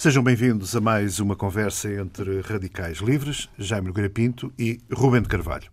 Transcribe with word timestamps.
Sejam 0.00 0.22
bem-vindos 0.22 0.74
a 0.74 0.80
mais 0.80 1.20
uma 1.20 1.36
conversa 1.36 1.92
entre 1.92 2.40
radicais 2.40 3.00
livres, 3.00 3.50
Jaime 3.58 3.88
Nogueira 3.88 4.08
Pinto 4.08 4.50
e 4.58 4.80
Rubem 4.90 5.20
de 5.20 5.28
Carvalho. 5.28 5.70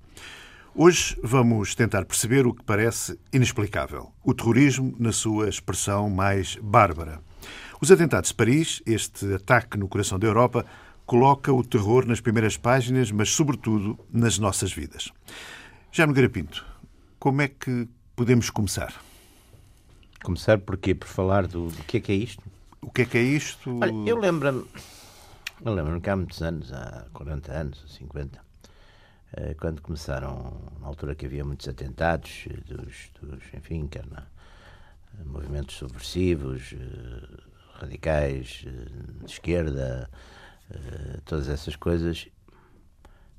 Hoje 0.76 1.18
vamos 1.24 1.74
tentar 1.74 2.04
perceber 2.04 2.46
o 2.46 2.54
que 2.54 2.62
parece 2.62 3.18
inexplicável: 3.32 4.12
o 4.26 4.34
terrorismo 4.34 4.94
na 5.00 5.14
sua 5.14 5.48
expressão 5.48 6.10
mais 6.10 6.58
bárbara. 6.62 7.22
Os 7.80 7.90
atentados 7.90 8.32
de 8.32 8.36
Paris, 8.36 8.84
este 8.86 9.34
ataque 9.34 9.78
no 9.78 9.88
coração 9.88 10.20
da 10.20 10.28
Europa, 10.28 10.66
coloca 11.06 11.54
o 11.54 11.64
terror 11.64 12.06
nas 12.06 12.20
primeiras 12.20 12.58
páginas, 12.58 13.10
mas 13.10 13.30
sobretudo 13.30 13.98
nas 14.12 14.38
nossas 14.38 14.74
vidas. 14.74 15.10
Jaime 15.90 16.12
Nogueira 16.12 16.30
Pinto, 16.30 16.66
como 17.18 17.42
é 17.42 17.48
que 17.48 17.88
podemos 18.14 18.50
começar? 18.50 18.94
Começar 20.22 20.58
por 20.58 20.76
quê? 20.76 20.94
Por 20.94 21.08
falar 21.08 21.48
do, 21.48 21.70
do 21.70 21.84
que 21.86 21.96
é 21.96 22.00
que 22.02 22.12
é 22.12 22.16
isto? 22.16 22.44
O 22.82 22.92
que 22.92 23.02
é 23.04 23.06
que 23.06 23.18
é 23.18 23.22
isto? 23.22 23.80
Olha, 23.82 24.10
eu 24.10 24.18
lembro-me 24.18 24.66
eu 25.66 25.74
lembro 25.74 26.00
que 26.00 26.10
há 26.10 26.16
muitos 26.16 26.40
anos, 26.44 26.72
há 26.72 27.08
40 27.14 27.52
anos, 27.52 27.84
50, 27.88 28.40
eh, 29.34 29.56
quando 29.56 29.82
começaram, 29.82 30.62
na 30.80 30.88
altura 30.88 31.16
que 31.16 31.26
havia 31.26 31.44
muitos 31.44 31.68
atentados, 31.68 32.46
eh, 32.48 32.58
dos, 32.72 33.10
dos 33.20 33.44
enfim, 33.56 33.88
quer 33.88 34.06
na, 34.06 34.28
movimentos 35.26 35.76
subversivos, 35.76 36.74
eh, 36.74 37.42
radicais, 37.80 38.66
de 39.24 39.32
esquerda, 39.32 40.10
todas 41.26 41.48
essas 41.48 41.76
coisas, 41.76 42.28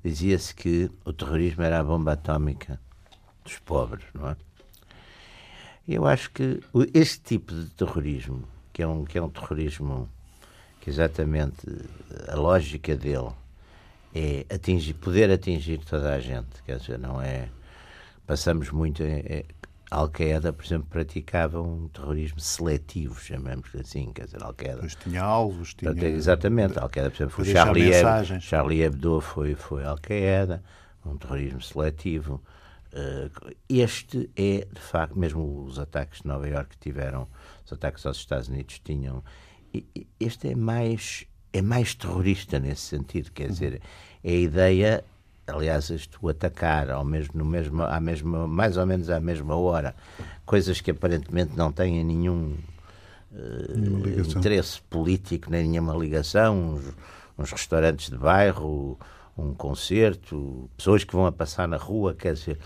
dizia-se 0.03 0.55
que 0.55 0.91
o 1.05 1.13
terrorismo 1.13 1.63
era 1.63 1.81
a 1.81 1.85
bomba 1.85 2.13
atómica 2.13 2.81
dos 3.45 3.59
pobres, 3.59 4.05
não 4.15 4.29
é? 4.29 4.37
Eu 5.87 6.07
acho 6.07 6.31
que 6.31 6.61
este 6.95 7.21
tipo 7.21 7.53
de 7.53 7.67
terrorismo, 7.71 8.47
que 8.79 8.83
é 8.85 8.87
um, 8.87 9.05
que 9.05 9.19
é 9.19 9.23
um 9.23 9.29
terrorismo 9.29 10.09
que 10.81 10.89
exatamente 10.89 11.67
a 12.29 12.37
lógica 12.37 12.95
dele 12.95 13.33
é 14.15 14.47
atingir, 14.55 14.95
poder 14.95 15.33
atingir 15.33 15.79
toda 15.79 16.15
a 16.15 16.21
gente, 16.21 16.63
quer 16.65 16.79
dizer, 16.79 16.97
não 16.97 17.21
é. 17.21 17.49
Passamos 18.25 18.71
muito. 18.71 19.03
É, 19.03 19.19
é, 19.27 19.45
Al-Qaeda, 19.91 20.53
por 20.53 20.65
exemplo, 20.65 20.87
praticava 20.89 21.61
um 21.61 21.89
terrorismo 21.89 22.39
seletivo, 22.39 23.21
chamamos 23.21 23.69
assim, 23.75 24.13
quer 24.13 24.27
dizer, 24.27 24.45
Al-Qaeda. 24.45 24.79
Mas 24.83 24.95
tinha 24.95 25.23
alvos, 25.23 25.75
tinha... 25.75 25.91
Exatamente, 25.91 26.79
Al-Qaeda, 26.79 27.11
por 27.11 27.17
exemplo, 27.17 27.35
foi 27.35 27.45
Charlie, 27.47 28.41
Charlie 28.41 28.83
Hebdo 28.83 29.21
foi, 29.21 29.57
foi 29.57 29.85
Al-Qaeda, 29.85 30.63
um 31.05 31.17
terrorismo 31.17 31.61
seletivo. 31.61 32.41
Uh, 32.93 33.55
este 33.69 34.31
é, 34.35 34.67
de 34.73 34.81
facto, 34.81 35.19
mesmo 35.19 35.65
os 35.65 35.79
ataques 35.79 36.23
de 36.23 36.29
Nova 36.29 36.49
Iorque 36.49 36.77
tiveram, 36.79 37.29
os 37.65 37.73
ataques 37.73 38.07
aos 38.07 38.17
Estados 38.17 38.49
Unidos 38.49 38.81
tinham, 38.83 39.23
este 40.19 40.49
é 40.49 40.55
mais 40.55 41.27
é 41.53 41.63
mais 41.63 41.95
terrorista 41.95 42.59
nesse 42.59 42.83
sentido, 42.83 43.31
quer 43.33 43.49
dizer, 43.49 43.81
é 44.23 44.31
a 44.31 44.35
ideia, 44.35 45.05
aliás, 45.47 45.91
isto 45.91 46.29
atacar 46.29 46.91
ao 46.91 47.05
mesmo, 47.05 47.39
no 47.39 47.45
mesmo, 47.45 47.83
à 47.83 48.01
mesma, 48.01 48.47
mais 48.47 48.77
ou 48.77 48.87
menos 48.87 49.09
à 49.11 49.21
mesma 49.21 49.57
hora, 49.57 49.95
coisas 50.45 50.81
que 50.81 50.91
aparentemente 50.91 51.57
não 51.57 51.73
têm 51.73 52.05
nenhum 52.05 52.57
uh, 53.33 54.37
interesse 54.37 54.81
político, 54.83 55.51
nem 55.51 55.69
nenhuma 55.69 55.95
ligação, 55.95 56.75
uns, 56.75 56.95
uns 57.39 57.53
restaurantes 57.53 58.11
de 58.11 58.17
bairro, 58.17 58.99
um 59.39 59.55
concerto, 59.55 60.69
pessoas 60.77 61.05
que 61.05 61.13
vão 61.13 61.25
a 61.25 61.33
passar 61.33 61.69
na 61.69 61.77
rua, 61.77 62.15
quer 62.15 62.35
dizer. 62.35 62.59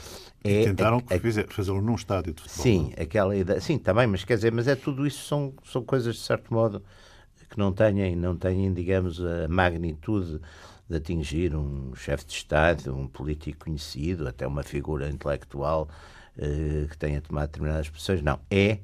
É, 0.42 0.64
tentaram 0.64 1.02
é, 1.10 1.18
fazê-lo 1.48 1.82
num 1.82 1.94
estádio 1.94 2.32
de 2.32 2.40
futebol. 2.40 2.62
Sim, 2.62 2.94
não? 2.96 3.02
aquela 3.04 3.36
ideia. 3.36 3.60
Sim, 3.60 3.78
também, 3.78 4.06
mas 4.06 4.24
quer 4.24 4.36
dizer, 4.36 4.50
mas 4.50 4.66
é 4.66 4.74
tudo 4.74 5.06
isso 5.06 5.26
são, 5.26 5.52
são 5.64 5.82
coisas 5.82 6.16
de 6.16 6.22
certo 6.22 6.52
modo 6.52 6.82
que 7.48 7.58
não 7.58 7.70
têm, 7.70 8.16
não 8.16 8.34
têm, 8.34 8.72
digamos, 8.72 9.20
a 9.20 9.46
magnitude 9.46 10.40
de 10.88 10.96
atingir 10.96 11.54
um 11.54 11.94
chefe 11.94 12.24
de 12.24 12.32
Estado, 12.32 12.96
um 12.96 13.06
político 13.06 13.66
conhecido, 13.66 14.26
até 14.26 14.46
uma 14.46 14.62
figura 14.62 15.08
intelectual 15.10 15.86
uh, 16.38 16.88
que 16.88 16.96
tenha 16.96 17.20
tomado 17.20 17.48
determinadas 17.48 17.90
posições. 17.90 18.22
Não, 18.22 18.40
é 18.50 18.78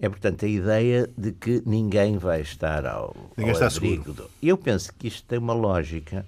é, 0.00 0.08
portanto, 0.08 0.44
a 0.44 0.48
ideia 0.48 1.08
de 1.16 1.30
que 1.30 1.62
ninguém 1.64 2.18
vai 2.18 2.40
estar 2.40 2.84
ao, 2.84 3.14
ninguém 3.36 3.54
ao 3.54 3.60
está 3.62 3.66
abrigo. 3.76 4.02
Seguro. 4.02 4.30
Eu 4.42 4.58
penso 4.58 4.92
que 4.94 5.06
isto 5.06 5.24
tem 5.28 5.38
uma 5.38 5.52
lógica 5.52 6.26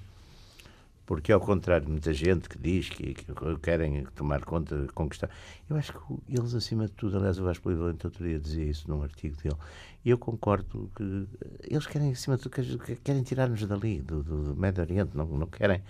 porque, 1.06 1.32
ao 1.32 1.40
contrário 1.40 1.86
de 1.86 1.92
muita 1.92 2.12
gente 2.12 2.48
que 2.48 2.58
diz 2.58 2.88
que, 2.88 3.14
que 3.14 3.24
querem 3.62 4.04
tomar 4.14 4.44
conta, 4.44 4.86
conquistar, 4.94 5.28
eu 5.68 5.76
acho 5.76 5.92
que 5.92 5.98
eles, 6.28 6.54
acima 6.54 6.86
de 6.86 6.92
tudo, 6.92 7.18
aliás, 7.18 7.38
o 7.38 7.44
Vasco 7.44 7.64
Polivalente 7.64 8.06
outro 8.06 8.24
dia 8.24 8.38
dizia 8.38 8.64
isso 8.64 8.88
num 8.88 9.02
artigo 9.02 9.36
dele, 9.42 9.56
e 10.04 10.10
eu 10.10 10.18
concordo 10.18 10.90
que 10.96 11.26
eles 11.62 11.86
querem, 11.86 12.12
acima 12.12 12.36
de 12.36 12.42
tudo, 12.42 12.78
querem 13.02 13.22
tirar-nos 13.22 13.66
dali, 13.66 14.00
do, 14.00 14.22
do, 14.22 14.56
Médio 14.56 14.82
Oriente, 14.82 15.16
não, 15.16 15.26
não 15.26 15.46
querem. 15.46 15.82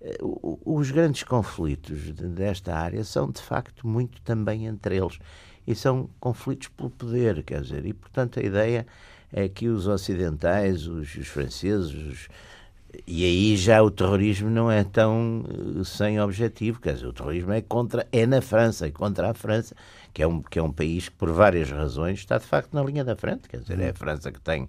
Eh, 0.00 0.18
os 0.20 0.90
grandes 0.90 1.22
conflitos 1.22 2.12
desta 2.12 2.76
área 2.76 3.02
são, 3.04 3.30
de 3.30 3.40
facto, 3.40 3.86
muito 3.86 4.20
também 4.22 4.66
entre 4.66 4.96
eles. 4.96 5.18
E 5.66 5.74
são 5.74 6.08
conflitos 6.20 6.68
pelo 6.68 6.90
poder, 6.90 7.42
quer 7.42 7.62
dizer, 7.62 7.84
e, 7.86 7.92
portanto, 7.92 8.38
a 8.38 8.42
ideia 8.42 8.86
é 9.32 9.48
que 9.48 9.68
os 9.68 9.88
ocidentais, 9.88 10.86
os, 10.86 11.14
os 11.16 11.26
franceses, 11.26 11.92
os, 11.92 12.28
e 13.06 13.24
aí 13.24 13.56
já 13.56 13.82
o 13.82 13.90
terrorismo 13.90 14.48
não 14.48 14.70
é 14.70 14.84
tão 14.84 15.44
uh, 15.48 15.84
sem 15.84 16.20
objetivo, 16.20 16.80
quer 16.80 16.94
dizer, 16.94 17.06
o 17.06 17.12
terrorismo 17.12 17.52
é 17.52 17.60
contra 17.60 18.06
é 18.12 18.26
na 18.26 18.40
França 18.40 18.86
e 18.86 18.92
contra 18.92 19.30
a 19.30 19.34
França, 19.34 19.74
que 20.12 20.22
é 20.22 20.26
um 20.26 20.40
que 20.42 20.58
é 20.58 20.62
um 20.62 20.72
país 20.72 21.08
que 21.08 21.16
por 21.16 21.30
várias 21.32 21.70
razões 21.70 22.18
está 22.18 22.38
de 22.38 22.44
facto 22.44 22.72
na 22.74 22.82
linha 22.82 23.04
da 23.04 23.16
frente, 23.16 23.48
quer 23.48 23.58
dizer, 23.60 23.80
é 23.80 23.90
a 23.90 23.94
França 23.94 24.30
que 24.32 24.40
tem 24.40 24.66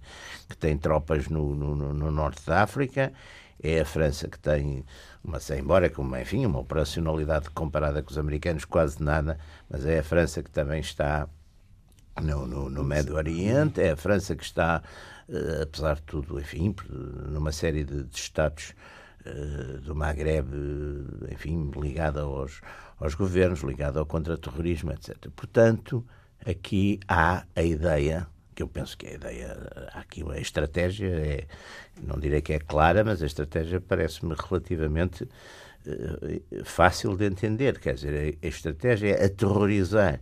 que 0.50 0.58
tem 0.58 0.78
tropas 0.78 1.28
no, 1.30 1.56
no, 1.56 1.76
no 1.76 2.12
norte 2.12 2.46
da 2.46 2.64
África, 2.64 3.14
é 3.62 3.82
a 3.82 3.86
França 3.86 4.28
que 4.28 4.40
tem 4.40 4.84
uma, 5.24 5.40
embora 5.58 5.90
com 5.90 6.04
enfim, 6.18 6.46
uma 6.46 6.60
operacionalidade 6.60 7.50
comparada 7.52 8.02
com 8.04 8.12
os 8.12 8.18
americanos 8.18 8.66
quase 8.66 9.02
nada, 9.02 9.38
mas 9.70 9.86
é 9.86 10.00
a 10.00 10.04
França 10.04 10.44
que 10.44 10.50
também 10.50 10.80
está 10.80 11.28
no, 12.22 12.48
no, 12.48 12.70
no 12.70 12.84
Médio 12.84 13.16
Oriente, 13.16 13.82
é 13.82 13.92
a 13.92 13.98
França 13.98 14.36
que 14.36 14.44
está 14.44 14.82
apesar 15.62 15.96
de 15.96 16.04
tudo, 16.04 16.40
enfim, 16.40 16.76
numa 16.90 17.52
série 17.52 17.84
de, 17.84 18.04
de 18.04 18.16
estados 18.16 18.74
uh, 19.26 19.80
do 19.82 19.96
Maghreb, 19.96 20.48
enfim, 21.32 21.70
ligada 21.76 22.22
aos, 22.22 22.62
aos 23.00 23.14
governos, 23.14 23.62
ligada 23.62 24.00
ao 24.00 24.06
contra-terrorismo, 24.06 24.92
etc. 24.92 25.30
Portanto, 25.36 26.06
aqui 26.46 27.00
há 27.08 27.46
a 27.56 27.64
ideia 27.64 28.28
que 28.56 28.64
eu 28.64 28.68
penso 28.68 28.98
que 28.98 29.06
a 29.06 29.14
ideia, 29.14 29.90
aqui 29.94 30.24
a 30.32 30.40
estratégia 30.40 31.08
é, 31.08 31.48
não 32.02 32.20
direi 32.20 32.42
que 32.42 32.54
é 32.54 32.60
clara, 32.60 33.04
mas 33.04 33.22
a 33.22 33.28
estratégia 33.28 33.80
parece-me 33.80 34.34
relativamente 34.34 35.28
fácil 36.64 37.16
de 37.16 37.26
entender. 37.26 37.80
Quer 37.80 37.96
dizer, 37.96 38.38
a 38.42 38.48
estratégia 38.48 39.16
é 39.16 39.26
aterrorizar 39.26 40.20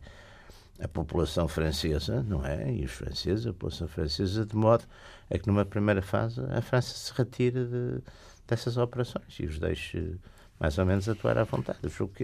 a 0.85 0.87
população 0.87 1.47
francesa, 1.47 2.23
não 2.23 2.45
é? 2.45 2.71
E 2.71 2.85
os 2.85 2.91
franceses, 2.91 3.47
a 3.47 3.53
população 3.53 3.87
francesa, 3.87 4.45
de 4.45 4.55
modo 4.55 4.85
a 5.31 5.37
que 5.37 5.47
numa 5.47 5.65
primeira 5.65 6.01
fase 6.01 6.39
a 6.55 6.61
França 6.61 6.95
se 6.95 7.11
retire 7.13 7.65
de, 7.65 8.01
dessas 8.47 8.77
operações 8.77 9.39
e 9.39 9.45
os 9.45 9.57
deixe 9.59 10.15
mais 10.59 10.77
ou 10.77 10.85
menos 10.85 11.09
atuar 11.09 11.37
à 11.37 11.43
vontade. 11.43 11.79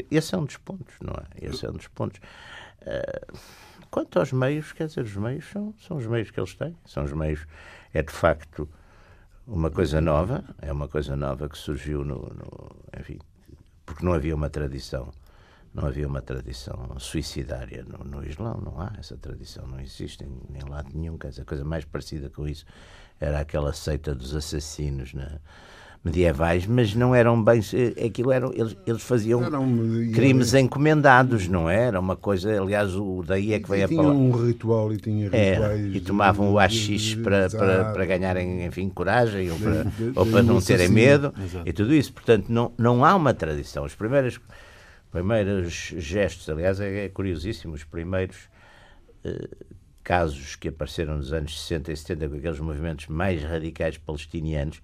Esse 0.09 0.35
é 0.35 0.38
um 0.38 0.45
dos 0.45 0.57
pontos, 0.57 0.95
não 1.01 1.13
é? 1.13 1.45
Esse 1.47 1.66
é 1.66 1.69
um 1.69 1.73
dos 1.73 1.88
pontos. 1.88 2.22
Uh, 2.83 3.38
quanto 3.89 4.19
aos 4.19 4.31
meios, 4.31 4.72
quer 4.72 4.88
dizer, 4.88 5.03
os 5.03 5.16
meios 5.16 5.49
são, 5.49 5.73
são 5.81 5.97
os 5.97 6.05
meios 6.05 6.29
que 6.29 6.39
eles 6.39 6.53
têm, 6.53 6.78
são 6.85 7.03
os 7.03 7.11
meios, 7.13 7.45
é 7.93 8.03
de 8.03 8.13
facto 8.13 8.69
uma 9.47 9.72
coisa 9.72 9.99
nova, 9.99 10.43
é 10.61 10.72
uma 10.72 10.88
coisa 10.88 11.16
nova 11.16 11.49
que 11.49 11.57
surgiu 11.57 12.05
no, 12.05 12.19
no 12.19 12.75
enfim, 12.97 13.19
porque 13.85 14.05
não 14.05 14.14
havia 14.14 14.35
uma 14.35 14.49
tradição 14.49 15.11
não 15.73 15.85
havia 15.85 16.08
uma 16.08 16.22
tradição 16.22 16.96
suicidária 16.97 17.85
no, 17.88 18.03
no 18.03 18.26
Islão, 18.28 18.62
não 18.64 18.79
há 18.82 18.91
essa 19.00 19.16
tradição, 19.18 19.66
não 19.68 19.79
existe 19.79 20.23
em, 20.23 20.58
em 20.58 20.70
lado 20.70 20.90
nenhum. 20.94 21.18
Quer 21.18 21.29
dizer, 21.29 21.41
a 21.44 21.46
coisa 21.46 21.64
mais 21.64 21.85
parecida 21.85 22.29
com 22.29 22.47
isso 22.47 22.66
era 23.20 23.40
aquela 23.40 23.72
seita 23.72 24.14
dos 24.14 24.35
assassinos 24.35 25.14
na, 25.14 25.40
medievais, 26.03 26.66
mas 26.66 26.96
não 26.96 27.14
eram 27.14 27.41
bem. 27.41 27.62
Eh, 27.73 28.06
aquilo 28.06 28.32
eram, 28.32 28.52
eles, 28.53 28.76
eles 28.88 29.02
faziam 29.03 29.41
crimes 30.14 30.53
encomendados, 30.53 31.47
não 31.47 31.70
é? 31.70 31.88
era? 31.88 32.00
Uma 32.00 32.16
coisa, 32.16 32.59
aliás, 32.59 32.96
o 32.96 33.24
daí 33.26 33.53
é 33.53 33.59
que 33.59 33.70
veio 33.70 33.85
a 33.85 33.88
palavra. 33.88 34.12
Um 34.12 34.32
ritual 34.32 34.91
e 34.91 34.97
tinha 34.97 35.26
rituais. 35.26 35.79
É, 35.79 35.88
e 35.88 36.00
tomavam 36.00 36.52
o 36.52 36.59
AX 36.59 37.16
para, 37.24 37.50
para, 37.50 37.94
para 37.94 38.06
ganharem, 38.06 38.66
enfim, 38.66 38.90
coragem 38.90 39.52
ou 39.52 39.59
para, 39.59 39.85
ou 40.16 40.26
para 40.26 40.44
não 40.44 40.59
terem 40.59 40.90
medo 40.90 41.34
Exato. 41.41 41.70
e 41.70 41.74
tudo 41.74 41.94
isso. 41.94 42.12
Portanto, 42.12 42.46
não, 42.50 42.72
não 42.78 43.06
há 43.06 43.16
uma 43.16 43.34
tradição. 43.34 43.85
Os 43.85 43.94
primeiros 43.94 44.40
primeiros 45.11 45.93
gestos, 45.97 46.49
aliás, 46.49 46.79
é, 46.79 47.05
é 47.05 47.09
curiosíssimo, 47.09 47.73
os 47.73 47.84
primeiros 47.84 48.49
eh, 49.23 49.49
casos 50.03 50.55
que 50.55 50.69
apareceram 50.69 51.17
nos 51.17 51.31
anos 51.34 51.59
60 51.61 51.91
e 51.91 51.97
70 51.97 52.29
com 52.29 52.35
aqueles 52.37 52.59
movimentos 52.59 53.08
mais 53.08 53.43
radicais 53.43 53.97
palestinianos, 53.97 54.81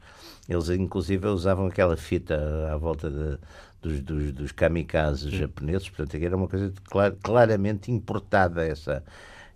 eles 0.47 0.69
inclusive 0.69 1.27
usavam 1.27 1.67
aquela 1.67 1.97
fita 1.97 2.69
à 2.71 2.77
volta 2.77 3.09
de, 3.09 3.37
dos, 3.81 4.01
dos, 4.01 4.31
dos 4.33 4.51
kamikazes 4.51 5.31
japoneses, 5.31 5.89
portanto 5.89 6.21
era 6.21 6.35
uma 6.35 6.47
coisa 6.47 6.71
clar, 6.85 7.11
claramente 7.13 7.91
importada 7.91 8.65
essa 8.65 9.03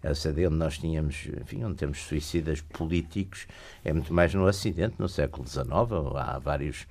essa 0.03 0.33
de 0.33 0.47
onde 0.47 0.55
nós 0.55 0.79
tínhamos, 0.79 1.27
enfim, 1.41 1.63
onde 1.63 1.75
temos 1.75 1.99
suicidas 1.99 2.59
políticos, 2.61 3.45
é 3.85 3.93
muito 3.93 4.11
mais 4.11 4.33
no 4.33 4.45
Ocidente, 4.47 4.95
no 4.97 5.07
século 5.07 5.47
XIX, 5.47 5.67
há 6.15 6.39
vários 6.39 6.87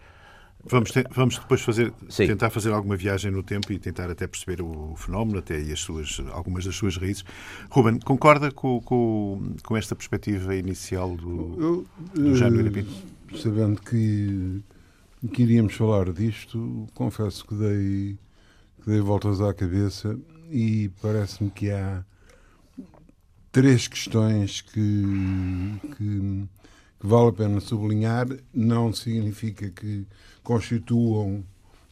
Vamos, 0.64 0.90
te, 0.90 1.04
vamos 1.10 1.38
depois 1.38 1.62
fazer, 1.62 1.92
tentar 2.14 2.50
fazer 2.50 2.72
alguma 2.72 2.96
viagem 2.96 3.30
no 3.30 3.42
tempo 3.42 3.72
e 3.72 3.78
tentar 3.78 4.10
até 4.10 4.26
perceber 4.26 4.60
o 4.62 4.94
fenómeno, 4.96 5.38
até 5.38 5.58
e 5.60 5.72
as 5.72 5.80
suas, 5.80 6.20
algumas 6.32 6.64
das 6.64 6.74
suas 6.76 6.96
raízes. 6.96 7.24
Ruben, 7.70 7.98
concorda 8.00 8.50
com, 8.50 8.80
com, 8.80 9.54
com 9.64 9.76
esta 9.76 9.96
perspectiva 9.96 10.54
inicial 10.54 11.16
do, 11.16 11.56
Eu, 11.58 11.86
do 12.14 12.36
Jaime 12.36 12.68
Pinto? 12.70 12.92
Sabendo 13.36 13.80
que, 13.80 14.62
que 15.32 15.42
iríamos 15.42 15.74
falar 15.74 16.12
disto, 16.12 16.86
confesso 16.94 17.46
que 17.46 17.54
dei, 17.54 18.18
que 18.82 18.90
dei 18.90 19.00
voltas 19.00 19.40
à 19.40 19.54
cabeça 19.54 20.18
e 20.50 20.90
parece-me 21.00 21.50
que 21.50 21.70
há 21.70 22.04
três 23.52 23.88
questões 23.88 24.60
que, 24.60 25.04
que 25.96 26.48
que 27.00 27.06
vale 27.06 27.30
a 27.30 27.32
pena 27.32 27.60
sublinhar, 27.60 28.28
não 28.52 28.92
significa 28.92 29.70
que 29.70 30.06
constituam 30.42 31.42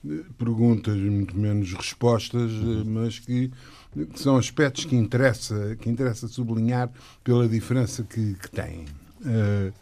eh, 0.06 0.22
perguntas, 0.36 0.96
muito 0.98 1.36
menos 1.36 1.72
respostas, 1.72 2.52
eh, 2.52 2.84
mas 2.84 3.18
que, 3.18 3.50
que, 3.92 4.20
são 4.20 4.36
aspectos 4.36 4.84
que 4.84 4.94
interessa, 4.94 5.76
que 5.76 5.88
interessa 5.88 6.28
sublinhar 6.28 6.90
pela 7.24 7.48
diferença 7.48 8.04
que, 8.04 8.34
que 8.34 8.50
têm. 8.50 8.84
Uh, 9.20 9.72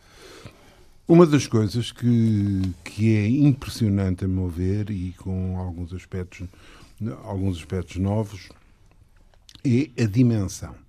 uma 1.08 1.26
das 1.26 1.46
coisas 1.46 1.92
que, 1.92 2.74
que 2.82 3.14
é 3.14 3.28
impressionante 3.28 4.24
a 4.24 4.28
meu 4.28 4.48
ver 4.48 4.90
e 4.90 5.12
com 5.18 5.58
alguns 5.58 5.92
aspectos, 5.92 6.48
alguns 7.24 7.58
aspectos 7.58 7.96
novos 7.96 8.48
é 9.64 10.02
a 10.02 10.06
dimensão. 10.06 10.85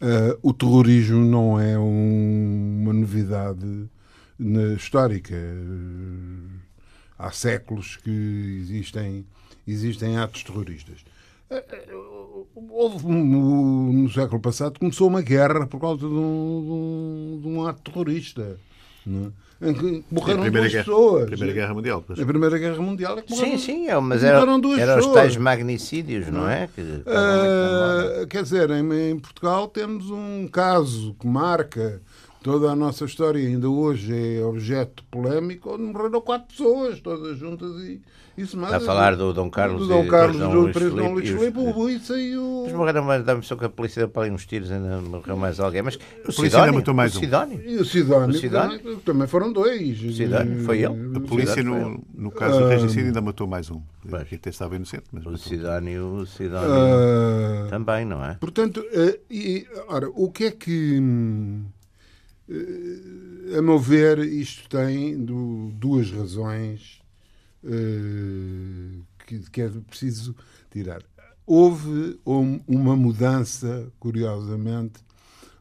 Uh, 0.00 0.38
o 0.42 0.52
terrorismo 0.52 1.24
não 1.24 1.58
é 1.58 1.78
um, 1.78 2.82
uma 2.82 2.92
novidade 2.92 3.88
na, 4.38 4.74
histórica. 4.74 5.34
Uh, 5.34 6.60
há 7.18 7.30
séculos 7.30 7.96
que 7.96 8.10
existem, 8.60 9.26
existem 9.66 10.18
atos 10.18 10.42
terroristas. 10.42 11.04
Uh, 11.50 12.46
houve, 12.70 13.06
no 13.06 14.10
século 14.10 14.40
passado 14.40 14.78
começou 14.78 15.08
uma 15.08 15.22
guerra 15.22 15.66
por 15.66 15.80
causa 15.80 16.06
de 16.06 16.14
um, 16.14 16.62
de 16.62 16.70
um, 16.70 17.40
de 17.40 17.48
um 17.48 17.66
ato 17.66 17.90
terrorista. 17.90 18.58
Não 19.04 19.28
é? 19.28 19.45
Em 19.60 19.72
que 19.72 20.04
morreram 20.10 20.50
duas 20.50 20.72
guerra, 20.72 20.84
pessoas. 20.84 21.22
A 21.24 21.26
Primeira 21.26 21.52
Guerra 21.54 21.74
Mundial. 21.74 22.04
Pois. 22.06 22.20
A 22.20 22.26
Primeira 22.26 22.58
Guerra 22.58 22.82
Mundial 22.82 23.18
é 23.18 23.22
que 23.22 23.30
morreram, 23.30 23.58
Sim, 23.58 23.58
sim, 23.58 23.88
é, 23.88 23.98
mas 23.98 24.22
eram, 24.22 24.60
duas 24.60 24.78
eram 24.78 24.96
pessoas. 24.96 25.14
os 25.14 25.20
tais 25.20 25.36
magnicídios, 25.36 26.28
não 26.28 26.48
é? 26.48 26.68
Que, 26.74 26.80
uh, 26.80 28.26
quer 28.28 28.42
dizer, 28.42 28.70
em, 28.70 29.10
em, 29.10 29.18
Portugal 29.18 29.68
temos 29.68 30.10
um 30.10 30.46
caso 30.48 31.14
que 31.18 31.26
marca 31.26 32.02
toda 32.42 32.70
a 32.70 32.76
nossa 32.76 33.04
história, 33.04 33.40
ainda 33.40 33.68
hoje 33.68 34.38
é 34.38 34.44
objeto 34.44 35.02
polémico, 35.10 35.74
onde 35.74 35.82
morreram 35.84 36.20
quatro 36.20 36.48
pessoas, 36.48 37.00
todas 37.00 37.38
juntas 37.38 37.70
e 37.80 38.00
isso 38.36 38.56
mais. 38.56 38.74
a 38.74 38.80
falar 38.80 39.16
do 39.16 39.32
Dom 39.32 39.50
Carlos 39.50 39.82
do 39.82 39.88
Dom 39.88 40.06
Carlos, 40.06 40.36
do 40.36 40.42
Dom 40.42 40.70
Dom 40.90 41.12
Luís 41.14 41.28
Filipe, 41.28 41.58
o 41.58 41.72
Buiça 41.72 42.18
e 42.18 42.36
o... 42.36 42.64
Mas 42.66 42.74
morreram 42.74 43.02
mais, 43.02 43.24
dá-me 43.24 43.42
só 43.42 43.56
que 43.56 43.64
a 43.64 43.68
polícia 43.68 44.00
deu 44.00 44.08
para 44.08 44.22
ali 44.22 44.30
uns 44.30 44.44
tiros, 44.44 44.70
ainda 44.70 45.00
morreu 45.00 45.36
mais 45.36 45.58
alguém, 45.58 45.82
mas 45.82 45.96
o 45.96 46.32
polícia 46.34 46.60
ainda 46.60 46.72
matou 46.72 46.94
mais 46.94 47.14
um. 47.14 47.18
O 47.18 47.20
Sidónio. 47.22 47.62
E 47.62 47.76
o 47.76 47.84
Sidónio, 47.84 48.38
Sidónio. 48.38 48.98
Também, 49.04 49.26
foram 49.26 49.52
dois. 49.52 50.02
O 50.02 50.12
Sidónio, 50.12 50.64
foi 50.64 50.82
ele. 50.82 51.16
A 51.16 51.20
polícia, 51.20 51.62
no, 51.62 52.04
no 52.14 52.30
caso 52.30 52.58
do 52.58 52.68
regicídio, 52.68 53.06
ainda 53.06 53.20
matou 53.22 53.46
mais 53.46 53.70
um. 53.70 53.80
Que 54.28 54.34
até 54.34 54.50
estava 54.50 54.76
inocente. 54.76 55.04
Mas 55.10 55.24
o 55.24 55.36
Sidónio, 55.38 56.16
o 56.16 56.26
Sidónio 56.26 56.70
uh, 56.70 57.68
também, 57.70 58.04
não 58.04 58.24
é? 58.24 58.34
Portanto, 58.34 58.80
uh, 58.80 59.18
e, 59.30 59.66
ora, 59.88 60.08
o 60.14 60.30
que 60.30 60.44
é 60.44 60.50
que... 60.50 60.98
Uh, 62.48 63.58
a 63.58 63.62
meu 63.62 63.78
ver, 63.78 64.18
isto 64.18 64.68
tem 64.68 65.16
do, 65.24 65.70
duas 65.72 66.10
razões 66.10 67.00
que, 69.26 69.38
que 69.50 69.60
é 69.60 69.68
preciso 69.68 70.34
tirar. 70.70 71.02
Houve 71.46 72.18
um, 72.26 72.60
uma 72.66 72.96
mudança, 72.96 73.90
curiosamente, 73.98 75.00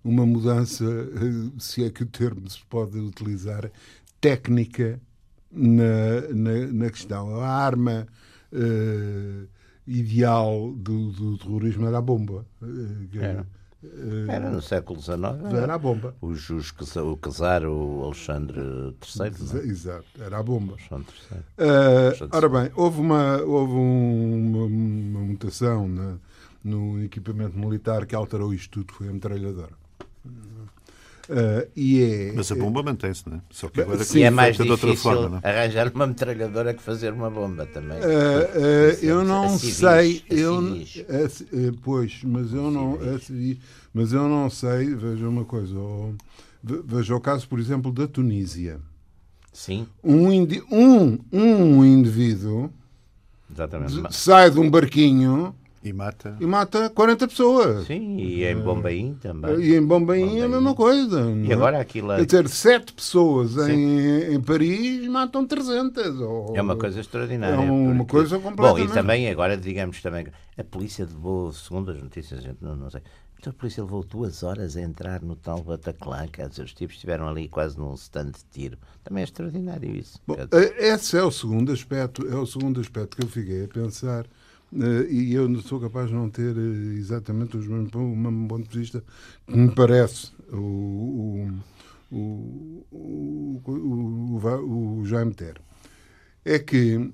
uma 0.03 0.25
mudança, 0.25 0.83
uh, 0.83 1.59
se 1.59 1.83
é 1.83 1.89
que 1.89 2.03
o 2.03 2.07
termo 2.07 2.49
se 2.49 2.59
pode 2.69 2.97
utilizar, 2.97 3.71
técnica 4.19 4.99
na, 5.51 6.21
na, 6.33 6.67
na 6.73 6.89
questão. 6.89 7.39
A 7.39 7.47
arma 7.47 8.07
ideal 9.85 10.73
do, 10.73 11.11
do, 11.11 11.37
terrorismo 11.37 11.85
era 11.85 11.97
a 11.97 12.01
bomba. 12.01 12.45
Era 13.13 13.45
era 14.27 14.49
no 14.49 14.61
século 14.61 14.99
XIX. 14.99 15.17
Era 15.61 15.75
a 15.75 15.77
bomba. 15.77 16.15
O, 16.21 16.27
os, 16.27 16.49
o 16.49 17.17
casar, 17.17 17.65
o 17.65 18.03
Alexandre 18.03 18.59
III. 18.61 19.59
É? 19.59 19.65
Exato, 19.65 20.05
era 20.19 20.39
a 20.39 20.43
bomba. 20.43 20.73
Alexandre 20.73 21.15
III. 21.31 21.39
Uh, 21.39 22.29
ora 22.31 22.49
bem, 22.49 22.71
houve 22.75 22.99
uma, 22.99 23.41
houve 23.41 23.73
uma, 23.73 24.65
uma 24.65 25.19
mutação 25.19 25.87
na, 25.87 26.17
no 26.63 27.03
equipamento 27.03 27.57
militar 27.57 28.05
que 28.05 28.15
alterou 28.15 28.53
isto 28.53 28.83
tudo, 28.83 28.93
foi 28.93 29.09
a 29.09 29.13
metralhadora. 29.13 29.73
Uh, 31.27 31.67
e 31.75 32.03
é, 32.03 32.33
Mas 32.35 32.51
a 32.51 32.55
bomba 32.55 32.83
mantém-se, 32.83 33.27
não 33.27 33.37
é? 33.37 33.41
Só 33.49 33.67
que 33.67 33.81
agora 33.81 34.03
Sim, 34.03 34.21
é 34.21 34.29
mais 34.29 34.57
difícil 34.57 34.95
forma, 34.95 35.39
é? 35.41 35.49
arranjar 35.49 35.91
uma 35.93 36.05
metralhadora 36.05 36.73
que 36.73 36.83
fazer 36.83 37.13
uma 37.13 37.31
bomba 37.31 37.65
também. 37.65 37.97
Uh, 37.97 38.01
uh, 38.01 39.03
eu 39.03 39.23
não 39.23 39.57
civis, 39.57 39.75
sei, 39.77 40.23
eu, 40.29 40.61
pois, 41.81 42.21
mas 42.23 42.53
eu 42.53 42.69
não, 42.69 42.99
mas 43.91 44.13
eu 44.13 44.29
não 44.29 44.49
sei. 44.51 44.93
Veja 44.93 45.27
uma 45.27 45.45
coisa, 45.45 45.75
oh, 45.75 46.13
veja 46.63 47.15
o 47.15 47.19
caso, 47.19 47.47
por 47.47 47.59
exemplo, 47.59 47.91
da 47.91 48.07
Tunísia. 48.07 48.79
Sim. 49.51 49.87
Um, 50.03 50.29
um, 50.71 51.19
um 51.31 51.85
indivíduo 51.85 52.71
Exatamente. 53.51 54.13
sai 54.13 54.51
de 54.51 54.59
um 54.59 54.69
barquinho 54.69 55.55
e 55.85 55.93
mata. 55.93 56.35
E 56.39 56.45
mata 56.45 56.89
40 56.89 57.27
pessoas. 57.27 57.85
Sim, 57.85 58.17
e 58.17 58.43
em 58.43 58.57
Bombaim 58.57 59.13
também. 59.21 59.59
E 59.59 59.75
em 59.75 59.85
Bombaim, 59.85 60.25
Bombaim. 60.25 60.39
é 60.39 60.43
a 60.43 60.49
mesma 60.49 60.73
coisa. 60.73 61.31
E 61.31 61.53
agora 61.53 61.79
aquilo 61.79 62.11
é... 62.11 62.17
Quer 62.17 62.25
dizer, 62.25 62.49
7 62.49 62.93
pessoas 62.93 63.55
em, 63.69 64.33
em 64.33 64.41
Paris 64.41 65.07
matam 65.07 65.45
300. 65.45 66.19
Ou... 66.21 66.55
É 66.55 66.61
uma 66.61 66.75
coisa 66.75 66.99
extraordinária. 66.99 67.55
É 67.55 67.59
uma 67.59 67.97
porque... 67.97 68.11
coisa 68.11 68.39
completamente... 68.39 68.87
Bom, 68.87 68.91
e 68.91 68.95
também, 68.95 69.29
agora, 69.29 69.55
digamos 69.55 70.01
também, 70.01 70.25
a 70.57 70.63
polícia 70.63 71.05
levou, 71.05 71.53
segundo 71.53 71.91
as 71.91 72.01
notícias, 72.01 72.41
gente 72.41 72.57
não, 72.61 72.75
não 72.75 72.89
sei, 72.89 73.01
então 73.39 73.51
a 73.51 73.59
polícia 73.59 73.83
levou 73.83 74.03
duas 74.03 74.41
horas 74.41 74.75
a 74.75 74.81
entrar 74.81 75.21
no 75.21 75.35
tal 75.35 75.61
Bataclan, 75.61 76.27
quer 76.29 76.49
dizer, 76.49 76.63
os 76.63 76.73
tipos 76.73 76.95
estiveram 76.95 77.27
ali 77.27 77.47
quase 77.47 77.77
num 77.77 77.93
stand 77.93 78.31
de 78.31 78.43
tiro. 78.51 78.77
Também 79.03 79.21
é 79.21 79.23
extraordinário 79.23 79.95
isso. 79.95 80.19
Bom, 80.25 80.35
esse 80.79 81.15
é 81.15 81.21
o 81.21 81.29
segundo 81.29 81.71
aspecto, 81.71 82.27
é 82.27 82.35
o 82.35 82.45
segundo 82.47 82.81
aspecto 82.81 83.17
que 83.17 83.23
eu 83.23 83.27
fiquei 83.27 83.65
a 83.65 83.67
pensar 83.67 84.25
e 85.09 85.33
eu 85.33 85.61
sou 85.61 85.79
capaz 85.79 86.09
de 86.09 86.15
não 86.15 86.29
ter 86.29 86.55
uh, 86.55 86.93
exatamente 86.93 87.55
os 87.55 87.67
mesmos, 87.67 87.93
o 87.93 88.15
mesmo 88.15 88.47
ponto 88.47 88.69
de 88.69 88.79
vista 88.79 89.03
que 89.47 89.57
me 89.57 89.73
parece 89.73 90.33
o, 90.51 91.47
o, 92.11 92.21
o, 92.91 93.61
o, 93.65 94.99
o 94.99 95.05
Jaime 95.05 95.33
ter. 95.33 95.61
É 96.43 96.59
que 96.59 97.13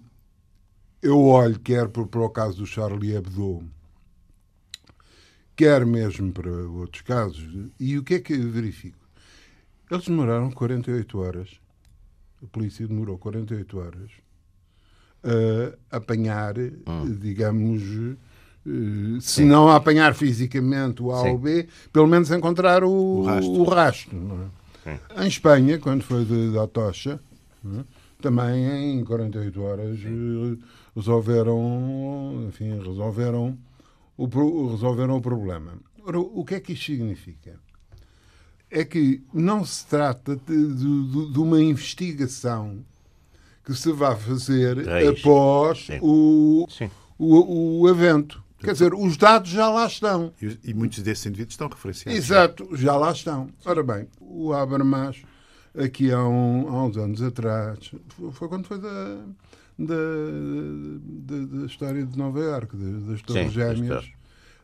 eu 1.01 1.19
olho, 1.19 1.59
quer 1.59 1.87
para, 1.89 2.05
para 2.05 2.21
o 2.21 2.29
caso 2.29 2.57
do 2.57 2.65
Charlie 2.65 3.15
Hebdo, 3.15 3.63
quer 5.55 5.85
mesmo 5.85 6.31
para 6.31 6.49
outros 6.49 7.01
casos, 7.01 7.71
e 7.79 7.97
o 7.97 8.03
que 8.03 8.15
é 8.15 8.19
que 8.19 8.33
eu 8.33 8.51
verifico? 8.51 8.97
Eles 9.89 10.05
demoraram 10.05 10.51
48 10.51 11.19
horas, 11.19 11.59
a 12.41 12.47
polícia 12.47 12.87
demorou 12.87 13.17
48 13.17 13.77
horas 13.77 14.11
uh, 15.23 15.77
apanhar, 15.89 16.55
hum. 16.57 17.17
digamos, 17.19 17.81
uh, 17.83 19.21
se 19.21 19.43
não 19.43 19.69
apanhar 19.69 20.13
fisicamente 20.13 21.01
o 21.01 21.11
A 21.11 21.23
Sim. 21.23 21.29
ou 21.29 21.37
B, 21.37 21.67
pelo 21.91 22.07
menos 22.07 22.31
encontrar 22.31 22.83
o, 22.83 22.91
o 22.91 23.23
rastro. 23.23 23.51
O 23.51 23.63
rastro 23.63 24.51
é? 24.85 25.23
Em 25.23 25.27
Espanha, 25.27 25.77
quando 25.79 26.03
foi 26.03 26.25
de, 26.25 26.51
da 26.51 26.67
tocha, 26.67 27.19
é? 27.65 27.83
também 28.21 28.99
em 28.99 29.03
48 29.03 29.61
horas 29.61 29.99
uh, 29.99 30.57
resolveram, 30.95 32.45
enfim, 32.47 32.77
resolveram 32.79 33.57
o, 34.17 34.71
resolveram 34.71 35.17
o 35.17 35.21
problema. 35.21 35.73
Ora, 36.03 36.19
o 36.19 36.43
que 36.43 36.55
é 36.55 36.59
que 36.59 36.73
isto 36.73 36.85
significa? 36.85 37.59
É 38.69 38.83
que 38.83 39.23
não 39.33 39.63
se 39.65 39.85
trata 39.85 40.35
de, 40.35 40.73
de, 40.73 41.31
de 41.31 41.39
uma 41.39 41.61
investigação 41.61 42.83
que 43.63 43.73
se 43.73 43.91
vai 43.91 44.15
fazer 44.15 44.77
Reis. 44.77 45.19
após 45.19 45.85
Sim. 45.85 45.99
O, 46.01 46.67
Sim. 46.69 46.89
O, 47.17 47.81
o 47.81 47.89
evento. 47.89 48.43
Quer 48.59 48.73
dizer, 48.73 48.93
os 48.93 49.17
dados 49.17 49.49
já 49.49 49.69
lá 49.69 49.87
estão. 49.87 50.31
E, 50.63 50.73
muitos 50.73 50.99
desses 51.01 51.25
indivíduos 51.25 51.53
estão 51.53 51.67
referenciados. 51.67 52.17
Exato, 52.17 52.69
já 52.73 52.95
lá 52.95 53.11
estão. 53.11 53.49
Ora 53.65 53.81
bem, 53.81 54.07
o 54.19 54.53
Habermas, 54.53 55.17
aqui 55.75 56.11
há, 56.11 56.23
um, 56.23 56.67
há 56.69 56.85
uns 56.85 56.95
anos 56.95 57.21
atrás, 57.23 57.91
foi 58.33 58.47
quando 58.47 58.67
foi 58.67 58.79
da, 58.79 59.17
da, 59.79 59.95
da, 61.25 61.45
da 61.59 61.65
história 61.65 62.05
de 62.05 62.15
Nova 62.15 62.39
Iorque, 62.39 62.77
das 62.77 63.21
Torres 63.23 63.51
Gêmeas, 63.51 64.05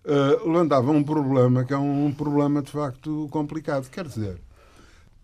uh, 0.05 0.47
levantava 0.47 0.91
um 0.91 1.03
problema 1.03 1.65
que 1.65 1.73
é 1.73 1.77
um 1.77 2.11
problema 2.11 2.61
de 2.61 2.71
facto 2.71 3.27
complicado. 3.31 3.89
Quer 3.89 4.05
dizer, 4.05 4.39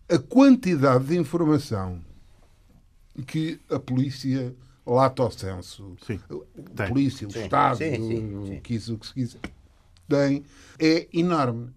a 0.09 0.17
quantidade 0.17 1.05
de 1.05 1.17
informação 1.17 1.99
que 3.21 3.59
a 3.69 3.79
polícia, 3.79 4.55
lato 4.85 5.29
senso, 5.31 5.95
Sim, 6.05 6.19
a 6.29 6.75
tem. 6.75 6.87
polícia, 6.87 7.27
o 7.27 7.31
Estado, 7.31 7.77
sim, 7.77 7.95
sim, 7.95 8.35
o 8.35 8.47
sim. 8.47 8.59
que 8.61 8.75
isso, 8.75 8.95
o 8.95 8.97
que 8.97 9.07
se 9.07 9.13
quiser, 9.13 9.41
tem, 10.07 10.43
é 10.79 11.07
enorme. 11.13 11.69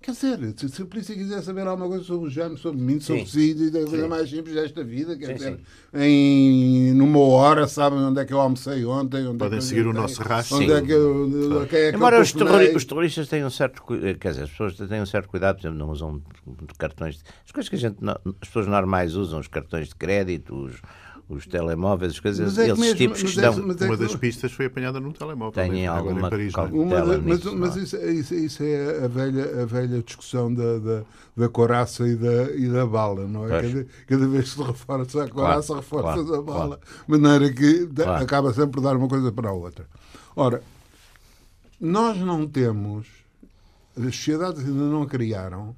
Quer 0.00 0.12
dizer, 0.12 0.38
se, 0.56 0.68
se 0.68 0.80
a 0.82 0.86
polícia 0.86 1.12
quiser 1.12 1.42
saber 1.42 1.66
alguma 1.66 1.88
coisa 1.88 2.04
sobre 2.04 2.28
o 2.28 2.30
género, 2.30 2.56
sobre 2.56 2.80
mim, 2.80 3.00
sobre 3.00 3.26
si, 3.26 3.52
da 3.68 3.80
coisa 3.80 4.02
Sim. 4.04 4.08
mais 4.08 4.30
simples 4.30 4.54
desta 4.54 4.84
vida, 4.84 5.16
quer 5.16 5.26
Sim, 5.26 5.34
dizer, 5.34 5.56
sim. 5.92 6.00
em 6.00 6.92
numa 6.94 7.18
hora 7.18 7.66
sabem 7.66 7.98
onde 7.98 8.20
é 8.20 8.24
que 8.24 8.32
eu 8.32 8.40
almocei 8.40 8.84
ontem, 8.84 9.26
onde 9.26 9.38
Podem 9.38 9.58
é 9.58 9.60
que 9.60 9.64
eu 9.64 9.68
seguir 9.68 9.86
o 9.88 9.92
nosso 9.92 10.22
rastro. 10.22 10.58
Onde 10.58 10.66
Sim. 10.66 10.72
é 10.72 10.82
que 10.82 10.92
eu, 10.92 11.66
quem 11.68 11.78
é 11.80 11.90
que 11.90 11.96
Embora 11.96 12.16
eu 12.16 12.22
os, 12.22 12.32
terrori- 12.32 12.76
os 12.76 12.84
terroristas 12.84 13.28
tenham 13.28 13.48
um 13.48 13.50
certo 13.50 13.82
cuidado, 13.82 14.18
quer 14.18 14.30
dizer, 14.30 14.42
as 14.44 14.50
pessoas 14.50 14.76
têm 14.76 15.02
um 15.02 15.06
certo 15.06 15.28
cuidado, 15.28 15.56
por 15.56 15.62
exemplo, 15.62 15.78
não 15.78 15.90
usam 15.90 16.22
cartões. 16.78 17.20
As 17.44 17.50
coisas 17.50 17.68
que 17.68 17.74
a 17.74 17.78
gente, 17.78 17.96
as 18.40 18.48
pessoas 18.48 18.68
normais 18.68 19.16
usam, 19.16 19.40
os 19.40 19.48
cartões 19.48 19.88
de 19.88 19.96
crédito, 19.96 20.54
os, 20.54 20.80
os 21.28 21.46
telemóveis, 21.46 22.12
as 22.12 22.20
coisas, 22.20 22.56
Mas 22.56 22.58
é 22.58 22.68
esses 22.68 22.78
mesmo- 22.78 22.96
tipos 22.96 23.18
que 23.20 23.26
é- 23.26 23.28
estão. 23.48 23.66
mas 23.66 23.82
é 23.82 23.84
Uma 23.86 23.96
das 23.98 24.16
pistas 24.16 24.50
foi 24.52 24.64
apanhada 24.66 24.98
num 24.98 25.12
telemóvel. 25.12 25.62
Agora 25.62 25.90
alguma 25.98 26.26
em 26.26 26.30
Paris. 26.30 26.54
é? 26.56 26.60
Uma 26.62 27.04
mas 27.04 27.22
nisso, 27.24 27.56
mas 27.56 27.74
não 27.76 27.80
é? 27.80 27.82
isso, 27.84 27.96
isso, 27.96 28.34
isso 28.34 28.62
é 28.62 29.04
a 29.04 29.08
velha, 29.08 29.62
a 29.62 29.66
velha 29.66 30.02
discussão 30.02 30.52
da, 30.54 30.78
da, 30.78 31.02
da 31.36 31.48
coraça 31.50 32.08
e 32.08 32.16
da, 32.16 32.50
e 32.52 32.66
da 32.68 32.86
bala, 32.86 33.26
não 33.26 33.44
é? 33.46 33.60
Cada, 33.62 33.86
cada 34.06 34.26
vez 34.28 34.44
que 34.44 34.50
se 34.58 34.62
reforça 34.62 35.24
a 35.24 35.28
coraça, 35.28 35.66
Claro, 35.66 35.82
reforça 35.82 36.24
claro, 36.24 36.34
a 36.34 36.42
bala. 36.42 36.80
De 37.06 37.18
maneira 37.20 37.52
que 37.52 37.86
Claro. 37.88 38.24
acaba 38.24 38.52
sempre 38.54 38.70
por 38.70 38.80
dar 38.80 38.96
uma 38.96 39.06
coisa 39.08 39.30
para 39.30 39.50
a 39.50 39.52
outra. 39.52 39.86
Ora, 40.34 40.62
nós 41.80 42.16
não 42.18 42.46
temos, 42.46 43.06
as 43.96 44.16
sociedades 44.16 44.60
ainda 44.64 44.84
não 44.84 45.04
criaram, 45.06 45.76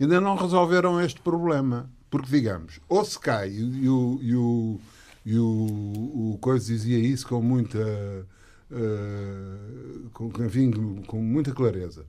ainda 0.00 0.20
não 0.20 0.36
resolveram 0.36 1.00
este 1.00 1.20
problema. 1.20 1.90
Porque, 2.16 2.30
digamos, 2.30 2.80
ou 2.88 3.04
se 3.04 3.18
cai, 3.18 3.50
e 3.50 3.88
o, 3.90 4.18
e 4.22 4.34
o, 4.34 4.80
e 5.26 5.38
o, 5.38 6.32
o 6.32 6.38
Coisa 6.40 6.66
dizia 6.66 6.98
isso 6.98 7.28
com 7.28 7.42
muita, 7.42 7.78
eh, 8.70 10.08
com, 10.14 10.32
enfim, 10.42 10.70
com 11.06 11.20
muita 11.20 11.52
clareza. 11.52 12.06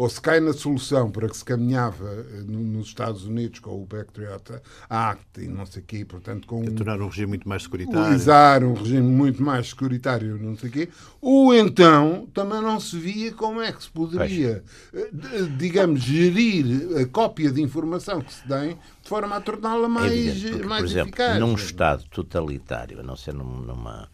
Ou 0.00 0.08
se 0.08 0.18
cai 0.18 0.40
na 0.40 0.54
solução 0.54 1.10
para 1.10 1.28
que 1.28 1.36
se 1.36 1.44
caminhava 1.44 2.08
eh, 2.08 2.42
no- 2.46 2.58
nos 2.60 2.86
Estados 2.86 3.26
Unidos 3.26 3.58
com 3.60 3.82
o 3.82 3.86
Patriot 3.86 4.50
Act 4.88 5.42
e 5.42 5.46
não 5.46 5.66
sei 5.66 5.82
o 5.82 5.84
quê, 5.84 6.04
portanto, 6.06 6.46
com 6.48 6.64
Tornar 6.74 7.02
um 7.02 7.08
regime 7.08 7.26
muito 7.26 7.46
mais 7.46 7.64
securitário. 7.64 8.00
utilizar 8.06 8.64
um 8.64 8.72
regime 8.72 9.02
muito 9.06 9.42
mais 9.42 9.68
securitário, 9.68 10.38
não 10.42 10.56
sei 10.56 10.70
o 10.70 10.72
quê, 10.72 10.88
ou 11.20 11.54
então 11.54 12.26
também 12.32 12.62
não 12.62 12.80
se 12.80 12.98
via 12.98 13.30
como 13.34 13.60
é 13.60 13.70
que 13.72 13.82
se 13.82 13.90
poderia, 13.90 14.64
eh, 14.94 15.10
digamos, 15.58 16.00
gerir 16.00 16.96
a 16.98 17.04
cópia 17.06 17.50
de 17.52 17.60
informação 17.60 18.22
que 18.22 18.32
se 18.32 18.48
tem 18.48 18.78
de 19.02 19.08
forma 19.08 19.36
a 19.36 19.40
torná-la 19.42 19.84
É 19.84 19.88
mais, 19.88 20.12
evidente, 20.12 20.50
porque, 20.52 20.66
mais 20.66 20.82
por 20.82 20.90
exemplo, 20.90 21.08
eficaz. 21.10 21.38
num 21.40 21.54
Estado 21.54 22.04
totalitário, 22.10 23.00
a 23.00 23.02
não 23.02 23.16
ser 23.16 23.34
num, 23.34 23.44
numa, 23.58 24.08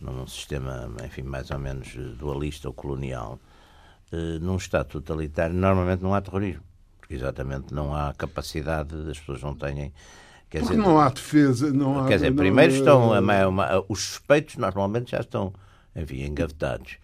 num 0.00 0.26
sistema, 0.26 0.90
enfim, 1.04 1.22
mais 1.24 1.50
ou 1.50 1.58
menos 1.58 1.88
dualista 2.16 2.68
ou 2.68 2.72
colonial, 2.74 3.38
num 4.40 4.56
Estado 4.56 4.86
totalitário 4.88 5.54
normalmente 5.54 6.02
não 6.02 6.14
há 6.14 6.20
terrorismo. 6.20 6.62
Porque 7.00 7.14
exatamente 7.14 7.72
não 7.72 7.94
há 7.94 8.12
capacidade, 8.14 8.94
as 9.10 9.18
pessoas 9.18 9.42
não 9.42 9.54
têm. 9.54 9.92
Quer 10.48 10.60
Porque 10.60 10.74
dizer, 10.76 10.76
não 10.88 10.98
há 11.00 11.08
defesa, 11.08 11.72
não 11.72 12.04
há... 12.04 12.06
Quer 12.08 12.14
dizer, 12.16 12.30
não- 12.30 12.36
primeiro 12.36 12.72
estão 12.72 13.12
a 13.12 13.20
ma- 13.20 13.46
uma- 13.46 13.84
os 13.88 14.00
suspeitos 14.00 14.56
normalmente 14.56 15.10
já 15.10 15.18
estão, 15.20 15.52
enfim, 15.96 16.24
engavetados. 16.24 16.96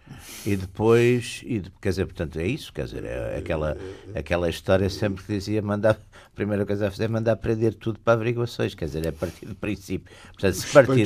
E 0.45 0.55
depois, 0.55 1.41
e 1.45 1.61
quer 1.81 1.89
dizer, 1.89 2.05
portanto, 2.05 2.39
é 2.39 2.45
isso, 2.45 2.71
quer 2.71 2.85
dizer, 2.85 3.03
é 3.05 3.37
aquela, 3.37 3.75
aquela 4.13 4.49
história 4.49 4.87
sempre 4.89 5.23
que 5.23 5.33
dizia 5.33 5.61
mandar, 5.61 5.93
a 6.13 6.29
primeira 6.35 6.63
coisa 6.65 6.87
a 6.87 6.91
fazer 6.91 7.05
é 7.05 7.07
mandar 7.07 7.35
prender 7.37 7.73
tudo 7.73 7.99
para 7.99 8.13
averiguações, 8.13 8.75
quer 8.75 8.85
dizer, 8.85 9.05
é 9.05 9.09
a 9.09 9.13
partir 9.13 9.45
do 9.47 9.55
princípio. 9.55 10.13
Portanto, 10.33 10.53
se 10.53 10.67
partir 10.73 11.05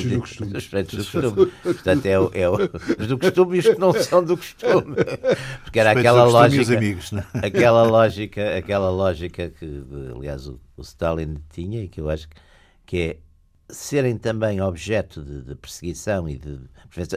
Suspeitos 0.60 0.90
de, 0.90 0.96
do 0.96 1.02
costume. 1.04 1.34
do. 1.46 1.46
Portanto, 1.74 2.06
é, 2.06 2.20
o- 2.20 2.30
é 2.34 2.48
o- 2.50 2.54
os 3.00 3.06
do 3.06 3.18
costume 3.18 3.56
e 3.56 3.60
os 3.60 3.66
que 3.68 3.78
não 3.78 3.92
são 3.94 4.22
do 4.22 4.36
costume. 4.36 4.94
Porque 5.64 5.78
era 5.80 5.92
aquela 5.92 6.24
lógica, 6.32 6.76
amigos, 6.76 7.12
não 7.12 7.20
é? 7.20 7.46
aquela 7.46 7.82
lógica, 7.84 8.56
aquela 8.58 8.90
lógica 8.90 9.48
que, 9.50 9.82
aliás, 10.14 10.46
o, 10.46 10.60
o 10.76 10.82
Stalin 10.82 11.38
tinha 11.50 11.82
e 11.82 11.88
que 11.88 12.00
eu 12.00 12.10
acho 12.10 12.28
que, 12.28 12.36
que 12.86 12.96
é 13.02 13.16
serem 13.70 14.16
também 14.16 14.60
objeto 14.60 15.22
de, 15.22 15.42
de 15.42 15.54
perseguição 15.54 16.28
e 16.28 16.38
de 16.38 16.58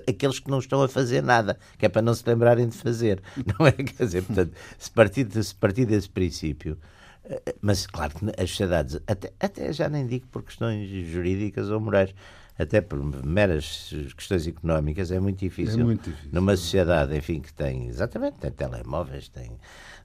aqueles 0.08 0.38
que 0.40 0.50
não 0.52 0.60
estão 0.60 0.82
a 0.84 0.88
fazer 0.90 1.22
nada, 1.24 1.58
que 1.78 1.86
é 1.86 1.90
para 1.90 2.02
não 2.02 2.14
se 2.14 2.24
lembrarem 2.28 2.68
de 2.68 2.78
fazer. 2.78 3.22
Não 3.58 3.66
é? 3.66 3.72
Quer 3.72 4.04
dizer, 4.06 4.22
portanto, 4.24 4.54
se 4.78 4.92
partir, 4.92 5.24
de- 5.24 5.44
se 5.44 5.56
partir 5.56 5.86
desse 5.86 6.10
princípio, 6.10 6.78
eh, 7.24 7.56
mas 7.62 7.88
claro 7.88 8.14
que 8.14 8.26
as 8.42 8.50
sociedades, 8.50 9.00
até, 9.08 9.32
até 9.40 9.72
já 9.72 9.88
nem 9.90 10.06
digo 10.06 10.28
por 10.28 10.44
questões 10.44 10.90
jurídicas 11.08 11.70
ou 11.70 11.80
morais, 11.80 12.14
até 12.60 12.80
por 12.82 13.02
meras 13.26 13.92
questões 14.16 14.46
económicas, 14.46 15.10
é 15.10 15.20
muito 15.20 15.40
difícil. 15.40 15.80
É 15.80 15.84
muito 15.84 16.10
difícil. 16.10 16.30
Numa 16.34 16.56
sociedade, 16.58 17.16
enfim, 17.18 17.40
que 17.40 17.52
tem, 17.54 17.88
exatamente, 17.88 18.38
tem 18.40 18.52
telemóveis, 18.52 19.30
tem, 19.30 19.52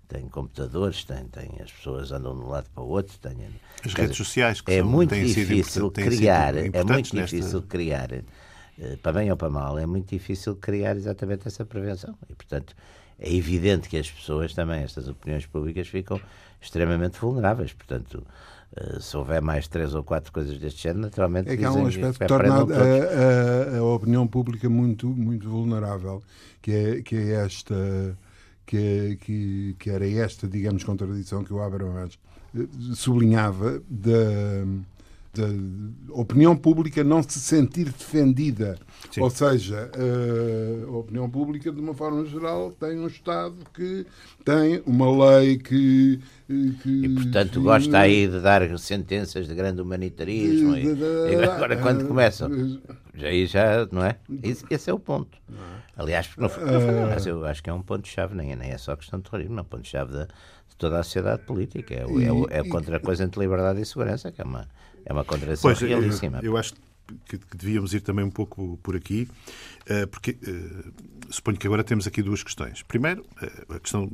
tem 0.08 0.28
computadores, 0.28 1.04
tem, 1.04 1.24
tem, 1.24 1.50
as 1.62 1.70
pessoas 1.72 2.12
andam 2.12 2.34
de 2.34 2.44
um 2.44 2.48
lado 2.48 2.68
para 2.74 2.82
o 2.82 2.88
outro, 2.88 3.18
tem, 3.18 3.32
As 3.84 3.92
redes 3.94 4.12
dizer, 4.12 4.14
sociais 4.14 4.60
que 4.60 4.72
é 4.72 4.78
são- 4.78 4.88
muito 4.88 5.14
difícil 5.14 5.90
criar, 5.90 6.56
é 6.56 6.62
muito 6.84 7.14
nesta- 7.16 7.36
difícil 7.36 7.62
criar, 7.62 8.12
eh, 8.12 8.22
para 9.02 9.12
bem 9.12 9.30
ou 9.30 9.36
para 9.36 9.50
mal, 9.50 9.78
é 9.78 9.86
muito 9.86 10.08
difícil 10.10 10.54
criar 10.56 10.96
exatamente 10.96 11.48
essa 11.48 11.64
prevenção. 11.64 12.14
E, 12.28 12.34
portanto, 12.34 12.74
é 13.18 13.34
evidente 13.34 13.88
que 13.88 13.96
as 13.96 14.10
pessoas 14.10 14.52
também, 14.54 14.82
estas 14.82 15.08
opiniões 15.08 15.46
públicas, 15.46 15.88
ficam 15.88 16.20
extremamente 16.60 17.18
vulneráveis. 17.18 17.72
Portanto, 17.72 18.24
eh, 18.76 18.98
se 19.00 19.16
houver 19.16 19.40
mais 19.42 19.66
três 19.66 19.94
ou 19.94 20.04
quatro 20.04 20.30
coisas 20.32 20.58
deste 20.58 20.82
género, 20.82 21.00
naturalmente 21.02 21.48
É 21.50 21.56
que 21.56 21.64
há 21.64 21.72
um 21.72 21.86
aspecto 21.86 22.18
que 22.18 22.24
é, 22.24 22.26
torna 22.26 22.54
a, 22.54 23.76
a- 23.76 23.78
a 23.78 23.82
opinião 23.84 24.26
pública 24.26 24.68
muito, 24.68 25.08
muito 25.08 25.48
vulnerável, 25.48 26.22
que 26.62 26.70
é, 26.72 27.02
que 27.02 27.16
é 27.16 27.30
esta, 27.44 27.74
que, 28.66 28.76
é- 28.76 29.16
que, 29.16 29.76
que 29.78 29.88
era 29.90 30.06
esta, 30.08 30.46
digamos, 30.48 30.82
contradição 30.84 31.44
que 31.44 31.52
o 31.54 31.62
Abramovich 31.62 32.18
eh, 32.54 32.66
sublinhava 32.94 33.80
da, 33.88 34.64
da 35.34 35.48
opinião 36.14 36.56
pública 36.56 37.04
não 37.04 37.22
se 37.22 37.38
sentir 37.38 37.84
defendida. 37.84 38.76
Sim. 39.10 39.20
Ou 39.20 39.28
seja, 39.30 39.90
eh, 39.94 40.84
a 40.86 40.90
opinião 40.90 41.28
pública, 41.30 41.70
de 41.70 41.78
uma 41.80 41.92
forma 41.94 42.24
geral, 42.24 42.72
tem 42.72 42.98
um 42.98 43.06
Estado 43.06 43.54
que 43.74 44.06
tem 44.44 44.82
uma 44.86 45.10
lei 45.38 45.58
que. 45.58 46.18
eh, 46.48 46.54
que 46.82 46.88
E, 47.04 47.08
portanto, 47.10 47.52
que- 47.52 47.58
gosta 47.60 47.98
aí 47.98 48.26
de 48.26 48.40
dar 48.40 48.78
sentenças 48.78 49.46
de 49.46 49.54
grande 49.54 49.80
humanitarismo. 49.82 50.74
e- 50.76 50.86
e 50.86 51.34
agora, 51.44 51.76
quando 51.76 52.06
começam, 52.08 52.50
já 53.14 53.28
aí 53.28 53.46
já, 53.46 53.86
não 53.92 54.02
é? 54.04 54.16
Esse, 54.42 54.64
esse 54.70 54.88
é 54.90 54.92
o 54.94 54.98
ponto. 54.98 55.36
Aliás, 55.96 56.28
no, 56.36 56.48
fundo- 56.48 56.66
no 56.72 56.80
fundo, 56.80 56.98
aliás, 57.04 57.26
eu 57.26 57.44
acho 57.46 57.62
que 57.62 57.70
é 57.70 57.72
um 57.72 57.82
ponto-chave, 57.82 58.34
nem, 58.34 58.52
é- 58.52 58.56
nem 58.56 58.70
é 58.70 58.78
só 58.78 58.94
questão 58.96 59.18
de 59.18 59.24
terrorismo, 59.30 59.58
é 59.58 59.62
um 59.62 59.64
ponto-chave 59.64 60.12
de, 60.12 60.26
de 60.26 60.76
toda 60.76 61.00
a 61.00 61.02
sociedade 61.02 61.42
política. 61.42 61.94
É, 61.94 62.06
o- 62.06 62.20
é, 62.20 62.32
o- 62.32 62.46
é 62.50 62.62
contra 62.68 62.96
a 62.98 63.00
coisa 63.00 63.24
entre 63.24 63.40
liberdade 63.40 63.80
e 63.80 63.86
segurança, 63.86 64.30
que 64.30 64.40
é 64.40 64.44
uma, 64.44 64.68
é 65.04 65.12
uma 65.12 65.24
contradição 65.24 65.70
Pois, 65.70 65.80
eu, 65.80 65.88
realíssima. 65.88 66.40
eu 66.42 66.56
acho 66.56 66.74
que, 67.26 67.38
que 67.38 67.56
devíamos 67.56 67.94
ir 67.94 68.00
também 68.00 68.24
um 68.24 68.30
pouco 68.30 68.78
por 68.82 68.94
aqui, 68.96 69.28
eh, 69.86 70.06
porque 70.06 70.36
eh, 70.46 70.90
suponho 71.30 71.56
que 71.56 71.66
agora 71.66 71.84
temos 71.84 72.04
aqui 72.06 72.20
duas 72.20 72.42
questões. 72.42 72.82
Primeiro, 72.82 73.24
eh, 73.40 73.76
a 73.76 73.78
questão 73.80 74.10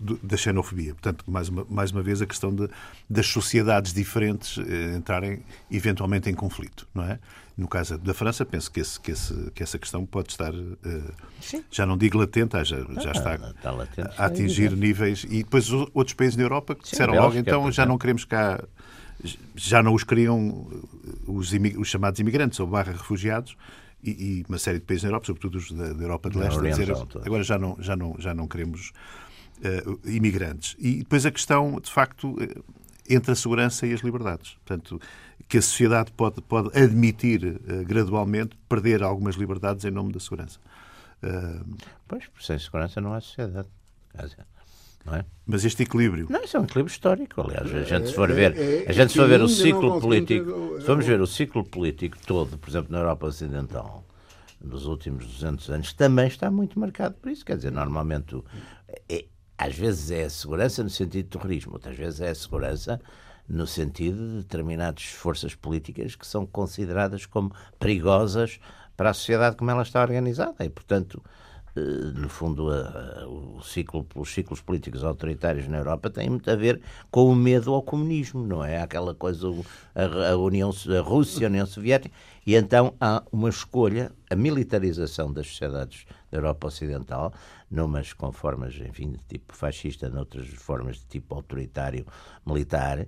do- 0.00 0.18
da 0.22 0.36
xenofobia. 0.38 0.94
Portanto, 0.94 1.22
mais 1.30 1.48
uma, 1.50 1.66
mais 1.68 1.90
uma 1.92 2.02
vez, 2.02 2.22
a 2.22 2.26
questão 2.26 2.52
de, 2.52 2.66
das 3.10 3.26
sociedades 3.26 3.92
diferentes 3.92 4.56
entrarem 4.96 5.42
eventualmente 5.70 6.28
em 6.30 6.34
conflito, 6.34 6.88
não 6.94 7.04
é? 7.04 7.20
No 7.60 7.68
caso 7.68 7.98
da 7.98 8.14
França, 8.14 8.46
penso 8.46 8.70
que, 8.70 8.80
esse, 8.80 8.98
que, 8.98 9.10
esse, 9.10 9.34
que 9.54 9.62
essa 9.62 9.78
questão 9.78 10.06
pode 10.06 10.30
estar, 10.30 10.52
eh, 10.54 11.60
já 11.70 11.84
não 11.84 11.98
digo 11.98 12.16
latente, 12.16 12.52
já, 12.64 12.64
já 12.64 13.12
está 13.12 13.34
está 13.34 13.70
latente, 13.70 14.10
a 14.16 14.24
atingir 14.24 14.74
níveis. 14.74 15.24
E 15.28 15.42
depois 15.44 15.70
os 15.70 15.88
outros 15.92 16.14
países 16.14 16.36
da 16.36 16.42
Europa 16.42 16.74
que 16.74 16.84
Sim, 16.84 16.92
disseram 16.92 17.12
Bélgica, 17.12 17.34
logo, 17.36 17.38
então 17.66 17.70
já 17.72 17.84
não 17.84 17.98
queremos 17.98 18.24
cá. 18.24 18.62
Já 19.54 19.82
não 19.82 19.92
os 19.92 20.02
queriam 20.02 20.66
os, 21.26 21.52
imi- 21.52 21.76
os 21.76 21.88
chamados 21.88 22.18
imigrantes 22.18 22.58
ou 22.60 22.66
barra 22.66 22.92
refugiados. 22.92 23.54
E, 24.02 24.10
e 24.10 24.44
uma 24.48 24.56
série 24.56 24.78
de 24.78 24.86
países 24.86 25.02
na 25.02 25.10
Europa, 25.10 25.26
sobretudo 25.26 25.58
os 25.58 25.70
da, 25.70 25.92
da 25.92 26.02
Europa 26.02 26.30
de 26.30 26.38
Leste, 26.38 26.58
a 26.58 26.62
dizer, 26.70 26.88
agora 27.26 27.42
já 27.42 27.58
não, 27.58 27.76
já 27.78 27.94
não, 27.94 28.16
já 28.18 28.32
não 28.32 28.48
queremos 28.48 28.92
eh, 29.62 29.84
imigrantes. 30.06 30.74
E 30.78 31.00
depois 31.00 31.26
a 31.26 31.30
questão, 31.30 31.78
de 31.78 31.92
facto, 31.92 32.34
eh, 32.40 32.54
entre 33.10 33.32
a 33.32 33.34
segurança 33.34 33.86
e 33.86 33.92
as 33.92 34.00
liberdades. 34.00 34.56
Portanto, 34.64 34.98
que 35.50 35.58
a 35.58 35.62
sociedade 35.62 36.12
pode, 36.12 36.40
pode 36.40 36.68
admitir 36.78 37.60
eh, 37.68 37.82
gradualmente 37.84 38.56
perder 38.68 39.02
algumas 39.02 39.34
liberdades 39.34 39.84
em 39.84 39.90
nome 39.90 40.12
da 40.12 40.20
segurança. 40.20 40.60
Eh, 41.22 41.60
Pois, 42.06 42.26
por 42.28 42.40
sem 42.42 42.56
segurança 42.58 43.00
não 43.00 43.12
há 43.12 43.20
sociedade. 43.20 43.68
Quer 44.16 44.22
dizer, 44.22 44.46
Não 45.04 45.14
é? 45.16 45.24
mas 45.46 45.64
este 45.64 45.82
equilíbrio. 45.82 46.26
Não, 46.30 46.42
isso 46.44 46.56
é 46.56 46.60
um 46.60 46.64
equilíbrio 46.64 46.92
histórico, 46.92 47.40
aliás. 47.40 47.74
A 47.74 47.82
gente 47.82 48.08
se 48.08 48.14
for 48.14 48.32
ver, 48.32 48.56
é- 48.56 48.84
a 48.88 48.92
gente 48.92 49.10
se 49.10 49.16
for 49.18 49.28
ver 49.28 49.40
o 49.42 49.48
ciclo 49.48 50.00
político, 50.00 50.76
se 50.78 50.86
formos 50.86 51.04
ver 51.06 51.20
o 51.20 51.26
ciclo 51.26 51.64
político 51.64 52.16
todo, 52.26 52.56
por 52.56 52.70
exemplo, 52.70 52.92
na 52.92 52.98
Europa 52.98 53.26
Ocidental, 53.26 54.04
nos 54.60 54.86
últimos 54.86 55.26
200 55.26 55.68
anos, 55.70 55.92
também 55.94 56.28
está 56.28 56.48
muito 56.50 56.78
marcado 56.78 57.14
por 57.16 57.28
isso. 57.30 57.44
Quer 57.44 57.56
dizer, 57.56 57.72
normalmente, 57.72 58.40
é, 59.08 59.24
às 59.58 59.74
vezes 59.74 60.10
é 60.12 60.24
a 60.24 60.30
segurança 60.30 60.82
no 60.84 60.90
sentido 60.90 61.24
de 61.24 61.30
terrorismo, 61.38 61.72
outras 61.72 61.96
vezes 61.96 62.20
é 62.20 62.30
a 62.30 62.34
segurança 62.34 63.00
no 63.50 63.66
sentido 63.66 64.16
de 64.16 64.36
determinadas 64.38 65.04
forças 65.06 65.54
políticas 65.56 66.14
que 66.14 66.26
são 66.26 66.46
consideradas 66.46 67.26
como 67.26 67.52
perigosas 67.80 68.60
para 68.96 69.10
a 69.10 69.14
sociedade 69.14 69.56
como 69.56 69.70
ela 69.70 69.82
está 69.82 70.00
organizada. 70.00 70.64
E, 70.64 70.70
portanto, 70.70 71.20
eh, 71.74 71.80
no 71.80 72.28
fundo, 72.28 72.68
o 72.68 73.60
ciclo, 73.62 74.06
os 74.14 74.32
ciclos 74.32 74.60
políticos 74.60 75.02
autoritários 75.02 75.66
na 75.66 75.78
Europa 75.78 76.10
têm 76.10 76.30
muito 76.30 76.48
a 76.48 76.54
ver 76.54 76.80
com 77.10 77.26
o 77.26 77.34
medo 77.34 77.74
ao 77.74 77.82
comunismo, 77.82 78.46
não 78.46 78.64
é? 78.64 78.80
Aquela 78.80 79.14
coisa, 79.14 79.48
a, 79.94 80.30
a, 80.30 80.36
União, 80.36 80.70
a 80.70 81.00
Rússia, 81.00 81.46
a 81.46 81.50
União 81.50 81.66
Soviética, 81.66 82.14
e 82.46 82.54
então 82.54 82.94
há 83.00 83.22
uma 83.32 83.48
escolha, 83.48 84.12
a 84.30 84.36
militarização 84.36 85.32
das 85.32 85.48
sociedades 85.48 86.06
da 86.30 86.38
Europa 86.38 86.68
Ocidental, 86.68 87.32
numas 87.70 88.12
com 88.12 88.30
formas, 88.30 88.74
enfim, 88.76 89.12
de 89.12 89.18
tipo 89.28 89.56
fascista, 89.56 90.08
noutras 90.08 90.46
formas 90.48 90.96
de 90.96 91.06
tipo 91.06 91.34
autoritário 91.34 92.06
militar, 92.46 93.06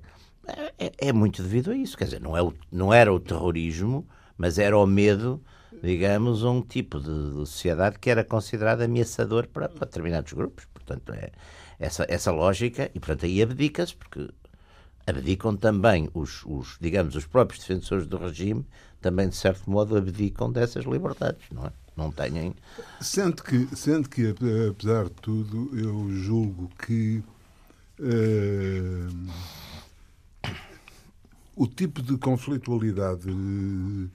é, 0.78 0.92
é 0.98 1.12
muito 1.12 1.42
devido 1.42 1.70
a 1.70 1.76
isso. 1.76 1.96
Quer 1.96 2.04
dizer, 2.04 2.20
não, 2.20 2.36
é 2.36 2.42
o, 2.42 2.52
não 2.70 2.92
era 2.92 3.12
o 3.12 3.20
terrorismo, 3.20 4.06
mas 4.36 4.58
era 4.58 4.76
o 4.76 4.86
medo 4.86 5.42
digamos, 5.82 6.44
um 6.44 6.62
tipo 6.62 7.00
de, 7.00 7.30
de 7.30 7.46
sociedade 7.46 7.98
que 7.98 8.08
era 8.08 8.22
considerado 8.22 8.82
ameaçador 8.82 9.48
para, 9.48 9.68
para, 9.68 9.86
determinados 9.86 10.32
grupos. 10.32 10.64
Portanto, 10.72 11.12
é 11.12 11.32
essa, 11.78 12.06
essa 12.08 12.30
lógica, 12.30 12.90
e 12.94 13.00
portanto 13.00 13.26
aí 13.26 13.42
abdica-se, 13.42 13.94
porque 13.96 14.28
abdicam 15.06 15.56
também 15.56 16.08
os, 16.14 16.44
os, 16.44 16.76
digamos, 16.80 17.16
os 17.16 17.26
próprios 17.26 17.60
defensores 17.60 18.06
do 18.06 18.16
regime, 18.16 18.64
também 19.00 19.28
de 19.28 19.34
certo 19.36 19.68
modo 19.68 19.96
abdicam 19.96 20.52
dessas 20.52 20.84
liberdades, 20.84 21.44
não 21.50 21.66
é? 21.66 21.72
Não 21.94 22.10
têm. 22.10 22.54
Sendo 23.02 23.42
que, 23.42 23.68
sendo 23.76 24.08
que 24.08 24.34
apesar 24.70 25.04
de 25.04 25.10
tudo, 25.10 25.70
eu 25.76 26.10
julgo 26.10 26.70
que 26.78 27.22
uh, 27.98 29.32
o 31.54 31.66
tipo 31.66 32.02
de 32.02 32.16
conflitualidade 32.16 33.30
uh, 33.30 34.10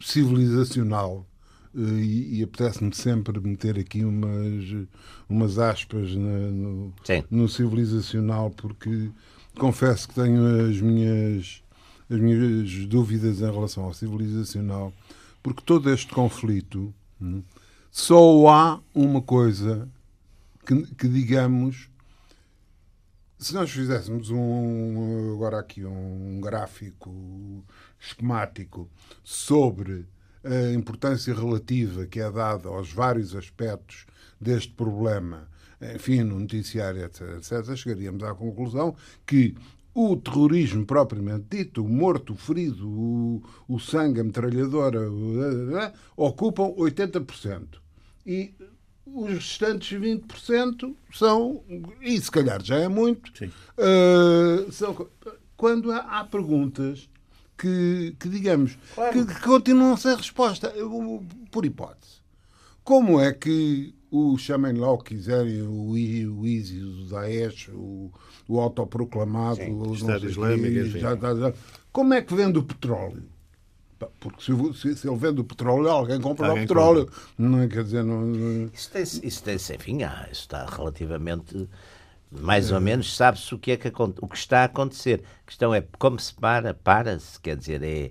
civilizacional 0.00 1.26
eh, 1.74 1.80
e, 1.80 2.38
e 2.38 2.42
apetece-me 2.42 2.94
sempre 2.94 3.38
meter 3.40 3.78
aqui 3.78 4.04
umas, 4.04 4.86
umas 5.28 5.58
aspas 5.58 6.14
na, 6.14 6.50
no, 6.50 6.92
no, 7.30 7.48
civilizacional, 7.48 8.50
porque 8.50 9.10
confesso 9.58 10.08
que 10.08 10.14
tenho 10.14 10.68
as 10.68 10.80
minhas, 10.80 11.62
as 12.10 12.20
minhas 12.20 12.86
dúvidas 12.86 13.40
em 13.40 13.50
relação 13.50 13.84
ao 13.84 13.94
civilizacional, 13.94 14.92
porque 15.42 15.62
todo 15.64 15.90
este 15.90 16.12
conflito 16.12 16.92
hum, 17.20 17.42
só 17.90 18.48
há 18.48 18.80
uma 18.94 19.22
coisa 19.22 19.88
que, 20.66 20.82
que, 20.94 21.08
digamos. 21.08 21.90
Se 23.42 23.54
nós 23.54 23.72
fizéssemos 23.72 24.30
um 24.30 25.34
agora 25.34 25.58
aqui 25.58 25.84
um 25.84 26.40
gráfico 26.40 27.64
esquemático 27.98 28.88
sobre 29.24 30.06
a 30.44 30.72
importância 30.72 31.34
relativa 31.34 32.06
que 32.06 32.20
é 32.20 32.30
dada 32.30 32.68
aos 32.68 32.92
vários 32.92 33.34
aspectos 33.34 34.06
deste 34.40 34.72
problema, 34.74 35.48
enfim, 35.92 36.22
no 36.22 36.38
noticiário, 36.38 37.02
etc., 37.04 37.36
etc., 37.36 37.74
chegaríamos 37.74 38.22
à 38.22 38.32
conclusão 38.32 38.94
que 39.26 39.56
o 39.92 40.16
terrorismo 40.16 40.86
propriamente 40.86 41.46
dito, 41.50 41.84
o 41.84 41.88
morto, 41.88 42.34
o 42.34 42.36
ferido, 42.36 42.88
o, 42.88 43.42
o 43.66 43.80
sangue, 43.80 44.20
a 44.20 44.24
metralhadora, 44.24 45.00
ocupam 46.16 46.72
80%. 46.76 47.80
E 48.24 48.54
os 49.14 49.30
restantes 49.30 49.98
20% 49.98 50.94
são, 51.12 51.62
e 52.00 52.20
se 52.20 52.30
calhar 52.30 52.62
já 52.62 52.76
é 52.76 52.88
muito, 52.88 53.30
uh, 53.44 54.72
são, 54.72 55.06
quando 55.56 55.92
há, 55.92 55.98
há 56.20 56.24
perguntas 56.24 57.08
que, 57.56 58.16
que 58.18 58.28
digamos, 58.28 58.76
claro. 58.94 59.12
que, 59.12 59.34
que, 59.34 59.40
continuam 59.42 59.96
sem 59.96 60.16
resposta, 60.16 60.72
por 61.50 61.64
hipótese. 61.64 62.22
Como 62.82 63.20
é 63.20 63.32
que 63.32 63.94
o 64.10 64.36
chamem 64.36 64.74
lá 64.74 64.90
o 64.90 64.98
que 64.98 65.14
quiserem, 65.14 65.62
o, 65.62 65.90
o 65.90 65.96
ISIS, 66.46 66.82
o 66.82 67.04
Daesh, 67.04 67.68
o, 67.68 68.10
o 68.48 68.60
autoproclamado, 68.60 69.62
o 69.62 69.94
Estado 69.94 70.28
Islâmico, 70.28 70.98
já, 70.98 71.14
já, 71.14 71.54
como 71.92 72.12
é 72.14 72.22
que 72.22 72.34
vende 72.34 72.58
o 72.58 72.62
petróleo? 72.62 73.31
Porque 74.20 74.42
se, 74.42 74.52
se, 74.74 74.96
se, 74.96 75.08
ele 75.08 75.16
vende 75.16 75.40
o 75.40 75.44
petróleo, 75.44 75.88
alguém 75.88 76.20
compra 76.20 76.48
alguém 76.48 76.64
o 76.64 76.66
petróleo. 76.68 77.06
Compra. 77.06 77.22
Não 77.38 77.60
é, 77.60 77.68
quer 77.68 77.84
dizer, 77.84 78.02
não, 78.02 78.22
não... 78.22 78.70
Isso 78.72 78.90
tem, 78.90 79.02
isso 79.02 79.42
tem, 79.42 79.54
enfim, 79.54 80.02
ah, 80.02 80.28
isso 80.30 80.42
está 80.42 80.66
relativamente 80.66 81.68
mais 82.30 82.72
ou 82.72 82.80
menos 82.80 83.14
sabe-se 83.14 83.54
o 83.54 83.58
que 83.58 83.72
é 83.72 83.76
que 83.76 83.88
o 83.88 84.28
que 84.28 84.36
está 84.36 84.62
a 84.62 84.64
acontecer. 84.64 85.22
A 85.42 85.46
questão 85.46 85.74
é 85.74 85.82
como 85.98 86.18
se 86.18 86.32
para, 86.34 86.72
para-se, 86.72 87.38
quer 87.38 87.56
dizer, 87.56 87.82
é 87.82 88.10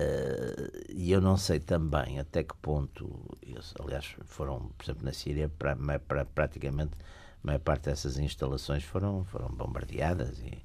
uh, 0.00 0.86
e 0.88 1.10
eu 1.10 1.20
não 1.20 1.36
sei 1.36 1.58
também 1.58 2.18
até 2.18 2.44
que 2.44 2.54
ponto, 2.56 3.10
eu, 3.42 3.60
aliás, 3.84 4.14
foram, 4.24 4.70
por 4.78 4.84
exemplo, 4.84 5.04
na 5.04 5.12
Síria, 5.12 5.50
para, 5.58 5.76
para 5.98 6.24
praticamente 6.24 6.92
a 7.42 7.46
maior 7.46 7.60
parte 7.60 7.84
dessas 7.86 8.18
instalações 8.18 8.84
foram, 8.84 9.24
foram 9.24 9.48
bombardeadas 9.48 10.38
e, 10.40 10.62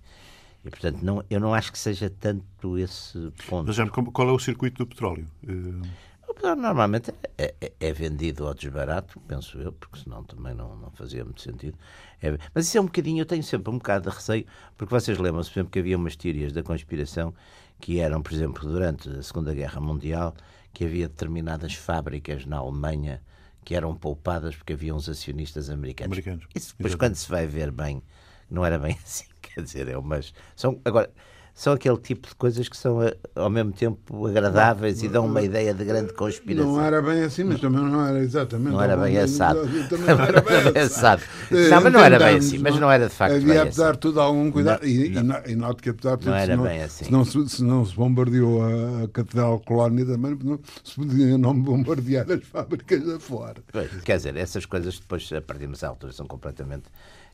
e 0.66 0.70
portanto 0.70 1.02
não, 1.02 1.24
eu 1.30 1.40
não 1.40 1.54
acho 1.54 1.72
que 1.72 1.78
seja 1.78 2.10
tanto 2.10 2.78
esse 2.78 3.32
ponto. 3.48 3.68
Mas, 3.68 3.90
qual 4.12 4.30
é 4.30 4.32
o 4.32 4.40
circuito 4.40 4.84
do 4.84 4.88
petróleo? 4.88 5.28
Uh... 5.44 5.82
O 6.28 6.34
petróleo 6.34 6.62
normalmente 6.62 7.14
é, 7.38 7.54
é, 7.62 7.72
é, 7.80 7.94
vendido 7.94 8.48
ao 8.48 8.54
desbarato, 8.54 9.20
penso 9.22 9.58
eu, 9.60 9.72
porque 9.72 10.00
senão 10.00 10.24
também 10.24 10.54
não, 10.54 10.76
não 10.76 10.92
fazia 10.92 11.24
muito 11.24 11.40
sentido. 11.40 11.78
É, 12.22 12.38
mas 12.54 12.68
isso 12.68 12.78
é 12.78 12.82
um 12.82 12.86
bocadinho, 12.86 13.22
eu 13.22 13.26
tenho 13.26 13.44
sempre 13.44 13.72
um 13.72 13.78
bocado 13.78 14.10
de 14.10 14.16
receio, 14.16 14.46
porque 14.76 14.94
vocês 14.94 15.18
lembram-se, 15.18 15.50
por 15.52 15.60
exemplo, 15.60 15.72
que 15.72 15.80
havia 15.80 15.96
umas 15.96 16.16
teorias 16.16 16.52
da 16.52 16.64
conspiração 16.64 17.34
que 17.80 18.00
eram, 18.00 18.22
por 18.22 18.34
exemplo, 18.34 18.68
durante 18.68 19.08
a 19.10 19.22
Segunda 19.22 19.54
Guerra 19.54 19.80
Mundial, 19.80 20.36
que 20.74 20.84
havia 20.84 21.08
determinadas 21.08 21.76
fábricas 21.76 22.46
na 22.46 22.58
Alemanha 22.58 23.22
que 23.64 23.76
eram 23.76 23.96
poupadas 23.96 24.56
porque 24.56 24.74
havia 24.74 24.94
uns 24.94 25.10
acionistas 25.10 25.70
americanos. 25.70 26.18
americanos. 26.18 26.46
Isso 26.54 26.76
depois, 26.78 26.94
Exatamente. 26.94 26.98
quando 26.98 27.16
se 27.16 27.30
vai 27.30 27.48
ver 27.48 27.72
bem, 27.72 28.02
não 28.50 28.64
era 28.64 28.78
bem 28.78 28.98
assim, 29.04 29.26
quer 29.56 29.62
dizer, 29.62 29.88
é 29.88 29.98
umas. 29.98 30.34
São, 30.56 30.80
agora, 30.84 31.10
são 31.56 31.72
aquele 31.72 31.98
tipo 31.98 32.28
de 32.28 32.36
coisas 32.36 32.68
que 32.68 32.76
são 32.76 33.02
eh, 33.02 33.16
ao 33.34 33.50
mesmo 33.50 33.72
tempo 33.72 34.28
agradáveis 34.28 35.00
não, 35.00 35.06
e 35.06 35.08
dão 35.10 35.26
uma 35.26 35.42
ideia 35.42 35.74
de 35.74 35.86
grande 35.86 36.12
conspiração. 36.12 36.74
Não 36.74 36.82
era 36.82 37.02
bem 37.02 37.24
assim, 37.24 37.46
mas 37.46 37.62
também 37.62 37.82
não 37.82 38.06
era 38.06 38.20
exatamente. 38.20 38.74
Não 38.74 38.82
era 38.82 38.98
bem 39.02 39.18
assado. 39.18 39.62
Não 39.66 40.22
era 40.22 40.42
bem 40.42 40.82
assado. 40.82 41.22
Não, 41.50 41.82
mas 41.82 41.94
não 41.94 42.00
era 42.02 42.20
bem 42.20 42.38
assim, 42.38 42.58
mas 42.58 42.78
não 42.78 42.92
era 42.92 43.08
de 43.08 43.16
facto 43.16 43.36
Havia, 43.36 43.62
apesar 43.62 43.94
de 43.94 44.00
tudo, 44.00 44.20
algum 44.20 44.52
cuidado. 44.52 44.82
Não, 44.82 44.90
e, 44.90 45.10
não. 45.10 45.42
e 45.48 45.56
note 45.56 45.82
que, 45.82 45.90
apesar 45.92 46.18
de 46.18 46.24
tudo, 46.24 46.32
não 46.32 46.38
era 46.38 46.58
bem 46.58 46.84
assim. 46.84 47.06
se, 47.06 47.12
não, 47.12 47.24
se 47.24 47.64
não 47.64 47.86
se 47.86 47.96
bombardeou 47.96 48.62
a 48.62 49.08
Catedral 49.08 49.58
Colónia 49.62 50.06
também, 50.06 50.38
não 50.44 50.60
se 50.84 50.94
podia 50.94 51.38
não 51.38 51.58
bombardear 51.58 52.30
as 52.30 52.44
fábricas 52.44 53.08
afora. 53.08 53.64
Pois, 53.72 53.90
quer 54.02 54.18
dizer, 54.18 54.36
essas 54.36 54.66
coisas 54.66 55.00
depois, 55.00 55.32
a 55.32 55.40
partir 55.40 55.68
de 55.68 55.74
uma 55.74 55.90
altura, 55.90 56.12
são 56.12 56.28
completamente. 56.28 56.84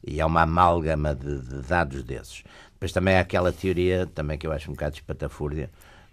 E 0.06 0.20
é 0.20 0.26
uma 0.26 0.42
amálgama 0.42 1.14
de, 1.16 1.40
de 1.40 1.62
dados 1.62 2.04
desses. 2.04 2.44
Depois 2.74 2.92
também 2.92 3.16
há 3.16 3.20
aquela 3.20 3.52
teoria, 3.52 4.08
também 4.08 4.38
que 4.38 4.48
eu 4.48 4.52
acho 4.52 4.70
um 4.70 4.74
bocado 4.74 4.96
espatafúrdia, 4.96 5.70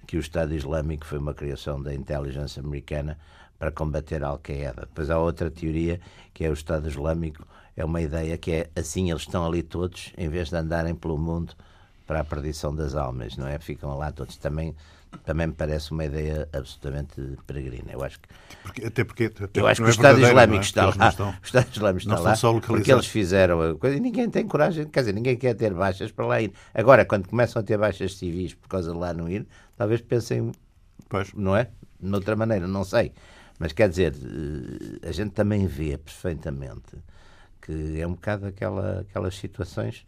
que 0.06 0.16
o 0.16 0.20
Estado 0.20 0.54
Islâmico 0.54 1.06
foi 1.06 1.18
uma 1.18 1.34
criação 1.34 1.82
da 1.82 1.94
inteligência 1.94 2.62
americana 2.62 3.18
para 3.58 3.70
combater 3.70 4.22
a 4.22 4.28
Al-Qaeda. 4.28 4.82
Depois 4.82 5.10
há 5.10 5.18
outra 5.18 5.50
teoria, 5.50 6.00
que 6.32 6.44
é 6.44 6.50
o 6.50 6.52
Estado 6.52 6.88
Islâmico, 6.88 7.46
é 7.76 7.84
uma 7.84 8.00
ideia 8.00 8.36
que 8.36 8.52
é 8.52 8.70
assim 8.76 9.10
eles 9.10 9.22
estão 9.22 9.46
ali 9.46 9.62
todos, 9.62 10.12
em 10.16 10.28
vez 10.28 10.48
de 10.48 10.56
andarem 10.56 10.94
pelo 10.94 11.16
mundo 11.18 11.54
para 12.08 12.20
a 12.20 12.24
perdição 12.24 12.74
das 12.74 12.94
almas, 12.94 13.36
não 13.36 13.46
é? 13.46 13.58
Ficam 13.58 13.96
lá 13.96 14.10
todos. 14.10 14.38
Também 14.38 14.74
também 15.24 15.46
me 15.46 15.54
parece 15.54 15.90
uma 15.90 16.04
ideia 16.04 16.48
absolutamente 16.52 17.20
peregrina. 17.46 17.92
Eu 17.92 18.02
acho 18.02 18.20
que 18.20 18.28
porque, 18.62 18.86
até 18.86 19.04
porque 19.04 19.24
até 19.24 19.60
eu 19.60 19.66
acho 19.66 19.80
que 19.80 19.86
o 19.86 19.88
é 19.88 19.90
Estado 19.90 20.20
Islâmico 20.20 20.62
é? 20.62 20.64
está 20.64 20.94
lá. 20.94 21.08
Estão, 21.08 21.30
o 21.30 21.34
Estado 21.42 21.68
Islâmico 21.72 22.08
está 22.08 22.20
lá 22.20 22.60
porque 22.60 22.92
eles 22.92 23.06
fizeram 23.06 23.60
a 23.62 23.74
coisa 23.74 23.96
e 23.96 24.00
ninguém 24.00 24.28
tem 24.28 24.46
coragem, 24.46 24.86
quer 24.86 25.00
dizer, 25.00 25.12
ninguém 25.12 25.36
quer 25.36 25.54
ter 25.54 25.72
baixas 25.72 26.10
para 26.10 26.26
lá 26.26 26.40
ir. 26.42 26.52
Agora, 26.74 27.04
quando 27.04 27.28
começam 27.28 27.60
a 27.60 27.62
ter 27.62 27.78
baixas 27.78 28.16
civis 28.16 28.54
por 28.54 28.68
causa 28.68 28.92
de 28.92 28.98
lá 28.98 29.12
não 29.12 29.28
ir, 29.28 29.46
talvez 29.76 30.00
pensem, 30.00 30.52
pois. 31.08 31.32
não 31.34 31.56
é? 31.56 31.68
De 32.00 32.14
outra 32.14 32.36
maneira, 32.36 32.66
não 32.66 32.84
sei. 32.84 33.12
Mas 33.58 33.72
quer 33.72 33.88
dizer, 33.88 34.14
eh, 34.14 35.08
a 35.08 35.12
gente 35.12 35.32
também 35.32 35.66
vê 35.66 35.96
perfeitamente 35.96 36.96
que 37.60 38.00
é 38.00 38.06
um 38.06 38.12
bocado 38.12 38.46
aquela, 38.46 39.00
aquelas 39.00 39.36
situações 39.36 40.06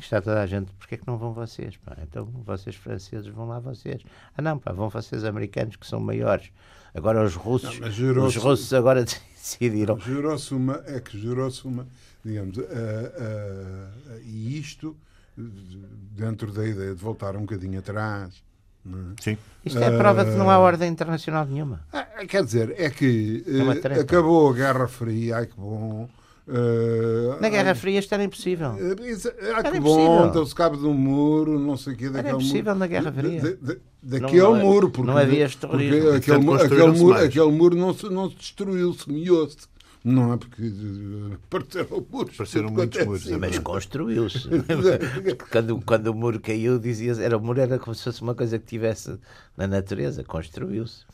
está 0.00 0.20
toda 0.20 0.40
a 0.40 0.46
gente, 0.46 0.72
porquê 0.78 0.96
é 0.96 0.98
que 0.98 1.06
não 1.06 1.16
vão 1.16 1.32
vocês? 1.32 1.76
Pá? 1.76 1.96
Então 2.02 2.26
vocês 2.44 2.76
franceses 2.76 3.26
vão 3.26 3.48
lá 3.48 3.58
vocês. 3.58 4.02
Ah 4.36 4.42
não, 4.42 4.58
pá, 4.58 4.72
vão 4.72 4.88
vocês 4.88 5.24
americanos 5.24 5.76
que 5.76 5.86
são 5.86 6.00
maiores. 6.00 6.50
Agora 6.94 7.22
os 7.22 7.34
russos, 7.34 7.78
não, 7.78 8.26
os 8.26 8.36
russos 8.36 8.72
agora 8.72 9.04
decidiram. 9.36 9.98
Jurou-se 9.98 10.54
uma, 10.54 10.82
é 10.86 11.00
que 11.00 11.18
jurou-se 11.18 11.66
uma, 11.66 11.86
digamos, 12.24 12.56
uh, 12.56 12.62
uh, 12.62 14.20
e 14.24 14.58
isto 14.58 14.96
dentro 15.36 16.50
da 16.52 16.66
ideia 16.66 16.94
de 16.94 17.00
voltar 17.02 17.36
um 17.36 17.40
bocadinho 17.40 17.78
atrás. 17.78 18.42
É? 18.86 19.22
Sim. 19.22 19.38
Isto 19.64 19.78
é 19.78 19.94
a 19.94 19.98
prova 19.98 20.24
de 20.24 20.30
que 20.30 20.36
não 20.36 20.48
há 20.48 20.58
ordem 20.58 20.90
internacional 20.90 21.44
nenhuma. 21.44 21.80
É, 21.92 22.24
quer 22.26 22.44
dizer, 22.44 22.74
é 22.78 22.88
que 22.88 23.44
É 23.46 23.98
eh, 23.98 24.00
acabou 24.00 24.50
a 24.50 24.54
Guerra 24.54 24.86
Fria, 24.86 25.36
ai 25.36 25.46
que 25.46 25.56
bom. 25.56 26.08
Eh, 26.48 27.36
Na 27.40 27.48
Guerra 27.48 27.74
Fria 27.74 27.98
isto 27.98 28.12
era 28.12 28.22
impossível. 28.24 28.74
eh, 28.78 29.10
isso- 29.10 29.28
Ah, 29.40 29.58
Era 29.60 29.70
que 29.72 29.78
impossível. 29.78 30.06
bom, 30.06 30.26
então 30.28 30.46
se 30.46 30.54
cabe 30.54 30.76
de 30.78 30.84
um 30.86 30.94
muro, 30.94 31.58
não 31.58 31.76
sei 31.76 31.94
o 31.94 31.96
quê, 31.96 32.08
daquele 32.08 32.34
impossível 32.36 32.64
muro. 32.74 32.78
na 32.78 32.86
Guerra 32.86 33.12
Fria. 33.12 33.40
De- 33.40 33.56
de- 33.56 33.78
daquele 34.02 34.40
Não- 34.42 34.54
não- 34.56 34.60
muro, 34.64 34.90
porque, 34.90 35.10
não 35.10 35.18
havia 35.18 35.48
porque 35.48 35.66
terrorismo. 35.66 36.10
aquele, 36.12 36.44
Portanto, 36.44 36.96
muro, 36.98 37.14
mais. 37.14 37.24
aquele 37.26 37.50
muro 37.52 37.76
não 37.76 37.94
se, 37.94 38.08
não 38.08 38.30
se 38.30 38.36
destruiu, 38.36 38.94
semeou-se. 38.94 39.56
Não 40.04 40.32
é 40.34 40.36
porque 40.36 40.62
eh, 40.62 41.34
apareceram 41.48 42.06
muros. 42.12 42.34
Apareceram 42.34 42.70
muitos 42.70 43.00
é 43.00 43.04
muros. 43.04 43.26
Mas 43.40 43.58
construiu-se. 43.58 44.48
quando, 45.50 45.80
quando 45.84 46.06
o 46.06 46.14
muro 46.14 46.38
caiu, 46.38 46.78
dizia 46.78 47.12
era 47.20 47.36
o 47.36 47.40
muro 47.40 47.60
era 47.60 47.76
como 47.76 47.92
se 47.92 48.04
fosse 48.04 48.22
uma 48.22 48.32
coisa 48.34 48.56
que 48.56 48.66
tivesse 48.66 49.18
na 49.56 49.66
natureza, 49.66 50.22
construiu-se. 50.22 51.04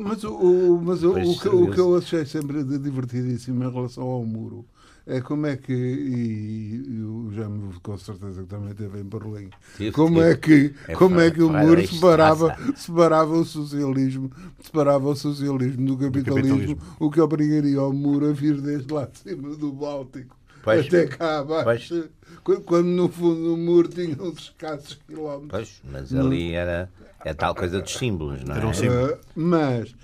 Mas, 0.00 0.24
o, 0.24 0.80
mas 0.82 1.02
o, 1.02 1.12
o 1.12 1.38
que, 1.38 1.48
o 1.48 1.70
que 1.70 1.80
eu 1.80 1.96
achei 1.96 2.24
sempre 2.26 2.62
divertidíssimo 2.62 3.64
em 3.64 3.70
relação 3.70 4.04
ao 4.04 4.24
muro 4.24 4.66
é 5.06 5.20
como 5.20 5.46
é 5.46 5.56
que, 5.56 5.72
e, 5.72 7.02
o 7.02 7.32
Jaime 7.32 7.72
com 7.82 7.96
certeza 7.96 8.42
que 8.42 8.48
também 8.48 8.74
teve 8.74 9.00
em 9.00 9.04
Berlim, 9.04 9.50
como 9.92 10.20
é 10.20 10.36
que, 10.36 10.74
É 10.86 10.94
como 10.94 11.18
é 11.18 11.30
que 11.30 11.42
o 11.42 11.50
muro 11.50 11.86
separava, 11.86 12.56
separava 12.76 13.32
o 13.34 13.44
socialismo, 13.44 14.30
separava 14.62 15.08
o 15.08 15.16
socialismo 15.16 15.86
do 15.86 15.96
capitalismo, 15.96 16.58
capitalismo. 16.58 16.96
o 17.00 17.10
que 17.10 17.20
obrigaria 17.20 17.82
o 17.82 17.92
muro 17.92 18.28
a 18.28 18.32
vir 18.32 18.60
desde 18.60 18.92
lá 18.92 19.06
de 19.06 19.18
cima 19.18 19.56
do 19.56 19.72
Báltico. 19.72 20.39
Pois. 20.62 20.86
até 20.86 21.06
cá 21.06 21.38
abaixo, 21.40 22.08
quando, 22.44 22.60
quando 22.62 22.86
no 22.86 23.08
fundo 23.08 23.54
o 23.54 23.56
muro 23.56 23.88
tinha 23.88 24.16
uns 24.22 24.38
escassos 24.38 24.98
quilómetros. 25.06 25.50
Pois, 25.50 25.82
mas 25.90 26.14
ali 26.14 26.52
era 26.52 26.90
é 27.24 27.32
tal 27.34 27.54
coisa 27.54 27.80
dos 27.80 27.92
símbolos, 27.92 28.42
não 28.44 28.54
é? 28.54 28.58
Era 28.58 28.66
um 28.66 28.74
símbolo. 28.74 29.06
Uh, 29.12 29.18
mas 29.34 29.94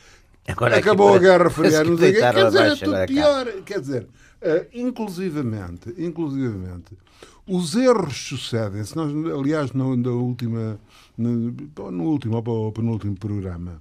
Agora 0.48 0.76
aqui 0.76 0.88
acabou 0.88 1.08
a 1.08 1.10
parece- 1.20 1.24
Guerra 1.26 1.50
Fria, 1.50 1.84
não 1.84 1.98
sei 1.98 2.12
quer 2.12 2.34
dizer, 2.34 2.58
é 2.66 2.74
tudo 2.76 2.86
agora 2.94 3.00
cá. 3.00 3.06
pior. 3.06 3.46
Quer 3.64 3.80
dizer, 3.80 4.06
eh, 4.40 4.66
inclusivamente, 4.74 5.94
inclusivamente, 5.98 6.96
os 7.46 7.74
erros 7.74 8.16
sucedem-se. 8.28 8.94
Nós, 8.96 9.10
aliás, 9.38 9.72
no, 9.72 9.96
na 9.96 10.10
última, 10.10 10.78
no, 11.18 11.54
no 11.90 12.04
último 12.04 12.42
ou 12.46 12.72
penúltimo 12.72 13.16
programa, 13.16 13.78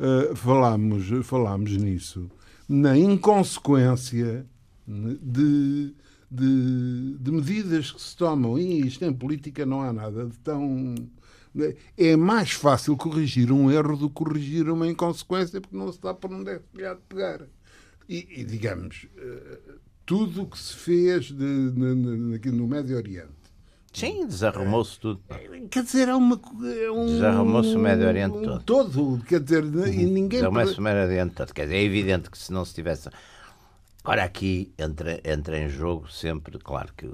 eh, 0.00 0.32
falámos, 0.34 1.06
falámos 1.24 1.72
nisso, 1.76 2.28
na 2.68 2.96
inconsequência 2.98 4.44
de, 4.86 5.94
de, 6.30 7.16
de 7.18 7.30
medidas 7.30 7.90
que 7.90 8.00
se 8.00 8.16
tomam. 8.16 8.58
E 8.58 8.86
isto 8.86 9.04
em 9.04 9.12
política 9.12 9.64
não 9.66 9.82
há 9.82 9.92
nada 9.92 10.26
de 10.26 10.38
tão. 10.38 10.94
É 11.96 12.16
mais 12.16 12.52
fácil 12.52 12.96
corrigir 12.96 13.50
um 13.50 13.70
erro 13.70 13.96
do 13.96 14.08
que 14.08 14.14
corrigir 14.14 14.68
uma 14.68 14.86
inconsequência, 14.86 15.60
porque 15.60 15.76
não 15.76 15.90
se 15.92 16.00
dá 16.00 16.14
por 16.14 16.32
onde 16.32 16.50
é 16.50 16.58
que 16.58 16.82
de 16.82 16.96
pegar. 17.08 17.40
E, 18.08 18.40
e, 18.40 18.44
digamos, 18.44 19.06
eh, 19.16 19.58
tudo 20.06 20.42
o 20.42 20.46
que 20.46 20.58
se 20.58 20.74
fez 20.74 21.26
de, 21.26 21.70
de- 21.70 22.38
de- 22.38 22.50
no 22.52 22.66
Médio 22.66 22.96
Oriente. 22.96 23.38
Sim, 23.92 24.26
desarrumou-se 24.26 24.98
tudo. 25.00 25.20
Quer 25.70 25.82
dizer, 25.82 26.08
é 26.08 26.14
uma. 26.14 26.40
É 26.64 26.90
um, 26.90 27.06
Desarrumou-se 27.06 27.74
o 27.74 27.78
Médio 27.78 28.06
Oriente 28.06 28.36
um 28.36 28.42
todo. 28.42 28.62
todo. 28.62 29.24
Quer 29.24 29.40
dizer, 29.40 29.64
e 29.64 30.04
ninguém. 30.06 30.40
Desarrumou-se 30.40 30.78
o 30.78 30.82
Médio 30.82 31.02
Oriente 31.04 31.34
todo. 31.34 31.52
Quer 31.52 31.64
dizer, 31.64 31.76
é 31.76 31.82
evidente 31.82 32.30
que 32.30 32.38
se 32.38 32.52
não 32.52 32.64
se 32.64 32.74
tivesse. 32.74 33.08
Agora 34.04 34.24
aqui 34.24 34.72
entra, 34.78 35.20
entra 35.24 35.58
em 35.58 35.68
jogo 35.68 36.10
sempre, 36.10 36.58
claro 36.58 36.92
que 36.96 37.06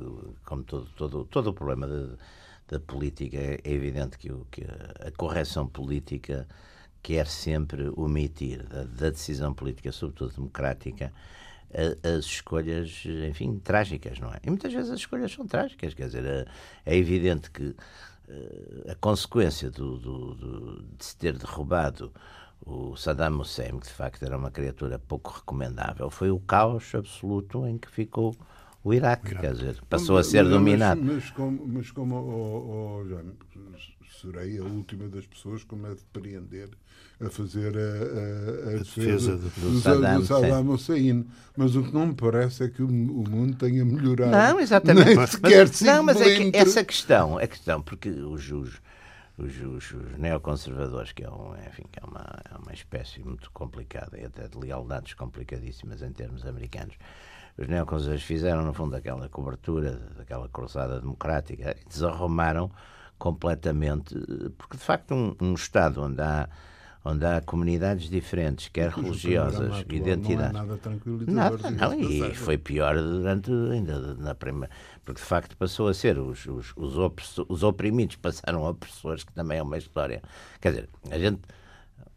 como 0.45 0.63
todo, 0.63 0.87
todo, 0.97 1.25
todo 1.25 1.49
o 1.49 1.55
problema 1.55 1.89
da, 2.69 2.79
política, 2.81 3.37
é 3.39 3.61
evidente 3.65 4.17
que, 4.19 4.31
o, 4.31 4.47
que 4.51 4.63
a, 4.65 5.09
a 5.09 5.11
correção 5.13 5.67
política 5.67 6.47
quer 7.03 7.27
sempre 7.27 7.89
omitir 7.97 8.63
da, 8.69 8.85
da 8.85 9.11
decisão 9.11 9.53
política, 9.55 9.93
sobretudo 9.93 10.35
democrática, 10.35 11.13
a- 11.73 12.09
as 12.17 12.25
escolhas, 12.27 13.03
enfim, 13.29 13.59
trágicas, 13.59 14.19
não 14.21 14.33
é? 14.33 14.39
E 14.45 14.49
muitas 14.51 14.73
vezes 14.73 14.91
as 14.91 15.01
escolhas 15.01 15.33
são 15.33 15.47
trágicas, 15.47 15.95
quer 15.95 16.07
dizer, 16.07 16.25
é, 16.25 16.47
é 16.87 16.97
evidente 16.97 17.51
que 17.51 17.75
eh, 18.29 18.93
a 18.93 18.95
consequência 18.97 19.71
do, 19.71 19.99
do- 19.99 20.35
do- 20.35 20.83
de 20.99 21.05
se 21.05 21.17
ter 21.17 21.37
derrubado 21.37 22.13
o 22.65 22.97
Saddam 22.97 23.41
Hussein, 23.41 23.79
que 23.79 23.87
de 23.87 23.93
facto 23.93 24.23
era 24.25 24.37
uma 24.37 24.51
criatura 24.51 24.99
pouco 24.99 25.31
recomendável, 25.33 26.11
foi 26.11 26.31
o 26.31 26.39
caos 26.41 26.95
absoluto 26.95 27.67
em 27.67 27.77
que 27.79 27.91
ficou 27.91 28.35
o 28.83 28.93
Iraque, 28.93 29.35
quer 29.35 29.53
dizer, 29.55 29.81
passou 29.89 30.19
a 30.19 30.23
ser 30.25 30.43
Mas- 30.45 30.53
dominado. 30.53 31.01
Mas, 31.03 31.15
mas 31.17 31.31
como, 31.31 31.67
mas 31.67 31.91
como 31.91 32.15
oh, 32.17 33.01
oh, 33.01 33.09
Jaime, 33.09 33.33
serei 34.21 34.59
a 34.59 34.63
última 34.63 35.09
das 35.09 35.27
pessoas 35.27 35.65
como 35.65 35.87
é 35.87 35.91
de 35.91 35.97
depreender 35.97 36.69
a 37.21 37.31
fazer 37.31 37.75
a, 37.77 37.81
a, 37.81 38.75
a 38.75 38.79
defesa 38.79 39.37
defesa 39.37 39.37
do- 39.37 39.49
do, 39.49 39.71
do 39.73 39.81
Saddam, 39.81 40.25
Saddam 40.25 40.49
Saddam 40.51 40.71
Hussein. 40.71 41.27
Mas 41.57 41.77
o 41.77 41.83
que 41.83 41.95
não 41.95 42.09
me 42.09 42.15
parece 42.15 42.65
é 42.65 42.69
que 42.69 42.83
o, 42.83 42.87
o 42.87 43.29
mundo 43.29 43.57
tenha 43.57 43.85
melhorado. 43.85 44.33
Não, 44.33 44.61
exatamente. 44.61 45.15
Nem 45.15 45.27
sequer 45.27 45.69
Mas, 45.69 45.81
não, 45.81 46.03
mas 46.03 46.21
é 46.21 46.37
que 46.37 46.57
essa 46.57 46.85
questão, 46.85 47.39
é 47.41 47.47
questão, 47.47 47.81
porque 47.81 48.11
os, 48.11 48.51
os, 48.51 48.81
os, 49.37 49.57
os- 49.61 49.91
os 49.93 50.19
neoconservadores, 50.19 51.13
que 51.13 51.25
é, 51.25 51.31
um, 51.31 51.55
enfim, 51.67 51.85
que 51.91 51.99
é, 51.99 52.05
uma, 52.07 52.25
é 52.53 52.57
uma 52.57 52.73
espécie 52.73 53.21
muito 53.23 53.51
complicada 53.53 54.19
e 54.19 54.25
até 54.25 54.47
de 54.49 54.57
lealdades 54.59 55.15
complicadíssimas 55.15 56.03
em 56.03 56.13
termos 56.13 56.47
americanos, 56.47 56.97
os 57.59 57.69
neoconservadores 57.69 58.25
fizeram, 58.25 58.65
no 58.65 58.73
fundo, 58.73 58.97
aquela 58.97 59.29
cobertura, 59.29 59.93
daquela 60.17 60.49
cruzada 60.49 61.01
democrática, 61.01 61.77
e 61.81 61.89
desarrumaram 61.89 62.71
completamente, 63.19 64.15
porque 64.59 64.77
de 64.77 64.83
facto 64.83 65.15
um, 65.15 65.37
um 65.41 65.55
Estado 65.55 66.03
onde 66.03 66.21
há, 66.21 66.49
onde 67.05 67.25
há 67.27 67.41
comunidades 67.41 68.09
diferentes, 68.09 68.69
quer 68.69 68.91
religiosas, 68.91 69.61
atual 69.67 69.81
identidades. 69.91 70.53
Não 70.53 70.61
é 70.61 70.65
nada 70.65 70.77
tranquilizador. 70.79 71.35
Nada, 71.35 71.71
não, 71.71 72.01
e 72.01 72.35
foi 72.35 72.57
pior 72.59 72.97
durante 72.97 73.51
ainda 73.53 74.15
na 74.15 74.35
primeira. 74.35 74.71
Porque 75.05 75.21
de 75.21 75.27
facto 75.27 75.57
passou 75.57 75.89
a 75.89 75.95
ser 75.95 76.19
os, 76.19 76.47
os, 76.47 76.73
os, 76.77 76.97
opresso- 76.97 77.45
os 77.49 77.63
oprimidos 77.63 78.17
passaram 78.17 78.65
a 78.65 78.71
opressores, 78.71 79.23
que 79.23 79.33
também 79.33 79.59
é 79.59 79.63
uma 79.63 79.77
história. 79.77 80.23
Quer 80.61 80.71
dizer, 80.71 80.89
a 81.11 81.19
gente, 81.19 81.41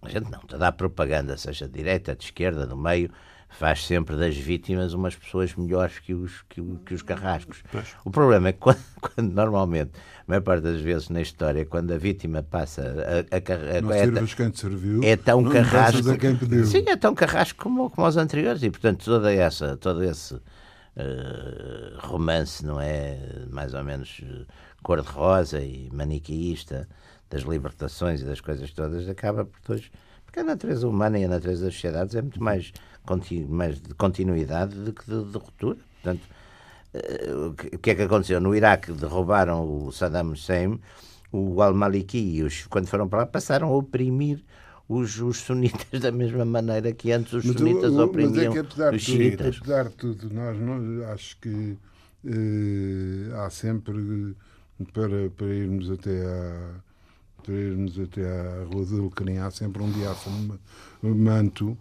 a 0.02 0.10
gente 0.10 0.32
não, 0.32 0.40
toda 0.40 0.68
a 0.68 0.72
propaganda, 0.72 1.36
seja 1.38 1.68
de 1.68 1.74
direita, 1.74 2.16
de 2.16 2.24
esquerda, 2.24 2.66
do 2.66 2.78
meio, 2.78 3.12
faz 3.50 3.86
sempre 3.86 4.16
das 4.16 4.36
vítimas 4.38 4.94
umas 4.94 5.16
pessoas 5.16 5.56
melhores 5.56 6.00
que 6.00 6.14
os, 6.14 6.44
que, 6.50 6.62
que 6.86 6.94
os 6.94 7.02
carrascos. 7.02 7.64
O 8.06 8.12
problema 8.12 8.50
é 8.50 8.54
que 8.54 8.60
quando, 8.62 8.80
quando 9.02 9.34
normalmente, 9.34 9.92
a 9.96 10.24
maior 10.28 10.42
parte 10.42 10.64
das 10.64 10.80
vezes 10.82 11.10
na 11.10 11.22
história, 11.22 11.66
quando 11.66 11.92
a 11.92 11.98
vítima 11.98 12.44
passa 12.44 12.84
a, 13.32 13.36
a, 13.38 13.42
carra- 13.42 13.82
Não 13.82 13.92
é, 13.92 14.06
quem 14.36 14.50
te 14.52 14.60
serviu. 14.60 15.02
é 15.04 15.16
tão 15.16 15.42
não 15.42 15.52
carrasco. 15.52 16.10
a 16.12 16.18
quem 16.18 16.36
pediu. 16.36 16.66
Sim, 16.66 16.84
é 16.88 16.96
tão 16.96 17.16
carrasco 17.16 17.64
como, 17.64 17.90
como 17.90 18.08
os 18.08 18.18
anteriores 18.18 18.62
e, 18.64 18.70
portanto, 18.70 19.04
toda 19.06 19.34
essa, 19.34 19.76
todo 19.78 20.04
esse 20.04 20.40
eh, 20.96 21.94
romance, 22.00 22.66
não 22.66 22.80
é? 22.80 23.18
Mais 23.50 23.74
ou 23.74 23.84
menos 23.84 24.22
eh, 24.24 24.46
cor-de-rosa 24.84 25.60
e 25.62 25.90
maniqueísta 25.94 26.88
das 27.30 27.44
libertações 27.44 28.22
e 28.22 28.26
das 28.26 28.42
coisas 28.42 28.72
todas 28.72 29.08
acaba 29.10 29.46
por 29.46 29.60
depois. 29.60 29.92
Porque 30.26 30.40
a 30.40 30.44
natureza 30.44 30.88
humana 30.88 31.18
e 31.20 31.24
a 31.26 31.28
natureza 31.30 31.66
das 31.66 31.74
sociedades 31.74 32.16
é 32.16 32.22
muito 32.22 32.42
mais, 32.44 32.72
mais 33.50 33.80
de 33.80 33.94
continuidade 33.94 34.76
do 34.76 34.94
que 34.94 35.06
de, 35.06 35.24
de 35.32 35.38
ruptura. 35.38 35.78
Portanto, 36.02 36.22
eh, 36.94 37.32
o 37.34 37.54
que- 37.54 37.76
o 37.76 37.80
é 37.92 37.96
que 37.96 38.02
aconteceu? 38.02 38.40
No 38.42 38.56
Iraque 38.56 38.92
derrubaram 38.92 39.64
o 39.88 39.92
Saddam 39.92 40.32
Hussein, 40.32 40.80
o 41.32 41.62
al-Maliki, 41.62 42.18
e 42.18 42.44
os- 42.44 42.66
quando 42.68 42.88
foram 42.88 43.08
para 43.08 43.20
lá, 43.20 43.26
passaram 43.26 43.68
a 43.70 43.76
oprimir 43.76 44.44
os, 44.90 45.20
os 45.20 45.38
sunitas 45.40 46.00
da 46.02 46.12
mesma 46.12 46.46
maneira 46.46 46.94
que 46.94 47.12
antes 47.12 47.34
os 47.34 47.46
Mas, 47.46 47.56
o- 47.56 47.60
sunitas 47.60 47.92
o- 47.94 47.98
mas 47.98 48.02
é 48.02 48.04
oprimiam 48.06 48.54
que 48.54 48.60
apesar 48.60 48.94
os 48.94 49.02
xiitas. 49.02 49.58
apesar 49.58 49.84
de 49.90 49.96
tudo, 49.96 50.34
nós 50.34 50.58
não, 50.60 51.06
acho 51.12 51.38
que 51.40 51.78
eh, 52.26 53.32
há 53.36 53.50
sempre 53.50 54.36
para, 54.94 55.30
para 55.36 55.48
irmos 55.48 55.90
até 55.92 56.26
à 56.26 56.88
para 57.44 57.54
irmos 57.56 57.98
até 57.98 58.24
à 58.30 58.66
Rua 58.66 58.86
de 58.86 59.00
Alecrim, 59.00 59.38
há 59.38 59.50
sempre 59.52 59.82
um 59.82 59.90
diáfano 59.92 60.60
manto 61.02 61.78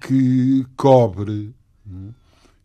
que 0.00 0.64
cobre 0.76 1.54
hum, 1.86 2.12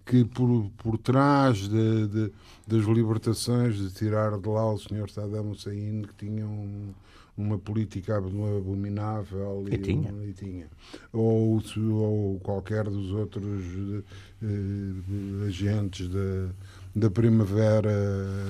que 0.05 0.25
por, 0.25 0.69
por 0.77 0.97
trás 0.97 1.57
de, 1.69 2.07
de- 2.07 2.31
das 2.67 2.85
libertações 2.85 3.77
de 3.77 3.91
tirar 3.93 4.37
de 4.39 4.47
lá 4.49 4.71
o 4.73 4.77
senhor 4.79 5.09
Saddam 5.09 5.51
Hussein 5.51 6.03
que 6.03 6.25
tinha 6.25 6.45
um- 6.47 6.93
uma 7.37 7.57
política 7.57 8.17
ab- 8.17 8.27
abominável 8.57 9.63
E 9.71 9.77
tinha. 9.77 10.11
e 10.27 10.33
tinha. 10.33 10.67
Ou, 11.13 11.61
ou 11.93 12.39
qualquer 12.41 12.83
dos 12.85 13.11
outros 13.11 13.63
eh, 14.43 15.47
agentes 15.47 16.07
da, 16.09 16.49
da 16.95 17.09
primavera 17.09 17.89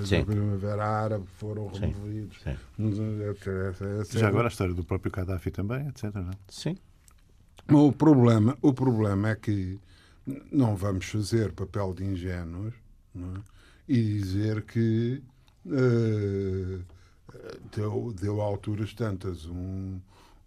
Sim. 0.05 0.19
da 0.19 0.25
primavera 0.25 0.85
árabe 0.87 1.25
foram 1.37 1.71
Sim. 1.73 1.81
removidos. 1.81 2.37
Sim. 2.43 2.55
Essa- 3.29 3.51
essa- 3.51 3.85
essa- 4.01 4.19
Já 4.19 4.27
agora 4.27 4.47
a 4.47 4.49
história 4.49 4.73
do 4.73 4.83
próprio 4.83 5.11
Gaddafi 5.11 5.51
também, 5.51 5.87
etc. 5.87 6.13
Não? 6.15 6.29
é? 6.31 6.33
Sim. 6.47 6.75
O 7.71 7.91
problema, 7.91 8.57
o 8.61 8.73
problema 8.73 9.29
é 9.29 9.35
que 9.35 9.79
não 10.51 10.75
vamos 10.75 11.05
fazer 11.05 11.51
papel 11.51 11.93
de 11.93 12.03
ingênuos 12.03 12.73
é? 13.15 13.41
e 13.87 14.01
dizer 14.01 14.63
que 14.63 15.21
eh, 15.67 16.79
deu, 17.75 18.13
deu 18.19 18.41
alturas 18.41 18.93
tantas 18.93 19.45
um, 19.45 19.99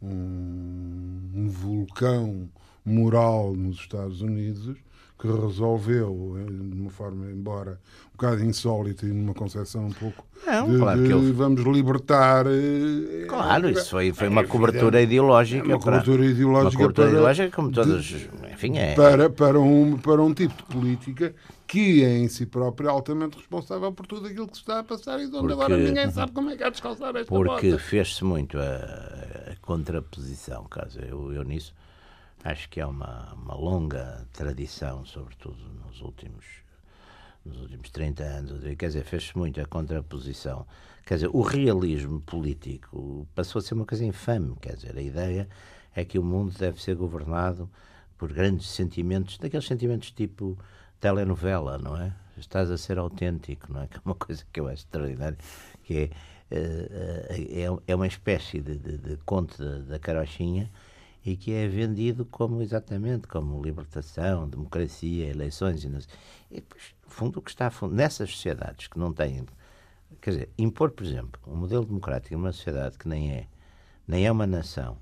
um, 0.02 1.30
um 1.34 1.48
vulcão 1.48 2.48
moral 2.84 3.54
nos 3.54 3.76
Estados 3.76 4.20
Unidos 4.20 4.76
que 5.18 5.28
resolveu, 5.28 6.36
eh, 6.40 6.50
de 6.50 6.80
uma 6.80 6.90
forma, 6.90 7.30
embora 7.30 7.78
um 8.08 8.16
bocado 8.16 8.42
insólita 8.44 9.06
e 9.06 9.10
numa 9.10 9.32
concepção 9.34 9.86
um 9.86 9.92
pouco 9.92 10.26
Não, 10.44 10.70
de, 10.72 10.78
claro 10.78 11.00
de 11.02 11.06
que 11.08 11.12
ele- 11.14 11.32
vamos 11.32 11.62
libertar. 11.62 12.44
eh, 12.48 13.26
Claro, 13.28 13.70
isso 13.70 13.90
foi, 13.90 14.12
foi 14.12 14.26
é 14.26 14.30
uma 14.30 14.44
cobertura 14.44 14.98
evidente. 14.98 15.04
ideológica. 15.04 15.62
É 15.62 15.66
uma 15.74 15.78
para- 15.78 15.92
cobertura 16.00 16.24
ideológica 16.26 16.68
Uma 16.70 16.72
cobertura 16.80 17.06
para- 17.06 17.12
ideológica, 17.16 17.50
como 17.56 17.70
todas. 17.70 18.14
Enfim, 18.52 18.78
é. 18.78 18.94
para, 18.94 19.30
para, 19.30 19.60
um, 19.60 19.96
para 19.96 20.20
um 20.22 20.34
tipo 20.34 20.54
de 20.56 20.62
política 20.64 21.34
que 21.68 22.04
é 22.04 22.18
em 22.18 22.28
si 22.28 22.44
próprio 22.44 22.90
altamente 22.90 23.36
responsável 23.38 23.92
por 23.92 24.06
tudo 24.06 24.26
aquilo 24.26 24.46
que 24.48 24.54
se 24.56 24.60
está 24.62 24.80
a 24.80 24.84
passar 24.84 25.18
e 25.20 25.26
de 25.28 25.36
onde 25.36 25.38
Porque- 25.38 25.52
agora 25.54 25.76
ninguém 25.78 26.10
sabe 26.10 26.32
como 26.32 26.50
é 26.50 26.56
que 26.56 26.62
há 26.64 26.66
de 26.66 26.72
descalçar 26.72 27.14
esta 27.16 27.26
Porque 27.32 27.78
fez-se 27.78 28.24
muito 28.24 28.58
a, 28.58 29.52
a 29.52 29.56
contraposição, 29.62 30.64
caso 30.64 30.98
eu, 31.00 31.32
eu 31.32 31.44
nisso, 31.44 31.72
acho 32.44 32.68
que 32.68 32.80
é 32.80 32.86
uma, 32.86 33.32
uma 33.34 33.54
longa 33.54 34.26
tradição, 34.32 35.04
sobretudo 35.04 35.58
nos 35.86 36.00
últimos, 36.00 36.44
nos 37.44 37.60
últimos 37.60 37.90
30 37.90 38.22
anos, 38.22 38.76
quer 38.76 38.86
dizer, 38.86 39.04
fez-se 39.04 39.36
muito 39.36 39.60
a 39.60 39.66
contraposição. 39.66 40.66
Quer 41.04 41.14
dizer, 41.14 41.30
o 41.32 41.42
realismo 41.42 42.20
político 42.20 43.26
passou 43.34 43.58
a 43.58 43.62
ser 43.62 43.74
uma 43.74 43.84
coisa 43.84 44.04
infame, 44.04 44.56
quer 44.60 44.76
dizer, 44.76 44.96
a 44.96 45.02
ideia 45.02 45.48
é 45.94 46.04
que 46.04 46.18
o 46.18 46.22
mundo 46.22 46.56
deve 46.56 46.80
ser 46.82 46.94
governado 46.96 47.68
por 48.16 48.32
grandes 48.32 48.68
sentimentos, 48.68 49.38
daqueles 49.38 49.66
sentimentos 49.66 50.10
tipo 50.10 50.56
telenovela, 51.00 51.78
não 51.78 51.96
é? 51.96 52.12
Estás 52.36 52.70
a 52.70 52.78
ser 52.78 52.98
autêntico, 52.98 53.72
não 53.72 53.82
é? 53.82 53.86
Que 53.88 53.96
é 53.96 54.00
uma 54.04 54.14
coisa 54.14 54.44
que 54.52 54.60
eu 54.60 54.68
acho 54.68 54.84
extraordinária, 54.84 55.36
que 55.82 55.94
é, 55.94 56.10
eh, 56.50 57.28
eh, 57.30 57.62
é, 57.64 57.92
é 57.92 57.94
uma 57.96 58.06
espécie 58.06 58.60
de, 58.60 58.78
de, 58.78 58.98
de 58.98 59.16
conto 59.24 59.58
da, 59.58 59.78
da 59.80 59.98
carochinha 59.98 60.70
e 61.24 61.36
que 61.36 61.52
é 61.52 61.68
vendido 61.68 62.24
como 62.24 62.62
exatamente 62.62 63.28
como 63.28 63.62
libertação, 63.62 64.48
democracia, 64.48 65.28
eleições 65.28 65.84
e, 65.84 65.88
no 65.88 66.00
fundo 67.06 67.38
o 67.38 67.42
que 67.42 67.50
está 67.50 67.68
a 67.68 67.70
fundo, 67.70 67.94
nessas 67.94 68.30
sociedades 68.30 68.88
que 68.88 68.98
não 68.98 69.12
têm 69.12 69.44
quer 70.20 70.30
dizer, 70.30 70.48
impor, 70.58 70.90
por 70.90 71.04
exemplo, 71.04 71.40
um 71.46 71.56
modelo 71.56 71.84
democrático 71.84 72.34
numa 72.34 72.52
sociedade 72.52 72.98
que 72.98 73.08
nem 73.08 73.32
é 73.32 73.46
nem 74.06 74.26
é 74.26 74.32
uma 74.32 74.46
nação 74.46 74.98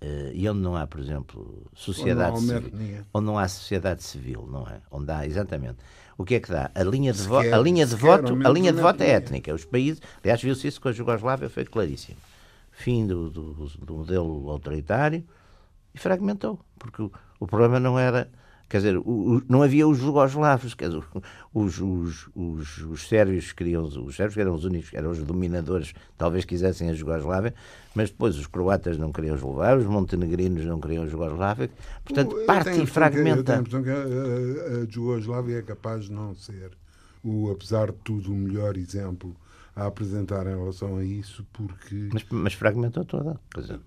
eh, 0.00 0.32
e 0.34 0.48
onde 0.48 0.60
não 0.60 0.76
há, 0.76 0.86
por 0.86 1.00
exemplo, 1.00 1.66
sociedade 1.74 2.36
Onde 2.36 2.46
não 2.46 2.56
há 2.56 2.60
civil, 2.60 3.04
onde 3.14 3.26
não 3.26 3.38
há 3.38 3.48
sociedade 3.48 4.02
civil, 4.02 4.48
não 4.50 4.66
é? 4.66 4.80
Onde 4.90 5.10
há, 5.10 5.26
exatamente. 5.26 5.78
O 6.18 6.24
que 6.24 6.34
é 6.36 6.40
que 6.40 6.50
dá? 6.50 6.70
A 6.74 6.82
linha 6.82 7.12
de, 7.12 7.18
Sequer- 7.18 7.50
voto, 7.50 7.54
a 7.54 7.58
linha 7.58 7.86
de 7.86 7.94
voto, 7.94 8.32
a 8.46 8.48
linha 8.50 8.72
de 8.72 8.78
uma 8.80 8.92
voto 8.92 9.02
é 9.02 9.10
étnica. 9.10 9.54
Os 9.54 9.64
países, 9.64 10.00
aliás, 10.22 10.40
viu-se 10.40 10.66
isso 10.66 10.80
com 10.80 10.88
a 10.88 10.92
Jugoslávia, 10.92 11.48
foi 11.50 11.64
claríssimo. 11.64 12.18
Fim 12.78 13.06
do, 13.06 13.30
do, 13.30 13.52
do 13.84 13.94
modelo 13.94 14.50
autoritário 14.50 15.24
e 15.94 15.98
fragmentou, 15.98 16.60
porque 16.78 17.00
o, 17.00 17.10
o 17.40 17.46
problema 17.46 17.80
não 17.80 17.98
era, 17.98 18.28
quer 18.68 18.76
dizer, 18.76 18.98
o- 18.98 19.02
o- 19.36 19.42
não 19.48 19.62
havia 19.62 19.88
os 19.88 19.96
jugoslavos, 19.96 20.74
quer 20.74 20.90
dizer, 20.90 21.02
os, 21.54 21.80
os, 21.80 22.28
os, 22.36 22.78
os 22.82 23.08
sérvios 23.08 23.50
queriam, 23.52 23.84
os 23.84 24.14
sérvios 24.14 24.36
eram 24.36 24.54
os 24.54 24.64
únicos, 24.64 24.92
eram 24.92 25.10
os 25.10 25.18
dominadores, 25.22 25.94
talvez 26.18 26.44
quisessem 26.44 26.90
a 26.90 26.92
Jugoslávia, 26.94 27.54
mas 27.94 28.10
depois 28.10 28.36
os 28.36 28.46
croatas 28.46 28.98
não 28.98 29.10
queriam 29.10 29.34
os 29.34 29.40
eslovacos, 29.40 29.84
os 29.84 29.90
montenegrinos 29.90 30.66
não 30.66 30.78
queriam 30.78 31.04
a 31.04 31.06
Jugoslávia, 31.08 31.70
portanto 32.04 32.36
Eu 32.36 32.44
parte 32.44 32.68
e 32.68 32.82
impressão 32.82 33.10
que- 33.10 33.16
Eu 33.18 33.42
tenho 33.42 33.64
fragmenta. 33.64 33.90
a, 33.90 34.78
a, 34.80 34.82
a 34.82 34.86
Jugoslávia 34.86 35.58
é 35.60 35.62
capaz 35.62 36.04
de 36.04 36.12
não 36.12 36.34
ser, 36.34 36.72
o, 37.24 37.50
apesar 37.50 37.86
de 37.90 37.96
tudo, 38.04 38.30
o 38.30 38.36
melhor 38.36 38.76
exemplo 38.76 39.34
a 39.76 39.86
apresentar 39.86 40.46
em 40.46 40.56
relação 40.58 40.96
a 40.96 41.04
isso, 41.04 41.46
porque 41.52 42.08
Mas, 42.12 42.24
mas 42.30 42.54
fragmentou 42.54 43.04
toda, 43.04 43.38
quer 43.54 43.60
dizer, 43.60 43.80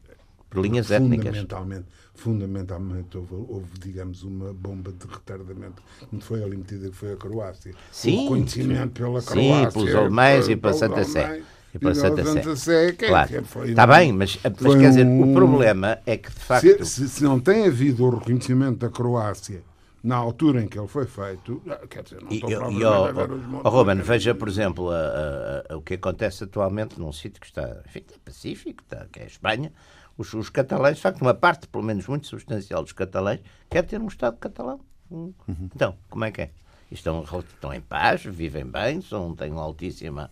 por 0.50 0.62
linhas 0.64 0.90
étnicas. 0.92 1.26
fundamentalmente, 1.28 1.86
fundamentalmente 2.16 3.18
houve, 3.18 3.34
houve, 3.36 3.80
digamos, 3.80 4.24
uma 4.24 4.54
bomba 4.54 4.92
de 4.92 5.06
retardamento 5.08 5.82
que 6.10 6.24
foi 6.24 6.44
ali 6.44 6.58
metida, 6.58 6.90
que 6.90 6.96
foi 6.96 7.14
a 7.14 7.16
Croácia. 7.16 7.74
Sim, 7.92 8.18
o 8.18 8.22
reconhecimento 8.24 8.92
pela 8.94 9.20
sim, 9.22 9.28
Croácia. 9.28 9.72
pelos 9.72 9.96
alemães 9.96 10.48
e 10.48 10.56
pela 10.56 10.74
Santa 10.74 11.04
Sé. 11.04 11.42
E 11.74 11.78
pela 11.80 11.94
Santa 11.96 12.24
Sé. 12.24 12.34
Santa 12.34 12.56
Sé, 12.56 12.92
que- 12.94 13.08
Claro. 13.08 13.28
que 13.30 13.42
foi 13.44 13.70
Está 13.70 13.86
bem, 13.88 14.12
mas, 14.14 14.40
mas 14.44 14.76
quer 14.76 14.90
dizer, 14.90 15.06
um- 15.06 15.32
o 15.32 15.34
problema 15.36 16.00
é 16.06 16.18
que 16.18 16.30
de 16.30 16.36
facto. 16.40 16.86
Se, 16.86 16.86
se- 16.86 17.10
se 17.10 17.24
não 17.24 17.40
tem 17.40 17.66
havido 17.68 18.06
o 18.06 18.10
reconhecimento 18.18 18.78
da 18.80 18.90
Croácia 18.90 19.62
na 20.04 20.16
altura 20.16 20.62
em 20.64 20.68
que 20.68 20.78
ele 20.80 20.88
foi 20.88 21.06
feito, 21.06 21.62
ah, 21.70 21.86
quer 21.88 22.04
dizer, 22.04 22.22
não 22.22 22.30
estou 22.32 22.50
e, 22.50 22.56
propriamente 22.56 22.82
e, 22.82 22.86
ó, 22.86 23.06
a 23.08 23.12
ver 23.12 23.32
os 23.32 23.46
montes 23.46 23.72
Ruben, 23.72 23.96
veja, 24.02 24.34
por 24.36 24.48
exemplo, 24.48 24.90
a- 24.90 24.96
a- 24.96 25.74
a- 25.74 25.78
o 25.78 25.82
que 25.82 25.96
acontece 25.96 26.44
atualmente 26.44 27.00
num 27.00 27.12
sítio 27.12 27.40
que 27.42 27.48
está, 27.48 27.82
enfim, 27.86 28.04
é 28.14 28.18
pacífico, 28.24 28.82
está, 28.84 29.06
que 29.12 29.20
é 29.20 29.24
a 29.24 29.28
Espanha. 29.28 29.74
Os, 30.18 30.34
os 30.34 30.50
catalães, 30.50 30.98
de 30.98 31.02
facto, 31.02 31.22
uma 31.22 31.34
parte, 31.34 31.68
pelo 31.68 31.84
menos 31.84 32.06
muito 32.08 32.28
substancial 32.28 32.84
dos 32.84 32.92
catalães, 32.94 33.42
quer 33.70 33.84
ter 33.84 34.02
um 34.02 34.08
Estado 34.08 34.38
catalão. 34.38 34.80
Hum. 35.12 35.34
Então, 35.74 35.96
como 36.10 36.26
é 36.26 36.32
que 36.32 36.42
é? 36.42 36.52
Estão, 36.92 37.24
estão 37.24 37.74
em 37.74 37.82
paz, 37.82 38.24
vivem 38.26 38.66
bem, 38.66 39.00
são, 39.02 39.36
têm 39.36 39.52
uma 39.52 39.62
altíssima. 39.62 40.30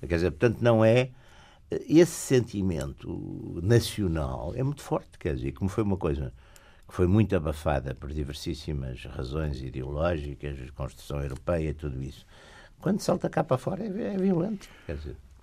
Quer 0.00 0.14
dizer, 0.16 0.30
portanto, 0.32 0.58
não 0.60 0.84
é. 0.84 1.10
Esse 1.70 2.10
sentimento 2.12 3.60
nacional 3.62 4.52
é 4.56 4.62
muito 4.62 4.82
forte, 4.82 5.16
quer 5.18 5.34
dizer, 5.36 5.52
como 5.52 5.70
foi 5.70 5.84
uma 5.84 5.96
coisa 5.96 6.32
foi 6.92 7.06
muito 7.06 7.34
abafada 7.36 7.94
por 7.94 8.12
diversíssimas 8.12 9.04
razões 9.04 9.60
ideológicas, 9.62 10.58
construção 10.70 11.22
europeia 11.22 11.74
tudo 11.74 12.02
isso. 12.02 12.26
Quando 12.80 13.00
salta 13.00 13.28
cá 13.28 13.44
para 13.44 13.58
fora 13.58 13.84
é, 13.84 14.14
é 14.14 14.16
violento. 14.16 14.68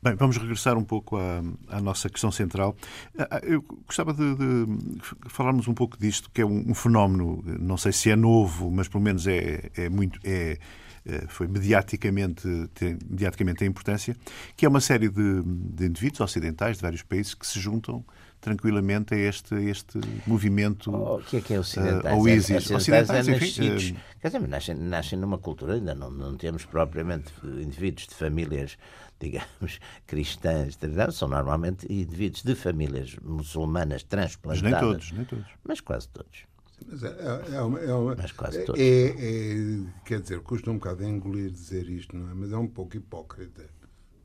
Bem, 0.02 0.16
vamos 0.16 0.38
regressar 0.38 0.78
um 0.78 0.84
pouco 0.84 1.18
à, 1.18 1.42
à 1.70 1.82
nossa 1.82 2.10
questão 2.10 2.32
central. 2.32 2.76
Ah, 3.18 3.28
ah, 3.32 3.40
Eu 3.44 3.64
gostava 3.86 4.14
de, 4.14 4.36
de 4.36 5.30
falarmos 5.30 5.68
um 5.68 5.74
pouco 5.74 5.98
disto, 5.98 6.30
que 6.32 6.42
é 6.42 6.46
um, 6.46 6.72
um 6.72 6.76
fenómeno, 6.76 7.44
não 7.60 7.78
sei 7.78 7.92
se 7.92 8.12
é 8.12 8.16
novo, 8.16 8.70
mas 8.70 8.88
pelo 8.88 9.04
menos 9.04 9.26
é, 9.28 9.72
é 9.76 9.90
muito. 9.90 10.20
É, 10.24 10.58
é, 11.06 11.26
foi 11.28 11.48
mediaticamente, 11.48 12.48
tem, 12.74 12.98
mediaticamente 13.10 13.60
tem 13.60 13.68
importância, 13.68 14.16
que 14.56 14.66
é 14.66 14.70
uma 14.70 14.82
série 14.82 15.10
de, 15.10 15.42
de 15.44 15.86
indivíduos 15.86 16.20
ocidentais 16.20 16.76
de 16.78 16.82
vários 16.82 17.02
países 17.02 17.34
que 17.34 17.48
se 17.48 17.60
juntam 17.60 18.04
tranquilamente 18.40 19.14
a 19.14 19.18
este, 19.18 19.56
este 19.56 20.00
movimento. 20.26 20.94
O 20.96 21.22
que 21.24 21.38
é 21.38 21.42
que 21.42 21.54
é 21.54 21.60
ocidentais? 21.60 22.16
Uh, 22.16 22.18
ou 22.20 22.28
É- 22.28 22.36
ISIS. 22.36 22.50
é 22.50 22.58
ocidentais 22.58 22.70
é 22.70 22.76
Ocidentais, 22.78 23.28
enfim, 23.28 23.46
nascidos. 23.70 23.94
eh, 23.98 24.18
Quer 24.22 24.28
dizer, 24.30 24.40
mas 24.40 24.50
nascem, 24.50 24.76
nascem 24.76 25.20
numa 25.20 25.38
cultura, 25.38 25.74
ainda 25.74 25.94
não, 25.96 26.10
não 26.12 26.36
temos 26.38 26.66
propriamente 26.66 27.32
indivíduos 27.44 28.08
de 28.08 28.16
famílias, 28.16 28.78
digamos, 29.20 29.80
cristãs, 30.06 30.78
são 31.14 31.28
normalmente 31.28 31.86
indivíduos 31.92 32.44
de 32.44 32.56
famílias 32.56 33.16
muçulmanas 33.24 34.04
Mas 34.04 34.04
transplantadas. 34.04 34.72
nem 34.72 34.80
todos, 34.80 35.12
nem 35.12 35.26
todos. 35.26 35.46
Mas 35.64 35.82
quase 35.82 36.08
todos. 36.10 36.46
Mas 36.88 37.02
é, 37.04 37.08
é- 37.08 37.56
é 37.56 37.62
uma, 37.62 37.80
é 37.80 37.94
uma- 37.94 38.16
Mas 38.16 38.32
quase 38.32 38.64
todos. 38.64 38.80
é- 38.80 39.08
é- 39.18 39.80
quer 40.06 40.22
dizer, 40.22 40.40
custa 40.42 40.70
um 40.70 40.76
bocado 40.76 41.04
engolir 41.04 41.50
dizer 41.50 41.90
isto, 41.90 42.16
não 42.16 42.30
é? 42.30 42.34
Mas 42.36 42.52
é 42.52 42.58
um 42.58 42.68
pouco 42.68 42.96
hipócrita. 42.96 43.66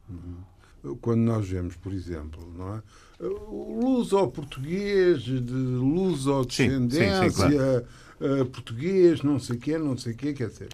Uhum. 0.08 0.96
Quando 1.00 1.20
nós 1.20 1.48
vemos, 1.48 1.76
por 1.76 1.92
exemplo, 1.92 2.52
não 2.56 2.76
é? 2.76 2.82
Luso-português, 3.28 5.22
de 5.22 5.40
luso-descendência, 5.40 7.30
Sim, 7.30 7.36
sim, 7.36 7.50
sim, 7.50 7.56
eh, 8.20 8.44
português, 8.44 9.22
não 9.22 9.38
sei 9.38 9.56
o 9.56 9.58
quê, 9.58 9.78
não 9.78 9.96
sei 9.96 10.12
o 10.12 10.16
quê, 10.16 10.32
quer 10.32 10.48
dizer. 10.48 10.68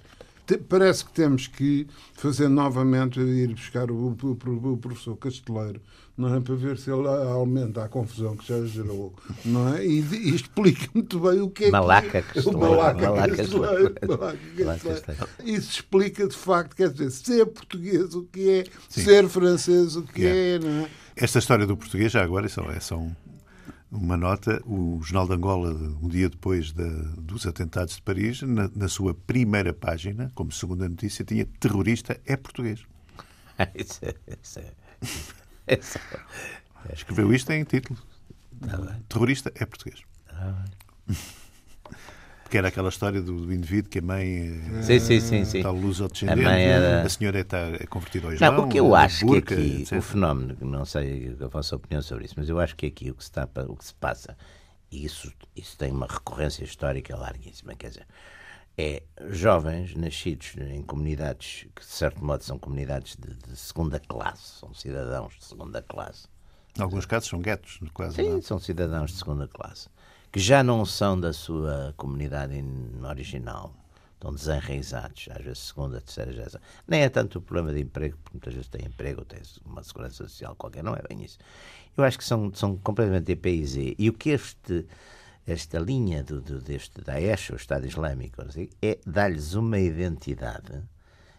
Te- 0.49 0.59
Parece 0.59 1.05
que 1.05 1.13
temos 1.13 1.47
que 1.47 1.87
fazer 2.15 2.49
novamente 2.49 3.21
ir 3.21 3.49
buscar 3.55 3.91
o, 3.91 4.17
o- 4.23 4.73
o 4.73 4.77
professor 4.79 5.15
Casteleiro, 5.17 5.81
não 6.17 6.35
é? 6.35 6.41
Para 6.41 6.55
ver 6.57 6.79
se 6.79 6.91
ele 6.91 7.07
aumenta 7.07 7.85
a 7.85 7.89
confusão 7.89 8.35
que 8.37 8.49
já 8.49 8.65
gerou, 8.65 9.15
não 9.45 9.75
é? 9.75 9.87
E, 9.87 10.01
e 10.01 10.35
explica 10.35 10.89
muito 10.95 11.21
bem 11.21 11.41
o 11.43 11.51
que 11.51 11.67
é 11.67 11.71
Malaca 11.71 12.23
que 12.23 12.35
Casteleiro, 12.35 12.59
o 12.59 12.61
Malaca 12.77 13.11
Malaca 13.11 13.37
Casteleiro. 13.37 13.95
Malaca 14.09 14.39
Malaca 14.59 14.89
Casteleiro. 14.89 15.29
Isso 15.45 15.71
explica 15.71 16.27
de 16.27 16.37
facto, 16.37 16.75
quer 16.75 16.91
dizer, 16.91 17.11
ser 17.11 17.47
português 17.47 18.15
o 18.15 18.25
que 18.25 18.49
é, 18.51 18.65
Sim. 18.89 19.03
ser 19.03 19.29
francês 19.29 19.95
o 19.97 20.03
que 20.03 20.23
Yeah. 20.23 20.67
é, 20.67 20.69
não 20.71 20.85
é? 20.87 20.89
Esta 21.15 21.39
história 21.41 21.67
do 21.67 21.77
português, 21.77 22.11
já 22.13 22.23
agora, 22.25 22.47
é 22.47 22.49
só, 22.49 22.63
é 22.71 22.81
só 22.81 22.97
um- 22.97 23.15
uma 23.91 24.17
nota. 24.17 24.63
O 24.67 25.01
Jornal 25.03 25.27
de 25.29 25.35
Angola, 25.35 25.73
um 26.03 26.09
dia 26.09 26.29
depois 26.29 26.73
da- 26.73 26.85
dos 27.19 27.47
atentados 27.47 27.97
de 27.97 28.03
Paris, 28.03 28.43
na, 28.43 28.69
na 28.75 28.89
sua 28.89 29.15
primeira 29.15 29.73
página, 29.73 30.31
como 30.35 30.53
segunda 30.53 30.89
notícia, 30.89 31.25
tinha 31.25 31.47
terrorista 31.61 32.21
é 32.27 32.37
português. 32.37 32.81
isso 33.75 34.01
é, 34.05 34.15
isso 34.43 34.59
é, 34.61 34.73
isso 35.81 35.99
é- 36.87 36.93
Escreveu 36.95 37.33
isto 37.35 37.51
em 37.51 37.65
título. 37.65 37.99
terrorista 39.09 39.53
é 39.55 39.67
português. 39.67 40.01
Porque 42.49 42.57
era 42.57 42.69
aquela 42.69 42.89
história 42.89 43.21
do, 43.21 43.45
do 43.45 43.53
indivíduo 43.53 43.91
que 43.91 43.99
a 43.99 44.03
mãe 44.03 44.59
é 44.79 44.83
Sim, 44.83 44.99
sim, 44.99 45.21
sim, 45.21 45.45
sim. 45.45 45.61
tal 45.63 45.75
luz 45.75 46.01
ao 46.01 46.09
descendente, 46.09 46.41
A 46.41 46.45
mãe 46.51 46.63
era- 46.65 47.03
a 47.03 47.09
senhora 47.11 47.41
está 47.41 47.59
é 47.59 47.85
convertida 47.87 48.27
ao 48.27 48.33
Islão, 48.33 48.53
Não, 48.57 48.65
o 48.65 48.69
que 48.71 48.81
eu 48.81 48.95
acho 48.95 49.27
burca, 49.27 49.55
que 49.55 49.61
aqui, 49.63 49.83
etc. 49.83 49.99
o 49.99 50.01
fenómeno, 50.01 50.57
não 50.63 50.87
sei 50.87 51.37
a 51.39 51.47
vossa 51.47 51.77
opinião 51.77 52.01
sobre 52.01 52.25
isso, 52.25 52.33
mas 52.39 52.49
eu 52.49 52.59
acho 52.59 52.75
que 52.75 52.87
aqui 52.87 53.11
o 53.11 53.15
que 53.15 53.23
se, 53.23 53.29
está, 53.29 53.47
o 53.69 53.77
que 53.77 53.85
se 53.85 53.93
passa, 53.97 54.35
e 54.91 55.05
isso, 55.05 55.31
isso 55.55 55.77
tem 55.77 55.93
uma 55.93 56.07
recorrência 56.07 56.65
histórica 56.65 57.15
larguíssima, 57.19 57.75
quer 57.75 57.89
dizer, 57.91 58.07
é 58.79 59.03
jovens 59.29 59.95
nascidos 59.95 60.55
em 60.57 60.81
comunidades 60.83 61.67
que, 61.77 61.83
de 61.83 61.87
certo 61.87 62.25
modo, 62.25 62.43
são 62.45 62.59
comunidades 62.59 63.15
de, 63.17 63.35
de 63.47 63.57
segunda 63.59 64.01
classe, 64.01 64.59
são 64.59 64.73
cidadãos 64.73 65.35
de 65.39 65.45
segunda 65.45 65.83
classe. 65.83 66.27
Em 66.79 66.81
alguns 66.81 67.05
casos 67.05 67.29
são 67.29 67.43
guetos, 67.43 67.79
quase. 67.93 68.15
Sim, 68.17 68.31
não 68.31 68.39
é? 68.39 68.41
são 68.41 68.59
cidadãos 68.59 69.11
de 69.11 69.19
segunda 69.19 69.47
classe. 69.47 69.89
Que 70.31 70.39
já 70.41 70.63
não 70.63 70.85
são 70.85 71.19
da 71.19 71.33
sua 71.33 71.95
comunidade 71.97 72.55
original, 73.03 73.75
estão 74.15 74.35
desenraizados, 74.35 75.29
às 75.31 75.43
vezes 75.43 75.59
segunda, 75.59 76.01
terceira 76.01 76.33
geração. 76.33 76.61
Nem 76.87 77.03
é 77.03 77.09
tanto 77.09 77.39
o 77.39 77.43
problema 77.43 77.73
de 77.73 77.81
emprego, 77.83 78.17
porque 78.19 78.37
muitas 78.37 78.55
vezes 78.55 78.69
têm 78.69 78.87
emprego, 78.87 79.25
têm 79.25 79.41
uma 79.65 79.83
segurança 79.83 80.17
social 80.25 80.55
qualquer, 80.57 80.83
não 80.83 80.95
é 80.95 81.03
bem 81.09 81.25
isso. 81.25 81.39
Eu 81.97 82.05
acho 82.05 82.19
que 82.19 82.25
são, 82.25 82.53
são 82.55 82.77
completamente 82.77 83.33
EPIZ. 83.33 83.95
E 83.99 84.09
o 84.09 84.13
que 84.13 84.31
este, 84.31 84.87
esta 85.47 85.79
linha 85.79 86.23
do, 86.23 86.41
do, 86.41 86.61
deste 86.61 87.01
Daesh, 87.01 87.51
o 87.51 87.57
Estado 87.57 87.87
Islâmico, 87.87 88.43
é 88.83 88.99
dar-lhes 89.07 89.55
uma 89.55 89.79
identidade. 89.79 90.83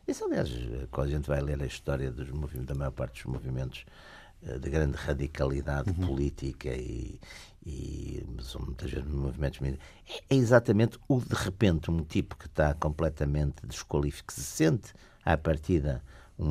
Isso, 0.07 0.25
aliás, 0.25 0.49
quando 0.89 1.07
a 1.07 1.11
gente 1.11 1.27
vai 1.27 1.41
ler 1.41 1.61
a 1.61 1.65
história 1.65 2.11
dos 2.11 2.31
movimentos, 2.31 2.65
da 2.65 2.75
maior 2.75 2.91
parte 2.91 3.23
dos 3.23 3.31
movimentos 3.31 3.85
eh, 3.85 4.18
de 4.41 4.69
grande 4.69 4.95
radicalidade 4.95 5.89
uhum. 5.89 6.07
política 6.07 6.69
e, 6.69 7.19
e 7.65 8.25
são 8.41 8.61
muitas 8.61 8.89
vezes 8.89 9.09
movimentos 9.09 9.59
é, 9.61 9.77
é 10.29 10.35
exatamente 10.35 10.97
o 11.07 11.19
de 11.19 11.35
repente 11.35 11.91
um 11.91 12.03
tipo 12.03 12.37
que 12.37 12.47
está 12.47 12.73
completamente 12.73 13.65
desqualificado, 13.65 14.27
que 14.27 14.33
se 14.33 14.43
sente 14.43 14.93
à 15.25 15.37
partida 15.37 16.01
um, 16.37 16.47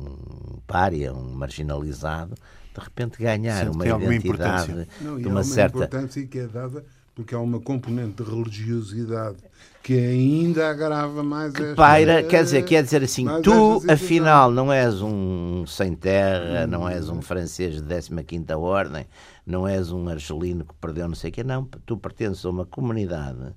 um 0.00 0.60
pária, 0.66 1.14
um 1.14 1.32
marginalizado, 1.32 2.34
de 2.74 2.80
repente 2.80 3.18
ganhar 3.18 3.64
Sente 3.64 3.76
uma 3.76 3.86
identidade 3.86 4.88
Não, 5.00 5.16
de 5.16 5.26
uma, 5.26 5.36
uma 5.36 5.44
certa 5.44 5.78
importância 5.78 6.26
que 6.26 6.38
é 6.40 6.46
dada 6.48 6.84
porque 7.20 7.34
há 7.34 7.38
uma 7.38 7.60
componente 7.60 8.22
de 8.22 8.30
religiosidade 8.30 9.36
que 9.82 9.92
ainda 9.92 10.70
agrava 10.70 11.22
mais 11.22 11.52
que 11.52 11.62
esta, 11.62 11.74
paira, 11.74 12.22
quer 12.22 12.42
dizer, 12.42 12.62
quer 12.64 12.82
dizer 12.82 13.02
assim, 13.02 13.26
tu 13.42 13.82
afinal 13.90 14.50
não 14.50 14.72
és 14.72 15.02
um 15.02 15.66
sem 15.66 15.94
terra, 15.94 16.66
não 16.66 16.88
és 16.88 17.10
um 17.10 17.20
francês 17.20 17.80
de 17.80 18.24
15 18.24 18.52
ordem, 18.54 19.06
não 19.46 19.68
és 19.68 19.92
um 19.92 20.08
argelino 20.08 20.64
que 20.64 20.74
perdeu 20.80 21.08
não 21.08 21.14
sei 21.14 21.30
o 21.30 21.32
quê, 21.32 21.44
não, 21.44 21.64
tu 21.84 21.96
pertences 21.98 22.44
a 22.44 22.50
uma 22.50 22.64
comunidade, 22.64 23.54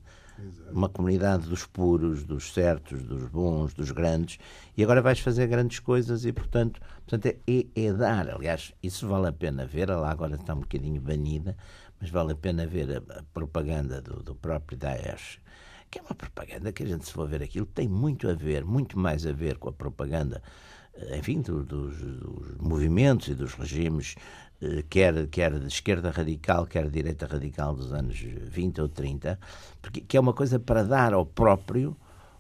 uma 0.71 0.89
comunidade 0.89 1.47
dos 1.47 1.65
puros, 1.65 2.23
dos 2.23 2.54
certos, 2.54 3.02
dos 3.02 3.30
bons, 3.30 3.73
dos 3.73 3.91
grandes, 3.91 4.39
e 4.76 4.84
agora 4.84 5.02
vais 5.02 5.19
fazer 5.19 5.47
grandes 5.47 5.80
coisas 5.80 6.26
e, 6.26 6.34
portanto, 6.34 6.82
portanto 7.06 7.28
é, 7.28 7.38
é, 7.47 7.86
é 7.86 7.93
dar. 7.93 8.30
Aliás, 8.30 8.73
isso 8.84 9.08
vale 9.08 9.28
a 9.28 9.32
pena 9.32 9.65
ver, 9.65 9.89
ela 9.89 10.10
agora 10.10 10.36
está 10.36 10.54
um 10.54 10.62
bocadinho 10.62 10.99
banida, 10.99 11.56
mas 12.04 12.10
vale 12.10 12.34
a 12.34 12.36
pena 12.36 12.68
ver 12.68 12.92
a, 12.98 13.20
a 13.20 13.24
propaganda 13.34 14.02
do, 14.02 14.22
do 14.22 14.36
próprio 14.36 14.78
Daesh, 14.78 15.39
que 15.89 16.00
é 16.00 16.02
uma 16.02 16.13
propaganda 16.13 16.74
que 16.74 16.84
a 16.84 16.86
gente, 16.86 17.06
se 17.06 17.13
for 17.13 17.26
ver 17.30 17.42
aquilo, 17.42 17.66
tem 17.66 17.88
muito 17.88 18.30
a 18.30 18.34
ver, 18.34 18.66
muito 18.66 19.00
mais 19.00 19.26
a 19.26 19.32
ver 19.32 19.58
com 19.58 19.70
a 19.70 19.72
propaganda, 19.72 20.44
eh, 20.96 21.18
enfim, 21.18 21.39
do, 21.39 21.63
dos, 21.63 21.98
dos 21.98 22.58
movimentos 22.58 23.30
e 23.30 23.34
dos 23.34 23.54
regimes 23.54 24.16
eh, 24.62 24.84
quer, 24.89 25.28
quer 25.28 25.58
de 25.58 25.68
esquerda 25.68 26.12
radical, 26.12 26.68
quer 26.68 26.84
de 26.88 26.92
direita 26.92 27.26
radical 27.26 27.74
dos 27.74 27.94
anos 27.94 28.20
20 28.20 28.82
ou 28.82 28.89
30, 28.89 29.39
porque, 29.82 30.02
que 30.02 30.18
é 30.18 30.20
uma 30.20 30.34
coisa 30.34 30.60
para 30.60 30.84
dar 30.84 31.13
ao 31.13 31.26
próprio 31.26 31.96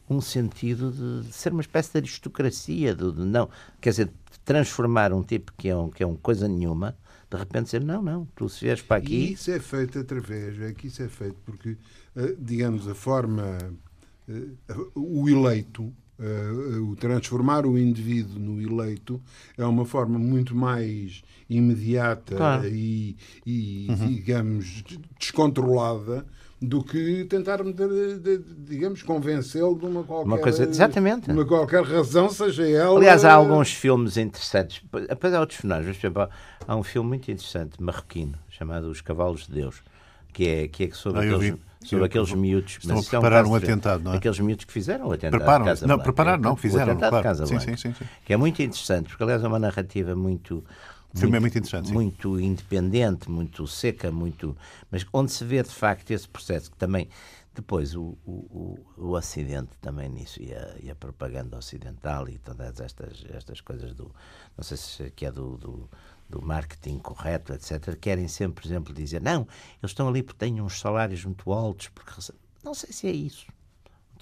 um 0.09 0.19
sentido 0.19 0.91
de, 0.91 1.29
de 1.29 1.33
ser 1.33 1.53
uma 1.53 1.61
espécie 1.61 1.93
de 1.93 1.99
aristocracia, 1.99 2.93
de, 2.93 3.05
não, 3.13 3.47
quer 3.79 3.91
dizer, 3.91 4.11
transformar 4.43 5.13
um 5.13 5.23
tipo 5.23 5.53
que 5.57 5.69
é 5.69 5.77
um, 5.77 5.89
que 5.89 6.03
é 6.03 6.05
um 6.05 6.17
coisa 6.17 6.49
nenhuma, 6.49 6.97
de 7.33 7.39
repente 7.39 7.65
dizer, 7.65 7.83
não, 7.83 8.01
não, 8.01 8.27
tu 8.35 8.47
se 8.47 8.61
vieres 8.61 8.81
para 8.81 8.97
aqui... 8.97 9.15
E 9.15 9.33
isso 9.33 9.49
é 9.49 9.59
feito 9.59 9.97
através, 9.97 10.61
é 10.61 10.71
que 10.71 10.87
isso 10.87 11.01
é 11.01 11.09
feito 11.09 11.37
porque, 11.43 11.77
eh, 12.15 12.35
digamos, 12.37 12.87
a 12.87 12.93
forma, 12.93 13.57
eh, 14.27 14.75
o 14.95 15.27
eleito, 15.27 15.91
Uh, 16.15 16.91
o 16.91 16.95
transformar 16.95 17.65
o 17.65 17.75
indivíduo 17.75 18.39
no 18.39 18.61
eleito 18.61 19.19
é 19.57 19.65
uma 19.65 19.83
forma 19.83 20.19
muito 20.19 20.55
mais 20.55 21.23
imediata 21.49 22.35
claro. 22.35 22.67
e, 22.67 23.17
e 23.43 23.87
uhum. 23.89 24.07
digamos, 24.07 24.83
descontrolada 25.19 26.23
do 26.63 26.81
que 26.81 27.25
tentar, 27.25 27.59
digamos, 28.59 29.03
convencê-lo 29.03 29.77
de 29.77 29.85
uma 29.85 30.03
qualquer, 30.03 30.27
uma 30.27 30.37
coisa, 30.37 30.63
exatamente. 30.63 31.29
uma 31.29 31.45
qualquer 31.45 31.83
razão, 31.83 32.29
seja 32.29 32.65
ela. 32.65 32.97
Aliás, 32.97 33.25
há 33.25 33.33
alguns 33.33 33.73
filmes 33.73 34.15
interessantes, 34.15 34.81
apesar 35.09 35.37
de 35.37 35.41
outros 35.41 35.59
por 35.59 35.67
exemplo, 35.67 36.29
há 36.65 36.75
um 36.75 36.83
filme 36.83 37.09
muito 37.09 37.29
interessante, 37.29 37.81
marroquino, 37.83 38.35
chamado 38.49 38.89
Os 38.89 39.01
Cavalos 39.01 39.45
de 39.45 39.53
Deus, 39.53 39.83
que 40.31 40.47
é, 40.47 40.67
que 40.69 40.85
é 40.85 40.91
sobre 40.91 41.19
ah, 41.19 41.35
aqueles 41.35 41.59
sobre 41.83 42.05
aqueles 42.05 42.31
miúdos. 42.31 42.77
Estão 42.79 42.97
a 42.97 43.03
preparar 43.03 43.43
é 43.43 43.47
um, 43.47 43.51
um 43.51 43.55
atentado, 43.55 44.03
não 44.03 44.13
é? 44.13 44.17
Aqueles 44.17 44.39
miúdos 44.39 44.63
que 44.63 44.71
fizeram 44.71 45.07
o 45.07 45.11
atentado 45.11 45.37
Preparam, 45.37 45.65
Casa 45.65 45.85
não, 45.85 45.99
preparar 45.99 46.39
não, 46.39 46.55
fizeram, 46.55 46.93
o 46.93 46.97
claro. 46.97 47.21
Casa 47.21 47.45
sim, 47.45 47.59
sim, 47.59 47.75
sim, 47.75 47.93
sim, 47.93 48.05
Que 48.23 48.31
é 48.31 48.37
muito 48.37 48.61
interessante, 48.61 49.09
porque 49.09 49.21
aliás 49.21 49.43
é 49.43 49.47
uma 49.47 49.59
narrativa 49.59 50.15
muito... 50.15 50.63
O 51.13 51.17
filme 51.17 51.31
muito, 51.31 51.35
é 51.35 51.39
muito 51.39 51.57
interessante. 51.57 51.93
Muito 51.93 52.39
independente, 52.39 53.29
muito 53.29 53.67
seca, 53.67 54.11
muito... 54.11 54.57
Mas 54.89 55.05
onde 55.13 55.31
se 55.31 55.43
vê, 55.43 55.61
de 55.61 55.69
facto, 55.69 56.11
esse 56.11 56.27
processo 56.27 56.71
que 56.71 56.77
também... 56.77 57.07
Depois, 57.55 57.95
o, 57.95 58.17
o, 58.25 58.79
o 58.97 59.11
Ocidente 59.11 59.77
também 59.79 60.09
nisso, 60.09 60.41
e 60.41 60.51
a, 60.51 60.75
e 60.81 60.89
a 60.89 60.95
propaganda 60.95 61.55
ocidental 61.55 62.27
e 62.27 62.39
todas 62.39 62.79
estas, 62.79 63.23
estas 63.29 63.61
coisas 63.61 63.93
do... 63.93 64.11
Não 64.57 64.63
sei 64.63 64.75
se 64.75 65.11
que 65.11 65.23
é 65.23 65.31
do, 65.31 65.55
do 65.57 65.89
do 66.29 66.41
marketing 66.41 66.97
correto, 66.97 67.53
etc., 67.53 67.95
querem 67.99 68.27
sempre, 68.27 68.61
por 68.61 68.67
exemplo, 68.67 68.93
dizer 68.93 69.21
não, 69.21 69.41
eles 69.81 69.91
estão 69.91 70.07
ali 70.07 70.23
porque 70.23 70.39
têm 70.39 70.61
uns 70.61 70.79
salários 70.79 71.23
muito 71.23 71.51
altos, 71.51 71.89
porque 71.89 72.11
não 72.63 72.73
sei 72.73 72.91
se 72.91 73.07
é 73.07 73.11
isso. 73.11 73.45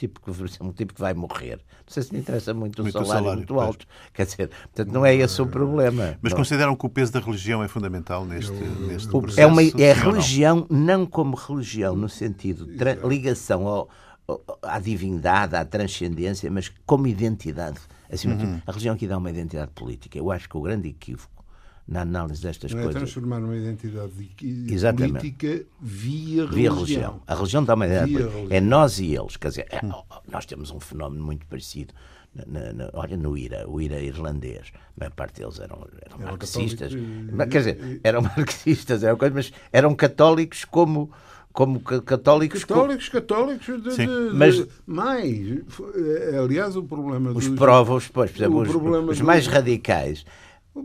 Um 0.01 0.07
tipo 0.07 0.19
que, 0.19 0.63
um 0.63 0.71
tipo 0.71 0.93
que 0.95 0.99
vai 0.99 1.13
morrer. 1.13 1.57
Não 1.57 1.93
sei 1.93 2.01
se 2.01 2.11
me 2.11 2.19
interessa 2.19 2.53
muito, 2.53 2.81
muito 2.81 2.97
o 2.97 3.05
salário, 3.05 3.23
salário 3.23 3.37
muito 3.37 3.53
pois. 3.53 3.67
alto. 3.67 3.85
Quer 4.13 4.25
dizer, 4.25 4.49
portanto, 4.49 4.91
não 4.91 5.05
é 5.05 5.13
esse 5.13 5.39
o 5.39 5.45
problema. 5.45 6.17
Mas 6.21 6.31
não. 6.31 6.39
consideram 6.39 6.75
que 6.75 6.85
o 6.85 6.89
peso 6.89 7.13
da 7.13 7.19
religião 7.19 7.61
é 7.61 7.67
fundamental 7.67 8.25
neste, 8.25 8.51
neste 8.51 9.09
processo? 9.09 9.39
É, 9.39 9.45
uma, 9.45 9.61
é 9.61 9.91
a 9.91 9.93
religião, 9.93 10.65
não 10.69 11.05
como 11.05 11.35
religião, 11.35 11.95
no 11.95 12.09
sentido 12.09 12.65
de 12.65 13.07
ligação 13.07 13.67
ao, 13.67 13.89
à 14.63 14.79
divindade, 14.79 15.55
à 15.55 15.63
transcendência, 15.63 16.49
mas 16.49 16.71
como 16.85 17.05
identidade. 17.05 17.79
Assim, 18.11 18.27
uhum. 18.29 18.59
A 18.65 18.71
religião 18.71 18.95
aqui 18.95 19.07
dá 19.07 19.17
uma 19.17 19.29
identidade 19.29 19.71
política. 19.71 20.17
Eu 20.17 20.31
acho 20.31 20.49
que 20.49 20.57
o 20.57 20.61
grande 20.61 20.89
equívoco 20.89 21.40
na 21.87 22.01
análise 22.01 22.41
destas 22.41 22.71
não 22.71 22.83
coisas. 22.83 22.95
É 22.95 22.99
transformar 22.99 23.39
uma 23.39 23.55
identidade 23.55 24.11
Exatamente. 24.69 25.19
política 25.19 25.65
via 25.81 26.45
religião. 26.45 26.53
Via 26.53 26.71
religião. 26.71 27.21
A 27.27 27.35
religião 27.35 27.63
dá 27.63 27.73
uma 27.73 27.87
identidade. 27.87 28.47
É 28.49 28.61
nós 28.61 28.99
e 28.99 29.15
eles. 29.15 29.37
Quer 29.37 29.49
dizer, 29.49 29.67
é, 29.69 29.81
nós 30.29 30.45
temos 30.45 30.71
um 30.71 30.79
fenómeno 30.79 31.23
muito 31.23 31.45
parecido. 31.47 31.93
Na, 32.33 32.71
na, 32.71 32.89
olha, 32.93 33.17
no 33.17 33.37
IRA, 33.37 33.69
o 33.69 33.81
IRA 33.81 33.99
irlandês, 33.99 34.71
a 34.73 34.79
maior 34.97 35.11
parte 35.11 35.41
deles 35.41 35.59
eram, 35.59 35.85
eram, 36.01 36.17
eram 36.21 36.31
marxistas. 36.31 36.93
Quer 37.49 37.57
dizer, 37.57 37.99
eram 38.05 38.21
marxistas, 38.37 39.03
eram 39.03 39.17
coisa, 39.17 39.35
mas 39.35 39.51
eram 39.73 39.93
católicos 39.93 40.63
como 40.63 41.11
como 41.51 41.81
católicos. 41.81 42.63
Católicos, 42.63 43.09
católicos, 43.09 43.83
de, 43.83 43.97
de, 43.97 44.07
mas 44.33 44.65
mais. 44.85 45.49
Eh, 45.49 46.37
aliás, 46.41 46.77
o 46.77 46.83
problema 46.83 47.31
os 47.31 47.47
dos. 47.47 47.59
Provos, 47.59 48.07
pois, 48.07 48.31
por 48.31 48.37
exemplo, 48.37 48.61
os, 48.61 49.09
os 49.09 49.21
mais 49.21 49.47
radicais 49.47 50.25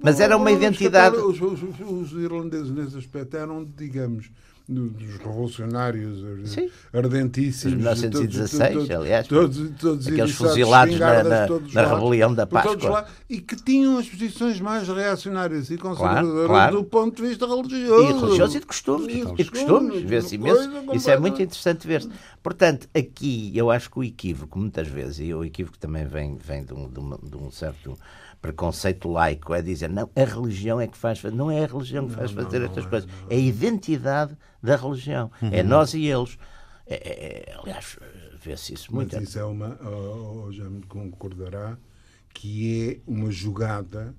mas 0.03 0.21
era 0.21 0.37
uma 0.37 0.51
identidade. 0.51 1.17
Os, 1.17 1.41
os, 1.41 1.61
os, 1.81 2.13
irlandeses, 2.13 2.71
nesse 2.71 2.99
aspecto, 2.99 3.37
eram, 3.37 3.65
digamos, 3.65 4.31
dos 4.69 5.17
revolucionários 5.19 6.51
Sim. 6.51 6.69
ardentíssimos. 6.93 7.71
De 7.71 7.77
1916, 7.77 8.73
todos, 8.73 8.91
aliás. 8.91 9.29
Todos, 9.29 9.71
todos 9.79 10.07
aqueles 10.09 10.33
fuzilados 10.33 10.99
na, 10.99 11.23
na, 11.23 11.47
na 11.73 11.95
rebelião 11.95 12.35
da 12.35 12.47
Páscoa. 12.47 12.91
Lá, 12.91 13.07
e 13.31 13.41
que 13.41 13.55
tinham 13.55 13.97
as 13.97 14.09
posições 14.09 14.61
mais 14.61 14.89
reacionárias 14.89 15.71
e 15.71 15.79
conservadoras 15.79 16.33
claro, 16.33 16.49
claro. 16.49 16.77
do 16.79 16.85
ponto 16.85 17.23
de 17.23 17.29
vista 17.29 17.47
religioso. 17.47 18.03
E 18.03 18.21
religioso 18.21 18.57
e 18.57 18.61
de 18.61 18.67
costumes. 18.67 19.15
E 19.15 19.45
de 19.45 19.51
costumes. 19.51 20.03
Vê-se 20.03 20.35
imenso. 20.35 20.69
Isso 20.93 21.11
é 21.11 21.17
muito 21.17 21.41
interessante 21.41 21.87
ver-se. 21.87 22.11
Portanto, 22.43 22.89
aqui 22.93 23.53
eu 23.55 23.71
acho 23.71 23.89
que 23.89 24.01
o 24.01 24.05
equívoco, 24.05 24.59
muitas 24.59 24.89
vezes, 24.89 25.21
e 25.21 25.33
o 25.33 25.45
equívoco 25.45 25.79
também 25.79 26.07
vem, 26.07 26.37
vem 26.37 26.65
de, 26.65 26.75
um, 26.75 26.89
de, 26.89 26.99
uma, 26.99 27.17
de 27.23 27.37
um 27.37 27.53
certo 27.53 27.97
preconceito 28.47 29.09
laico, 29.09 29.55
é 29.55 29.63
dizer, 29.63 29.91
não, 29.91 30.09
a 30.15 30.25
religião 30.25 30.81
é 30.81 30.87
que 30.87 30.97
faz 30.97 31.23
não 31.25 31.51
é 31.51 31.65
a 31.65 31.67
religião 31.67 32.09
que 32.09 32.15
faz 32.15 32.33
não, 32.33 32.45
fazer 32.45 32.61
não, 32.61 32.67
estas 32.67 32.85
não, 32.85 32.91
coisas, 32.91 33.11
é 33.29 33.35
a 33.35 33.39
identidade 33.39 34.37
da 34.63 34.77
religião, 34.77 35.31
uhum. 35.43 35.51
é 35.53 35.63
nós 35.63 35.95
e 35.95 36.05
eles. 36.07 36.39
É, 36.87 36.95
é, 36.95 37.51
é 37.51 37.57
aliás, 37.59 37.99
vê-se 38.41 38.75
isso 38.75 38.95
muito. 38.95 39.17
Mas 39.17 39.29
isso 39.29 39.39
é 39.39 39.45
uma, 39.45 39.79
oh, 39.83 40.53
já 40.53 40.65
me 40.65 40.83
concordará, 40.83 41.77
que 42.33 43.01
é 43.07 43.11
uma 43.11 43.31
jogada 43.31 44.15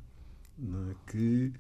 é, 0.60 1.12
que 1.12 1.54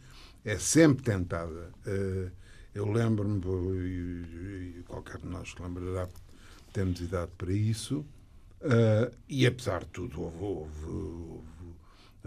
é 0.43 0.57
sempre 0.57 1.03
tentada. 1.03 1.71
Uh, 1.85 2.31
eu 2.73 2.91
lembro-me, 2.91 3.39
e, 3.39 4.83
qualquer 4.87 5.19
de 5.19 5.27
nós 5.27 5.55
lembrará, 5.59 6.07
temos 6.73 6.99
idade 6.99 7.31
para 7.37 7.51
isso, 7.51 8.05
uh, 8.61 9.15
e 9.27 9.45
apesar 9.45 9.81
de 9.81 9.89
tudo, 9.89 10.21
houve, 10.21 10.43
houve, 10.43 10.85
houve 10.85 11.56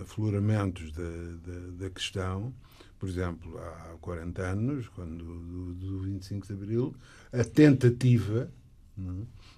afloramentos 0.01 0.93
da, 0.93 1.03
da, 1.03 1.85
da, 1.85 1.91
questão. 1.91 2.53
Por 2.99 3.09
exemplo, 3.09 3.59
há 3.59 3.97
40 4.01 4.43
anos, 4.43 4.89
quando 4.89 5.25
do, 5.25 5.75
do 5.75 6.01
25 6.01 6.47
de 6.47 6.53
Abril, 6.53 6.95
a 7.33 7.45
tentativa 7.45 8.51
é, 8.99 9.03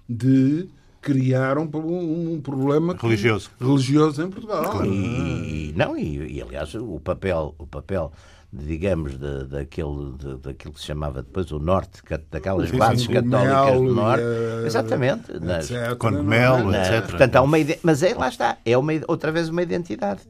de 0.07 0.69
criar 1.01 1.57
um, 1.57 1.69
um, 1.73 2.41
problema 2.41 2.95
religioso, 2.95 3.51
religioso 3.59 4.23
em 4.23 4.29
Portugal. 4.29 4.85
E, 4.85 5.73
não, 5.75 5.97
e, 5.97 6.37
e, 6.37 6.41
aliás, 6.41 6.73
o 6.75 6.99
papel, 6.99 7.53
o 7.57 7.67
papel 7.67 8.11
digamos, 8.55 9.17
de, 9.17 9.45
daquele, 9.45 10.11
de, 10.17 10.37
daquilo 10.37 10.73
que 10.73 10.79
se 10.79 10.85
chamava 10.85 11.23
depois 11.23 11.51
o 11.51 11.57
Norte, 11.57 12.01
daquelas 12.29 12.69
Sim, 12.69 12.77
bases 12.77 13.05
sim, 13.07 13.13
católicas 13.13 13.49
Mel, 13.49 13.83
do 13.83 13.95
Norte. 13.95 14.23
eh, 14.23 14.63
Exatamente. 14.67 15.39
nas- 15.39 15.71
etc, 15.71 16.03
não 16.03 16.19
é? 16.19 16.23
mel, 16.23 16.67
na- 16.67 16.87
etc. 16.97 17.09
Portanto, 17.09 17.35
há 17.35 17.41
uma 17.41 17.57
mas 17.81 18.03
é, 18.03 18.13
lá 18.13 18.29
está, 18.29 18.57
é 18.63 18.77
uma, 18.77 18.91
outra 19.07 19.31
vez 19.31 19.49
uma 19.49 19.63
identidade. 19.63 20.21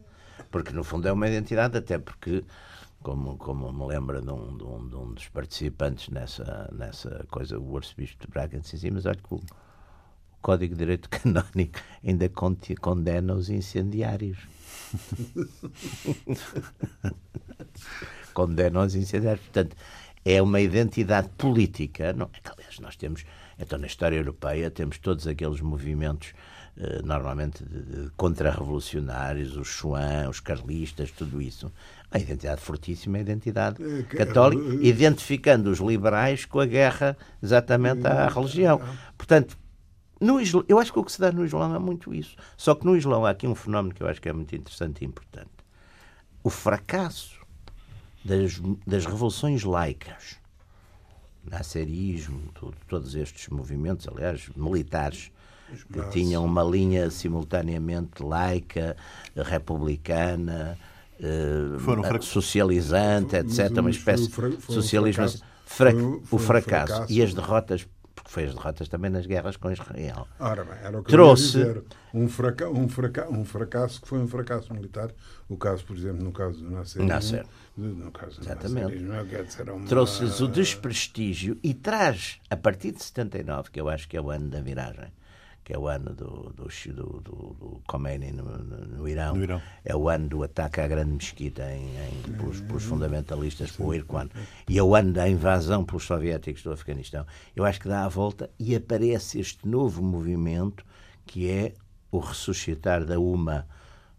Porque 0.49 0.71
no 0.71 0.85
fundo 0.85 1.05
é 1.07 1.11
uma 1.11 1.27
identidade, 1.27 1.77
até 1.77 1.97
porque, 1.97 2.45
como, 3.01 3.35
como 3.37 3.73
me 3.73 3.85
lembra 3.93 4.21
de 4.21 4.29
um, 4.31 4.55
de 4.57 4.63
um- 4.63 4.87
de 4.87 4.95
um 4.95 5.13
dos 5.13 5.27
participantes 5.27 6.07
nessa, 6.09 6.69
nessa 6.71 7.25
coisa, 7.29 7.59
o 7.59 7.75
arcebispo 7.75 8.25
de 8.25 8.31
Braga, 8.31 8.57
disse 8.57 8.77
assim, 8.77 8.89
mas 8.91 9.05
olha 9.05 9.17
que 9.17 9.33
o 9.33 9.41
Código 10.41 10.75
de 10.75 10.79
Direito 10.79 11.09
Canónico 11.09 11.77
ainda 12.01 12.29
condena 12.79 13.33
os 13.33 13.49
incendiários. 13.49 14.37
condena 18.33 18.81
os 18.81 18.95
incendiários. 18.95 19.43
Portanto, 19.45 19.75
é 20.25 20.41
uma 20.41 20.59
identidade 20.59 21.29
política. 21.37 22.13
Não, 22.13 22.29
é 22.33 22.49
aliás, 22.49 22.79
nós 22.79 22.95
temos, 22.95 23.23
então 23.59 23.77
na 23.79 23.87
história 23.87 24.15
europeia, 24.17 24.69
temos 24.71 24.97
todos 24.97 25.27
aqueles 25.27 25.59
movimentos, 25.61 26.33
eh, 26.77 27.01
normalmente 27.03 27.63
contra-revolucionários, 28.17 29.55
os 29.57 29.67
Chuan, 29.67 30.29
os 30.29 30.39
carlistas, 30.39 31.11
tudo 31.11 31.41
isso. 31.41 31.71
A 32.11 32.19
identidade 32.19 32.61
fortíssima 32.61 33.17
é 33.17 33.19
a 33.19 33.21
identidade 33.23 33.83
É, 33.83 34.03
que- 34.03 34.17
católica, 34.17 34.61
eh, 34.63 34.87
identificando 34.87 35.69
os 35.69 35.79
liberais 35.79 36.45
com 36.45 36.59
a 36.59 36.65
guerra 36.65 37.17
exatamente 37.41 38.05
à 38.07 38.27
religião. 38.27 38.79
Portanto, 39.17 39.57
no 40.21 40.39
Islão, 40.39 40.63
eu 40.69 40.79
acho 40.79 40.93
que 40.93 40.99
o 40.99 41.03
que 41.03 41.11
se 41.11 41.19
dá 41.19 41.31
no 41.31 41.43
Islão 41.45 41.75
é 41.75 41.79
muito 41.79 42.13
isso. 42.13 42.35
Só 42.55 42.73
que 42.75 42.85
no 42.85 42.95
Islão 42.95 43.25
há 43.25 43.31
aqui 43.31 43.45
um 43.45 43.55
fenómeno 43.55 43.93
que 43.93 44.01
eu 44.01 44.07
acho 44.07 44.21
que 44.21 44.29
é 44.29 44.33
muito 44.33 44.55
interessante 44.55 45.01
e 45.01 45.05
importante. 45.05 45.49
O 46.43 46.49
fracasso 46.49 47.42
das, 48.23 48.61
das 48.87 49.05
revoluções 49.05 49.63
laicas, 49.63 50.37
nasserismo, 51.43 52.39
tudo- 52.53 52.77
todos 52.87 53.15
estes 53.15 53.49
movimentos, 53.49 54.07
aliás, 54.07 54.49
militares, 54.55 55.31
que 55.91 55.99
tinham 56.11 56.45
uma 56.45 56.63
linha 56.63 57.09
simultaneamente 57.09 58.21
laica, 58.23 58.95
republicana, 59.35 60.77
eh, 61.19 61.77
socializante, 62.25 63.35
etc. 63.35 63.71
Uma 63.79 63.89
espécie 63.89 64.27
de 64.27 64.33
socialismo. 64.73 65.23
o- 65.95 66.21
fracasso. 66.39 67.11
e 67.11 67.21
as 67.23 67.33
derrotas, 67.33 67.87
porque 68.23 68.31
foi 68.31 68.45
as 68.45 68.53
derrotas 68.55 68.87
também 68.87 69.11
nas 69.11 69.25
guerras 69.25 69.57
com 69.57 69.69
Israel. 69.71 70.27
Ora 70.39 70.63
bem, 70.63 70.77
era 70.81 70.97
o 70.99 71.03
que 71.03 71.11
Trouxe- 71.11 71.57
eu 71.59 71.61
ia 71.67 71.73
dizer. 71.73 71.83
Um, 72.13 72.27
fraca 72.29 72.69
um, 72.69 72.87
fraca 72.87 73.29
um 73.29 73.43
fracasso 73.43 74.01
que 74.01 74.07
foi 74.07 74.19
um 74.19 74.27
fracasso 74.27 74.73
militar. 74.73 75.11
O 75.49 75.57
caso, 75.57 75.83
por 75.83 75.97
exemplo, 75.97 76.23
no 76.23 76.31
caso 76.31 76.59
do 76.63 76.71
Nasser. 76.71 77.03
Nasser. 77.03 77.45
No 77.75 78.11
caso 78.11 78.39
do 78.39 78.45
Exatamente. 78.45 78.83
Nasserismo, 79.03 79.13
é, 79.13 79.47
era 79.61 79.73
uma- 79.73 79.87
trouxe-lhes 79.87 80.39
o 80.39 80.47
desprestígio 80.47 81.57
e 81.61 81.73
traz, 81.73 82.39
a 82.49 82.55
partir 82.55 82.91
de 82.91 83.03
79, 83.03 83.69
que 83.71 83.81
eu 83.81 83.89
acho 83.89 84.07
que 84.07 84.15
é 84.15 84.21
o 84.21 84.29
ano 84.29 84.47
da 84.49 84.61
viragem, 84.61 85.11
que 85.63 85.73
é 85.73 85.77
o 85.77 85.87
ano 85.87 86.13
do, 86.13 86.51
do, 86.53 86.67
do, 86.67 87.19
do, 87.21 87.81
Khomeini 87.87 88.31
no, 88.31 88.43
no- 88.43 89.07
Irão, 89.07 89.35
No 89.35 89.43
Irão. 89.43 89.61
é 89.85 89.95
o 89.95 90.09
ano 90.09 90.27
do 90.27 90.43
ataque 90.43 90.81
à 90.81 90.87
grande 90.87 91.11
mesquita 91.13 91.63
em, 91.71 91.85
em- 91.87 92.33
pelos, 92.33 92.59
pelos 92.61 92.83
fundamentalistas 92.83 93.71
por 93.71 93.95
Irquan, 93.95 94.29
e 94.67 94.77
é 94.77 94.83
o 94.83 94.93
ano 94.95 95.13
da 95.13 95.27
invasão 95.29 95.85
pelos 95.85 96.03
soviéticos 96.03 96.63
do 96.63 96.71
Afeganistão. 96.71 97.25
Eu 97.55 97.63
acho 97.65 97.79
que 97.79 97.87
dá 97.87 98.03
a 98.03 98.09
volta 98.09 98.49
e 98.59 98.75
aparece 98.75 99.39
este 99.39 99.67
novo 99.67 100.01
movimento 100.03 100.83
que 101.25 101.49
é 101.49 101.73
o 102.11 102.19
ressuscitar 102.19 103.05
da 103.05 103.19
uma 103.19 103.65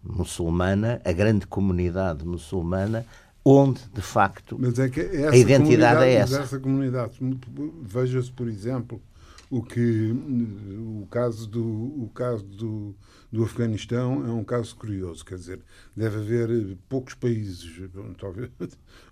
muçulmana, 0.02 1.00
a 1.04 1.12
grande 1.12 1.46
comunidade 1.46 2.24
muçulmana, 2.26 3.04
onde, 3.44 3.80
de 3.92 4.00
facto, 4.00 4.56
Mas 4.58 4.78
é 4.78 4.84
A 5.28 5.36
identidade 5.36 6.04
é 6.04 6.20
mas 6.20 6.32
essa. 6.32 6.42
essa 6.42 6.58
comunidade, 6.58 7.12
veja-se, 7.82 8.32
por 8.32 8.48
exemplo, 8.48 9.00
o 9.50 9.62
que 9.62 10.10
o 11.02 11.06
caso 11.10 11.46
do 11.48 11.62
o 11.64 12.10
caso 12.14 12.44
do, 12.44 12.94
do 13.30 13.44
Afeganistão 13.44 14.26
é 14.26 14.30
um 14.30 14.44
caso 14.44 14.74
curioso, 14.76 15.24
quer 15.24 15.36
dizer, 15.36 15.60
deve 15.96 16.18
haver 16.18 16.76
poucos 16.88 17.14
países, 17.14 17.70
talvez, 18.18 18.50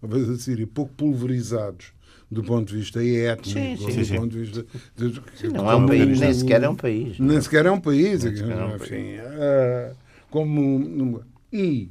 talvez 0.00 0.28
a 0.30 0.36
Síria, 0.36 0.66
pouco 0.66 0.92
pulverizados 0.94 1.92
do 2.30 2.42
ponto 2.42 2.68
de 2.68 2.76
vista 2.78 3.04
étnico, 3.04 3.50
Sim, 3.50 3.76
sim, 3.92 4.00
do 4.00 4.06
sim. 4.06 4.16
ponto 4.16 4.28
de 4.30 4.38
vista 4.38 4.66
de- 4.96 5.48
não 5.52 5.70
é 5.70 5.76
um 5.76 5.86
país, 5.86 6.20
nem 6.20 6.32
sequer 6.34 6.62
é 6.62 6.68
um 6.68 6.76
país. 6.76 7.18
nem 7.18 7.40
sequer 7.40 7.66
é 7.66 7.70
um 7.70 7.80
país, 7.80 8.24
Nem 8.24 8.36
sequer 8.36 8.58
é 8.58 8.64
um 8.64 8.76
enfim, 8.76 9.16
ah, 9.18 9.92
como 10.30 11.22
e 11.52 11.90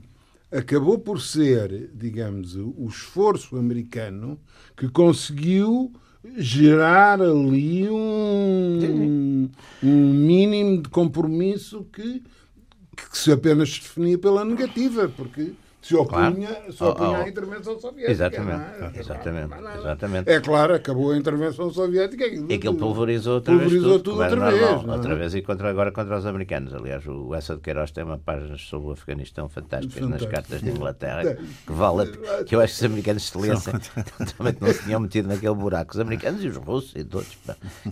acabou 0.51 0.97
por 0.97 1.21
ser, 1.21 1.89
digamos, 1.93 2.55
o 2.55 2.87
esforço 2.87 3.55
americano 3.55 4.39
que 4.75 4.89
conseguiu 4.89 5.93
gerar 6.37 7.21
ali 7.21 7.89
um, 7.89 9.49
um 9.83 10.13
mínimo 10.13 10.81
de 10.81 10.89
compromisso 10.89 11.85
que, 11.91 12.21
que 12.95 13.17
se 13.17 13.31
apenas 13.31 13.69
definia 13.69 14.17
pela 14.17 14.45
negativa, 14.45 15.11
porque 15.15 15.53
se 15.81 15.95
opunha, 15.95 16.49
se 16.71 16.83
Oh, 16.83 16.89
opunha 16.89 17.09
oh. 17.09 17.15
à 17.23 17.27
intervenção 17.27 17.79
soviética. 17.79 18.11
Exatamente, 18.11 18.61
é? 18.61 18.99
exatamente, 18.99 19.53
exatamente. 19.79 20.29
É 20.29 20.39
claro, 20.39 20.75
acabou 20.75 21.11
a 21.11 21.17
intervenção 21.17 21.71
soviética. 21.71 22.25
E 22.27 22.53
aquilo 22.53 22.75
pulverizou 22.75 23.35
outra 23.35 23.53
Pulverizou 23.53 23.89
vez 23.89 24.01
tudo, 24.03 24.11
tudo 24.11 24.21
outra 24.23 24.49
vez, 24.51 24.61
normal, 24.61 24.93
é? 24.93 24.97
outra 24.97 25.15
vez 25.15 25.33
e 25.35 25.41
contra, 25.41 25.69
agora 25.69 25.91
contra 25.91 26.17
os 26.17 26.25
americanos. 26.25 26.73
Aliás, 26.73 27.05
o 27.07 27.33
Essa 27.33 27.55
de 27.55 27.61
Queiroz 27.61 27.89
tem 27.91 28.03
uma 28.03 28.17
página 28.19 28.57
sobre 28.57 28.89
o 28.89 28.91
Afeganistão 28.91 29.49
fantásticas 29.49 30.07
nas 30.07 30.25
cartas 30.25 30.61
de 30.61 30.69
Inglaterra, 30.69 31.35
que 31.35 31.41
vale 31.73 32.03
a- 32.03 32.43
que 32.43 32.55
eu 32.55 32.61
acho 32.61 32.73
que 32.75 32.79
os 32.79 32.85
americanos 32.85 33.23
se 33.27 33.37
lessem, 33.37 33.73
também 34.37 34.55
não 34.61 34.67
se 34.73 34.83
tinham 34.83 34.99
metido 34.99 35.27
naquele 35.27 35.55
buraco. 35.55 35.91
Os 35.93 35.99
americanos 35.99 36.43
e 36.43 36.47
os 36.47 36.57
russos 36.57 36.93
e 36.95 37.03
todos, 37.03 37.37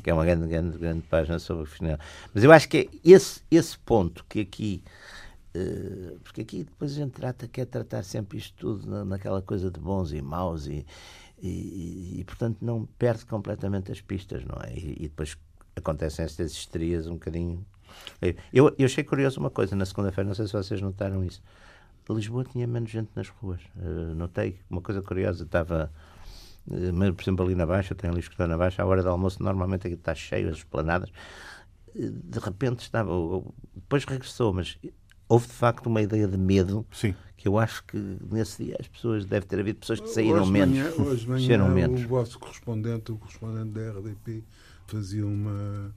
que 0.03 0.09
é 0.09 0.13
uma 0.13 0.25
grande, 0.25 0.47
grande, 0.47 0.77
grande 0.77 1.01
página 1.09 1.39
sobre 1.39 1.63
o 1.63 1.65
Afeganistão. 1.65 2.05
Mas 2.33 2.43
eu 2.43 2.51
acho 2.51 2.69
que 2.69 2.77
é 2.77 2.87
esse, 3.03 3.41
esse 3.49 3.77
ponto 3.79 4.23
que 4.29 4.41
aqui 4.41 4.83
porque 6.23 6.41
aqui 6.41 6.63
depois 6.63 6.91
a 6.91 6.95
gente 6.95 7.11
trata, 7.11 7.47
quer 7.47 7.65
tratar 7.65 8.03
sempre 8.03 8.37
isto 8.37 8.55
tudo 8.57 8.89
na- 8.89 9.05
naquela 9.05 9.41
coisa 9.41 9.69
de 9.71 9.79
bons 9.79 10.11
e 10.11 10.21
maus 10.21 10.67
e, 10.67 10.85
e, 11.41 12.19
e, 12.19 12.23
portanto 12.25 12.57
não 12.61 12.85
perde 12.97 13.25
completamente 13.25 13.91
as 13.91 14.01
pistas, 14.01 14.43
não 14.45 14.57
é? 14.63 14.73
E, 14.73 14.93
e 14.99 15.03
depois 15.03 15.37
acontecem 15.75 16.25
estas 16.25 16.51
histerias 16.51 17.07
um 17.07 17.13
bocadinho. 17.13 17.65
Eu, 18.53 18.73
eu 18.77 18.85
achei 18.85 19.03
curioso 19.03 19.39
uma 19.39 19.49
coisa 19.49 19.75
na 19.75 19.85
segunda-feira, 19.85 20.27
não 20.27 20.35
sei 20.35 20.45
se 20.47 20.53
vocês 20.53 20.81
notaram 20.81 21.23
isso. 21.23 21.41
Lisboa 22.09 22.43
tinha 22.43 22.65
menos 22.65 22.89
gente 22.89 23.09
nas 23.15 23.29
ruas. 23.29 23.61
Eh, 23.77 24.13
notei 24.15 24.59
uma 24.69 24.81
coisa 24.81 24.99
curiosa, 25.01 25.43
estava. 25.43 25.91
eh, 26.71 26.91
mas, 26.91 27.11
por 27.13 27.21
exemplo, 27.21 27.45
ali 27.45 27.53
na 27.55 27.67
Baixa, 27.67 27.93
tenho 27.93 28.11
ali 28.13 28.19
escutado 28.19 28.47
na 28.49 28.57
Baixa, 28.57 28.81
à 28.81 28.85
hora 28.85 29.03
do 29.03 29.09
almoço, 29.09 29.43
normalmente 29.43 29.85
aqui 29.85 29.95
está 29.95 30.15
cheio, 30.15 30.49
as 30.49 30.57
esplanadas. 30.57 31.11
Eh, 31.95 32.09
De 32.11 32.39
repente 32.39 32.79
estava. 32.81 33.11
Depois 33.75 34.05
regressou, 34.05 34.53
mas 34.53 34.77
houve 35.29 35.47
de 35.47 35.53
facto 35.53 35.85
uma 35.85 36.01
ideia 36.01 36.27
de 36.27 36.37
medo 36.37 36.83
Sim. 36.91 37.15
que 37.37 37.47
eu 37.47 37.59
acho 37.59 37.83
que 37.83 37.97
nesse 38.29 38.65
dia 38.65 38.75
as 38.79 38.87
pessoas, 38.87 39.23
deve 39.25 39.45
ter 39.45 39.59
havido 39.59 39.79
pessoas 39.79 39.99
que 39.99 40.09
saíram 40.09 40.41
hoje 40.41 40.51
menos. 40.51 40.75
Manhã, 40.75 40.91
hoje 40.97 41.27
manhã, 41.29 41.67
menos. 41.69 42.03
o 42.03 42.07
vosso 42.07 42.39
correspondente, 42.39 43.11
o 43.11 43.17
correspondente 43.17 43.69
da 43.69 43.91
RDP, 43.91 44.43
fazia 44.87 45.25
uma, 45.25 45.93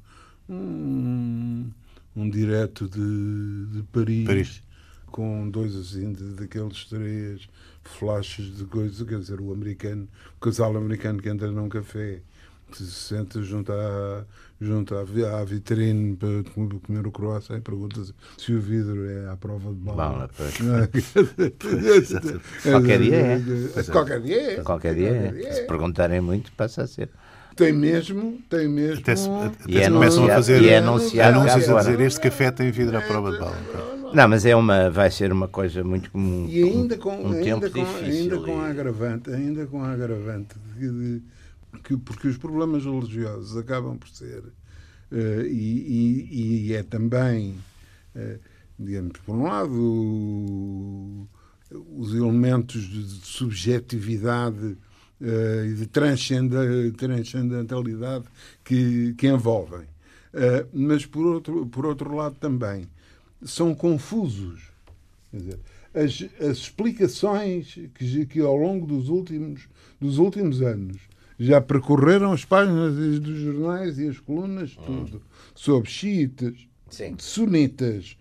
um, 0.49 1.71
um 2.15 2.29
direto 2.29 2.87
de, 2.87 3.67
de 3.73 3.83
Paris, 3.85 4.27
Paris. 4.27 4.63
com 5.07 5.49
dois 5.49 5.75
assim, 5.75 6.13
de, 6.13 6.35
daqueles 6.35 6.85
três 6.85 7.49
flashes 7.83 8.55
de 8.57 8.65
coisa, 8.67 9.05
quer 9.07 9.19
dizer, 9.19 9.41
o 9.41 9.51
americano, 9.51 10.07
o 10.37 10.41
casal 10.41 10.77
americano 10.77 11.23
que 11.23 11.29
entra 11.31 11.51
num 11.51 11.71
café, 11.71 12.21
se 12.71 12.87
senta 12.91 13.43
junto 13.43 13.73
à, 13.73 14.25
junto 14.63 14.95
à, 14.95 15.01
à 15.41 15.45
vitrine 15.45 16.17
para 16.17 16.29
comer, 16.85 17.07
o 17.07 17.11
croissant 17.11 17.57
e 17.57 17.61
pergunta 17.61 18.01
se 18.39 18.53
o 18.53 18.61
vidro 18.61 19.09
é 19.09 19.29
à 19.29 19.37
prova 19.37 19.71
de 19.71 19.77
bala. 19.81 19.97
Bala, 19.97 20.31
pois. 20.37 20.59
Qualquer 22.63 23.01
dia 23.01 23.17
é. 23.17 23.43
Qualquer 23.91 24.21
dia 24.21 24.41
é. 24.41 24.57
Qualquer 24.63 24.95
dia, 24.95 25.09
é. 25.09 25.53
se 25.53 25.67
perguntarem 25.67 26.21
muito, 26.21 26.53
passa 26.53 26.83
a 26.83 26.87
ser. 26.87 27.11
Tem 27.57 27.73
mesmo, 27.73 28.39
tem 28.49 28.67
mesmo. 28.67 29.01
Até 29.01 29.15
se, 29.15 29.29
até 29.29 29.53
E 29.69 29.79
é 29.79 29.85
se 29.85 29.91
começam 29.91 30.25
a 30.25 30.29
fazer 30.29 30.63
e 30.63 30.69
é 30.71 30.79
anunciado 30.79 31.41
anúncios 31.41 31.69
a 31.69 31.79
dizer 31.81 32.01
este 32.01 32.21
café 32.21 32.51
tem 32.51 32.71
vidro 32.71 32.97
à 32.97 33.03
prova 33.03 33.33
de 33.33 33.39
bala. 33.39 33.57
Não, 34.15 34.29
mas 34.29 34.45
é 34.45 34.55
uma, 34.55 34.91
vai 34.91 35.11
ser 35.11 35.33
uma 35.33 35.49
coisa 35.49 35.83
muito 35.83 36.11
comum. 36.11 36.47
E 36.49 36.63
ainda 36.63 36.97
com, 36.99 37.11
um 37.11 37.33
ainda 37.33 37.43
tempo 37.43 37.71
com, 37.71 37.85
difícil. 37.85 38.23
ainda 38.23 38.39
com 38.39 38.63
e- 38.63 38.71
agravante, 38.71 39.31
ainda 39.31 39.67
com 39.67 39.83
a 39.83 39.91
agravante 39.91 40.55
de, 40.77 40.89
de- 40.91 41.23
que, 41.85 41.97
porque 41.97 42.29
os 42.29 42.37
problemas 42.37 42.85
religiosos 42.85 43.57
acabam 43.57 43.97
por 43.99 44.09
ser 44.09 44.43
eh, 45.11 45.47
e, 45.47 46.29
e- 46.31 46.67
e 46.69 46.73
é 46.75 46.83
também 46.83 47.55
eh, 48.15 48.39
digamos, 48.79 49.19
por 49.21 49.35
um 49.37 49.45
lado 49.45 51.29
os 51.97 52.15
elementos 52.15 52.83
de 52.83 53.05
subjetividade 53.27 54.77
eh, 55.21 55.67
e 55.69 55.75
de 55.75 55.87
transcendentalidade 55.87 58.25
que, 58.65 59.15
que 59.15 59.27
envolvem. 59.29 59.87
Mas 60.73 61.05
por 61.05 61.27
outro, 61.27 61.67
por 61.67 61.85
outro 61.85 62.15
lado 62.15 62.35
também 62.41 62.89
são 63.43 63.75
confusos. 63.75 64.63
Quer 65.31 65.37
dizer, 65.37 65.59
as, 65.95 66.25
as 66.43 66.57
explicações 66.59 67.79
que, 67.95 68.25
que 68.27 68.41
ao 68.41 68.57
longo 68.57 68.87
dos 68.87 69.09
últimos, 69.11 69.69
dos 70.01 70.17
últimos 70.19 70.63
anos 70.63 70.97
já 71.39 71.61
percorreram 71.61 72.33
as 72.33 72.45
páginas 72.45 72.95
dos 73.21 73.39
jornais 73.39 73.99
e 73.99 74.09
as 74.09 74.19
colunas, 74.19 74.77
tudo, 74.77 75.23
sobre 75.55 75.91
xiitas, 75.91 76.67
Sim. 76.89 77.15
sunitas, 77.19 78.17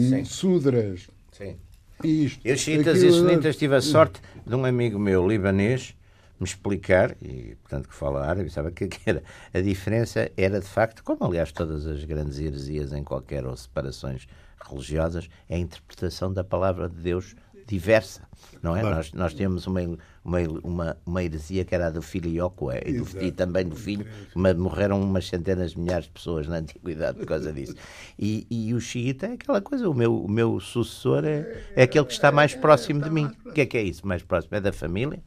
Sim. 0.00 0.24
sudras, 0.24 1.08
Sim. 1.32 1.56
isto. 2.02 2.40
Eu, 2.44 2.56
xiitas 2.56 3.02
e 3.02 3.06
aquilo, 3.06 3.12
sunitas, 3.12 3.56
tive 3.56 3.74
a 3.74 3.80
sorte 3.80 4.20
de 4.46 4.54
um 4.54 4.64
amigo 4.64 4.98
meu 4.98 5.26
libanês 5.26 5.94
me 6.38 6.46
explicar, 6.46 7.16
e 7.20 7.56
portanto 7.56 7.88
que 7.88 7.94
fala 7.94 8.24
árabe, 8.24 8.48
sabe 8.48 8.70
que 8.70 8.86
que 8.86 9.10
era, 9.10 9.22
a 9.52 9.60
diferença 9.60 10.30
era 10.36 10.60
de 10.60 10.66
facto, 10.66 11.02
como 11.02 11.24
aliás 11.24 11.50
todas 11.50 11.86
as 11.86 12.04
grandes 12.04 12.38
heresias 12.38 12.92
em 12.92 13.02
qualquer 13.02 13.44
ou 13.44 13.56
separações 13.56 14.28
religiosas, 14.70 15.28
é 15.48 15.56
a 15.56 15.58
interpretação 15.58 16.32
da 16.32 16.44
palavra 16.44 16.88
de 16.88 16.96
Deus 16.96 17.34
diversa, 17.68 18.22
não 18.62 18.74
é? 18.74 18.80
Claro. 18.80 18.96
Nós, 18.96 19.12
nós 19.12 19.34
temos 19.34 19.66
uma, 19.66 19.80
uma, 20.24 20.38
uma, 20.64 20.96
uma 21.04 21.22
heresia 21.22 21.64
que 21.64 21.74
era 21.74 21.88
a 21.88 21.90
do 21.90 22.00
filioco 22.00 22.70
é, 22.70 22.80
e, 22.86 22.94
do- 22.94 23.02
Exato. 23.04 23.24
e 23.24 23.30
também 23.30 23.66
do 23.66 23.76
filho, 23.76 24.06
mas 24.34 24.56
morreram 24.56 25.00
umas 25.00 25.28
centenas 25.28 25.72
de 25.72 25.78
milhares 25.80 26.06
de 26.06 26.10
pessoas 26.12 26.48
na 26.48 26.56
antiguidade 26.56 27.18
por 27.18 27.26
causa 27.26 27.52
disso. 27.52 27.74
E, 28.20 28.46
e 28.50 28.74
o 28.74 28.80
xiita 28.80 29.26
é 29.26 29.32
aquela 29.34 29.60
coisa, 29.60 29.88
o 29.88 29.94
meu, 29.94 30.24
o 30.24 30.28
meu 30.28 30.58
sucessor 30.58 31.24
é, 31.24 31.62
é 31.76 31.82
aquele 31.84 32.04
que 32.04 32.12
está 32.12 32.32
mais 32.32 32.52
próximo 32.52 33.00
de 33.00 33.08
mim. 33.10 33.30
O 33.46 33.52
que 33.52 33.60
é 33.60 33.66
que 33.66 33.76
é 33.78 33.82
isso? 33.82 34.04
Mais 34.04 34.22
próximo? 34.24 34.56
É 34.56 34.60
da 34.60 34.72
família? 34.72 35.22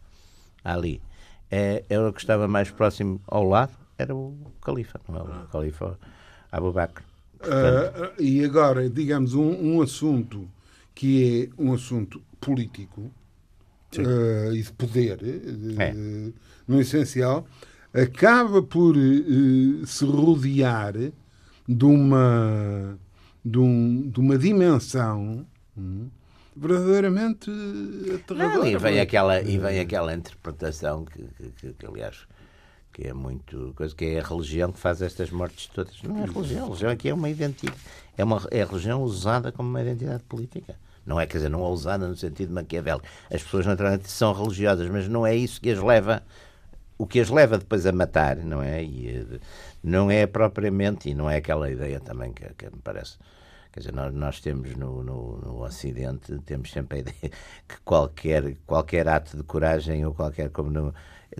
Ali. 0.61 1.01
É, 1.49 1.85
é 1.89 1.97
o 1.99 2.11
que 2.11 2.19
estava 2.19 2.47
mais 2.49 2.69
próximo 2.69 3.21
ao 3.27 3.43
lado, 3.47 3.71
era 3.97 4.13
o 4.13 4.35
califa, 4.61 4.99
não 5.07 5.19
é? 5.19 5.21
O 5.21 5.47
califa 5.47 5.97
Abu 6.51 6.73
Bakr. 6.73 7.01
Ah, 7.43 8.11
e 8.19 8.43
agora, 8.43 8.89
digamos, 8.89 9.33
um, 9.35 9.51
um 9.77 9.81
assunto 9.81 10.49
que 10.93 11.49
é 11.57 11.61
um 11.61 11.73
assunto 11.73 12.21
político 12.41 13.09
ah, 13.97 14.53
e 14.53 14.61
de 14.61 14.71
poder, 14.73 15.19
eh, 15.23 15.83
É. 15.89 15.93
no 16.67 16.81
essencial, 16.81 17.45
acaba 17.93 18.61
por 18.63 18.95
eh, 18.97 19.85
se 19.85 20.03
rodear 20.05 20.93
de 21.67 21.85
uma, 21.85 22.97
de, 23.45 23.57
um- 23.59 24.09
de 24.09 24.19
uma 24.19 24.37
dimensão 24.37 25.45
hum, 25.77 26.09
verdadeiramente 26.55 27.49
aterradora. 28.15 28.57
Não, 28.59 28.65
e 28.65 28.77
vem 28.77 28.99
aquela, 28.99 29.41
e 29.41 29.57
vem 29.57 29.79
aquela 29.79 30.13
interpretação 30.13 31.05
que, 31.05 31.23
que- 31.23 31.49
que- 31.51 31.73
que, 31.73 31.85
aliás, 31.85 32.27
que 32.93 33.07
é 33.07 33.13
muito 33.13 33.73
coisa, 33.75 33.95
que 33.95 34.03
é 34.05 34.19
a 34.19 34.23
religião 34.23 34.71
que 34.71 34.79
faz 34.79 35.01
estas 35.01 35.29
mortes 35.31 35.67
todas. 35.67 36.01
Não 36.03 36.17
é 36.17 36.23
a 36.23 36.25
religião, 36.25 36.63
a 36.63 36.67
religião 36.67 36.91
aqui 36.91 37.07
é 37.09 37.13
uma 37.13 37.29
identidade, 37.29 37.77
é, 38.17 38.23
uma, 38.23 38.41
é 38.51 38.61
a 38.61 38.65
religião 38.65 39.01
usada 39.03 39.51
como 39.51 39.69
uma 39.69 39.81
identidade 39.81 40.23
política. 40.23 40.75
Não 41.05 41.19
é, 41.19 41.25
quer 41.25 41.37
dizer, 41.37 41.49
não 41.49 41.65
é 41.65 41.69
usada 41.69 42.07
no 42.07 42.15
sentido 42.15 42.53
maquiavélico. 42.53 43.05
As 43.31 43.41
pessoas 43.43 43.65
naturalmente 43.65 44.09
são 44.09 44.33
religiosas, 44.33 44.89
mas 44.89 45.07
não 45.07 45.25
é 45.25 45.35
isso 45.35 45.59
que 45.59 45.69
as 45.69 45.79
leva 45.79 46.23
o 47.01 47.07
que 47.07 47.19
as 47.19 47.31
leva 47.31 47.57
depois 47.57 47.87
a 47.87 47.91
matar, 47.91 48.37
não 48.37 48.61
é? 48.61 48.83
E, 48.83 49.09
eh, 49.09 49.39
não 49.83 50.11
é 50.11 50.27
propriamente, 50.27 51.09
e 51.09 51.15
não 51.15 51.27
é 51.27 51.37
aquela 51.37 51.71
ideia 51.71 51.99
também 51.99 52.31
que, 52.31 52.45
que 52.53 52.65
me 52.65 52.79
parece. 52.83 53.17
Quer 53.71 53.79
dizer, 53.79 53.93
nós, 53.93 54.13
nós 54.13 54.39
temos 54.39 54.75
no, 54.75 55.03
no, 55.03 55.37
no 55.37 55.63
Ocidente, 55.63 56.37
temos 56.45 56.71
sempre 56.71 56.99
a 56.99 57.01
ideia 57.01 57.31
que 57.67 57.81
qualquer, 57.83 58.55
qualquer 58.67 59.07
ato 59.07 59.35
de 59.35 59.41
coragem 59.43 60.05
ou 60.05 60.13
qualquer 60.13 60.51
como 60.51 60.69
no, 60.69 60.93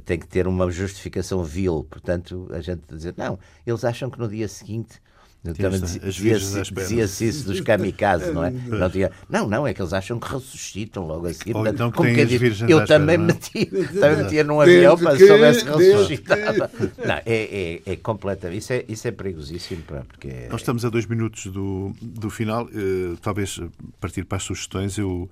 tem 0.03 0.18
que 0.18 0.28
ter 0.28 0.47
uma 0.47 0.70
justificação 0.72 1.43
vil. 1.43 1.86
Portanto, 1.88 2.47
a 2.51 2.59
gente 2.59 2.82
dizer, 2.89 3.14
não, 3.16 3.38
eles 3.68 3.86
acham 3.86 4.09
que 4.09 4.18
no 4.18 4.28
dia 4.28 4.47
seguinte. 4.47 4.99
Dizia- 5.43 5.99
dizia-se 5.99 6.71
dizia-se 6.71 7.27
isso 7.27 7.45
dos 7.47 7.61
kamikazes, 7.61 8.29
não 8.33 8.43
é? 8.43 8.51
Não, 8.51 8.89
tinha, 8.91 9.09
não, 9.27 9.47
não, 9.47 9.65
é 9.65 9.73
que 9.73 9.81
eles 9.81 9.91
acham 9.91 10.19
que 10.19 10.31
ressuscitam 10.31 11.07
logo 11.07 11.25
a 11.25 11.33
seguir. 11.33 11.55
Ou 11.55 11.65
então 11.65 11.89
que 11.89 11.97
como 11.97 12.13
diz, 12.13 12.39
virgens 12.39 12.69
eu 12.69 12.85
também 12.85 13.17
não 13.17 13.23
é? 13.25 13.27
meti, 13.33 13.65
também 13.65 14.17
metia 14.23 14.43
num 14.43 14.61
avião 14.61 14.95
para 14.97 15.13
que- 15.13 15.17
se 15.17 15.27
soubesse 15.27 15.65
desde 15.65 15.91
ressuscitava. 15.93 16.71
Não, 17.03 17.15
é, 17.15 17.23
é, 17.25 17.81
é 17.87 17.95
completamente. 17.95 18.59
Isso 18.59 18.73
é, 18.73 18.85
isso 18.87 19.07
é 19.07 19.11
perigosíssimo, 19.11 19.81
porque 20.07 20.27
é- 20.27 20.47
Nós 20.51 20.61
estamos 20.61 20.85
a 20.85 20.89
dois 20.89 21.07
minutos 21.07 21.47
do, 21.47 21.91
do 21.99 22.29
final. 22.29 22.69
Eh, 22.71 23.15
talvez 23.21 23.59
partir 23.99 24.23
para 24.25 24.37
as 24.37 24.43
sugestões, 24.43 24.97
eu 24.99 25.27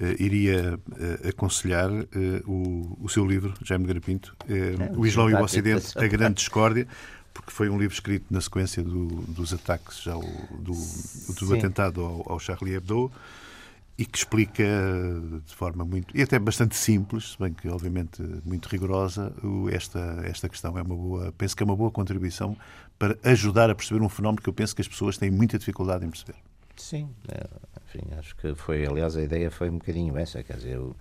eh, 0.00 0.14
iria 0.20 0.78
eh, 0.96 1.28
aconselhar 1.30 1.90
eh, 1.90 2.06
o, 2.46 2.96
o 3.00 3.08
seu 3.08 3.26
livro, 3.26 3.52
Jaime 3.64 3.84
Garapinto, 3.86 4.36
É, 4.48 4.96
O 4.96 5.04
Islão 5.04 5.28
e 5.28 5.34
o 5.34 5.42
Ocidente, 5.42 5.86
A 5.98 6.06
Grande 6.06 6.34
Discórdia, 6.34 6.86
porque 7.32 7.50
foi 7.50 7.68
um 7.68 7.78
livro 7.78 7.94
escrito 7.94 8.26
na 8.30 8.40
sequência 8.40 8.82
do- 8.82 9.22
dos 9.22 9.52
ataques 9.52 10.06
ao, 10.06 10.20
do, 10.20 10.72
do 11.34 11.54
atentado 11.54 12.00
ao, 12.02 12.32
ao 12.32 12.38
Charlie 12.38 12.74
Hebdo 12.74 13.10
e 13.96 14.06
que 14.06 14.16
explica 14.16 14.64
de 15.46 15.54
forma 15.54 15.84
muito 15.84 16.16
e 16.16 16.22
até 16.22 16.38
bastante 16.38 16.74
simples, 16.74 17.32
se 17.32 17.38
bem 17.38 17.52
que 17.52 17.68
obviamente 17.68 18.22
muito 18.44 18.66
rigorosa, 18.66 19.32
esta, 19.70 20.22
esta 20.24 20.48
questão. 20.48 20.76
É 20.78 20.82
uma 20.82 20.94
boa, 20.96 21.32
penso 21.36 21.54
que 21.54 21.62
é 21.62 21.66
uma 21.66 21.76
boa 21.76 21.90
contribuição 21.90 22.56
para 22.98 23.16
ajudar 23.24 23.68
a 23.68 23.74
perceber 23.74 24.02
um 24.02 24.08
fenómeno 24.08 24.40
que 24.42 24.48
eu 24.48 24.52
penso 24.54 24.74
que 24.74 24.80
as 24.80 24.88
pessoas 24.88 25.18
têm 25.18 25.30
muita 25.30 25.58
dificuldade 25.58 26.04
em 26.04 26.10
perceber. 26.10 26.38
Sim, 26.76 27.10
é, 27.28 27.46
enfim, 27.86 28.06
acho 28.18 28.34
que 28.36 28.54
foi, 28.54 28.86
aliás, 28.86 29.16
a 29.16 29.22
ideia 29.22 29.50
foi 29.50 29.68
um 29.68 29.74
bocadinho 29.78 30.16
essa, 30.16 30.42
quer 30.42 30.56
dizer, 30.56 30.76
eu, 30.76 30.96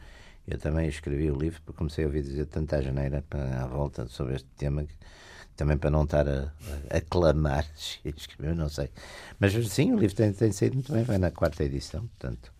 eu 0.45 0.57
também 0.57 0.89
escrevi 0.89 1.31
o 1.31 1.35
livro 1.37 1.61
porque 1.63 1.77
comecei 1.77 2.03
a 2.03 2.07
ouvir 2.07 2.21
dizer 2.21 2.47
tanta 2.47 2.81
janeira 2.81 3.23
à 3.31 3.65
volta 3.65 4.07
sobre 4.07 4.35
este 4.35 4.47
tema 4.57 4.83
que 4.83 4.93
também 5.59 5.77
para 5.77 5.89
não 5.89 6.03
estar 6.05 6.27
a, 6.27 6.51
a, 6.89 7.01
clamar, 7.01 7.65
escrever, 8.05 8.55
não 8.55 8.69
sei. 8.69 8.89
Mas 9.39 9.53
sim, 9.69 9.93
o 9.93 9.97
livro 9.99 10.15
tem, 10.15 10.31
tem 10.31 10.51
saído 10.53 10.75
muito 10.75 10.91
bem, 10.93 11.03
vai 11.03 11.17
na 11.17 11.29
quarta 11.31 11.63
edição, 11.63 12.07
portanto. 12.07 12.51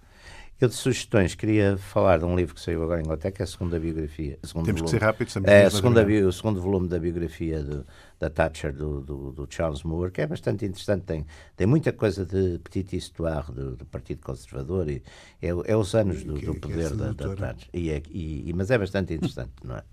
Eu 0.62 0.68
de 0.68 0.74
sugestões 0.76 1.36
queria 1.36 1.78
falar 1.78 2.20
de 2.20 2.26
um 2.26 2.36
livro 2.36 2.54
que 2.54 2.60
saiu 2.60 2.84
agora 2.84 3.00
em 3.00 3.06
Inglaterra, 3.06 3.32
que 3.32 3.42
é 3.42 3.46
a 3.46 3.48
segunda 3.48 3.80
biografia. 3.80 4.38
a 4.44 4.46
segunda 4.48 4.66
Temos 4.66 4.82
que 4.82 4.90
ser 4.90 5.02
rápidos, 5.02 5.30
estamos 5.32 5.50
É, 5.50 5.64
a 5.64 5.72
segunda, 5.72 6.06
o 6.06 6.32
segundo 6.34 6.62
volume 6.62 6.90
da 6.90 7.00
biografia 7.00 7.64
do- 7.64 7.86
da 8.20 8.30
Thatcher 8.30 8.74
do, 8.74 9.00
do, 9.00 9.32
do 9.32 9.48
Charles 9.50 9.84
Moore, 9.84 10.12
que 10.12 10.20
é 10.20 10.28
bastante 10.28 10.66
interessante, 10.66 11.06
tem, 11.06 11.26
tem 11.56 11.66
muita 11.66 11.94
coisa 11.94 12.26
de 12.26 12.60
Petit 12.60 12.98
Histoire 12.98 13.50
do, 13.54 13.78
do 13.78 13.86
Partido 13.86 14.22
Conservador, 14.22 14.90
e 14.90 15.02
é, 15.42 15.48
é 15.48 15.76
os 15.78 15.96
anos 15.96 16.26
do, 16.26 16.34
Que- 16.34 16.46
do 16.48 16.52
é 16.52 16.60
poder 16.60 16.90
da, 16.90 17.06
da 17.06 17.06
sedutora. 17.24 17.36
Thatcher. 17.38 17.70
E 17.74 17.90
é, 17.92 18.02
e- 18.10 18.52
mas 18.54 18.70
é 18.70 18.78
bastante 18.78 19.14
interessante, 19.14 19.54
não 19.64 19.78
é? 19.78 19.84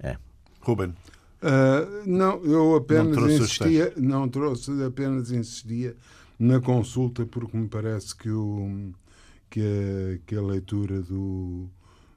é. 0.00 0.16
Ruben, 0.62 0.94
Ah, 1.46 2.02
não, 2.06 2.42
eu 2.44 2.74
apenas 2.76 3.14
Não 3.16 3.28
insistia, 3.30 3.92
não 3.98 4.28
trouxe, 4.28 4.70
apenas 4.82 5.30
insistia 5.30 5.94
na 6.38 6.58
consulta 6.60 7.26
porque 7.26 7.54
me 7.56 7.68
parece 7.68 8.16
que, 8.16 8.30
o, 8.30 8.92
que, 9.50 9.60
a, 9.60 10.18
que 10.26 10.34
a 10.36 10.40
leitura 10.40 11.02
do, 11.02 11.68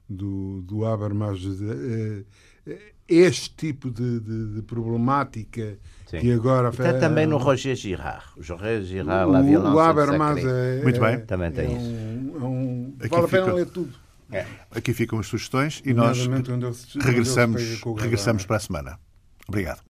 do, 0.08 0.62
do 0.62 0.84
Habermas, 0.86 1.40
eh, 1.44 2.24
este 3.06 3.50
tipo 3.54 3.90
de, 3.90 4.18
de- 4.20 4.54
de 4.54 4.62
problemática 4.62 5.78
Sim. 6.06 6.18
que 6.20 6.32
agora 6.32 6.68
E 6.68 6.70
está 6.70 6.94
também 6.98 7.26
no 7.26 7.36
Roger 7.36 7.76
Girard. 7.76 8.24
O 8.36 8.40
Roger 8.40 8.82
Girard, 8.84 9.28
o, 9.28 9.32
La 9.32 9.42
Violence 9.42 9.76
o 9.76 9.78
Habermas 9.78 10.40
Sacrée. 10.42 10.78
é, 10.80 10.82
Muito 10.82 11.00
bem. 11.00 11.14
é- 11.14 11.16
Também 11.18 11.50
tem 11.52 11.66
é 11.66 11.72
isso. 11.76 11.86
um- 11.86 12.36
é 12.40 12.44
um- 12.44 12.94
Aqui 13.00 13.08
vale 13.10 13.24
a 13.24 13.28
pena 13.28 13.52
ler 13.52 13.66
tudo. 13.66 13.92
É. 14.30 14.44
aqui 14.70 14.92
ficam 14.92 15.18
as 15.18 15.26
sugestões 15.26 15.80
e 15.86 15.94
nós 15.94 16.18
regressamos, 17.00 17.80
regressamos 17.98 18.44
para 18.44 18.56
a 18.56 18.60
semana. 18.60 18.98
Obrigado. 19.48 19.82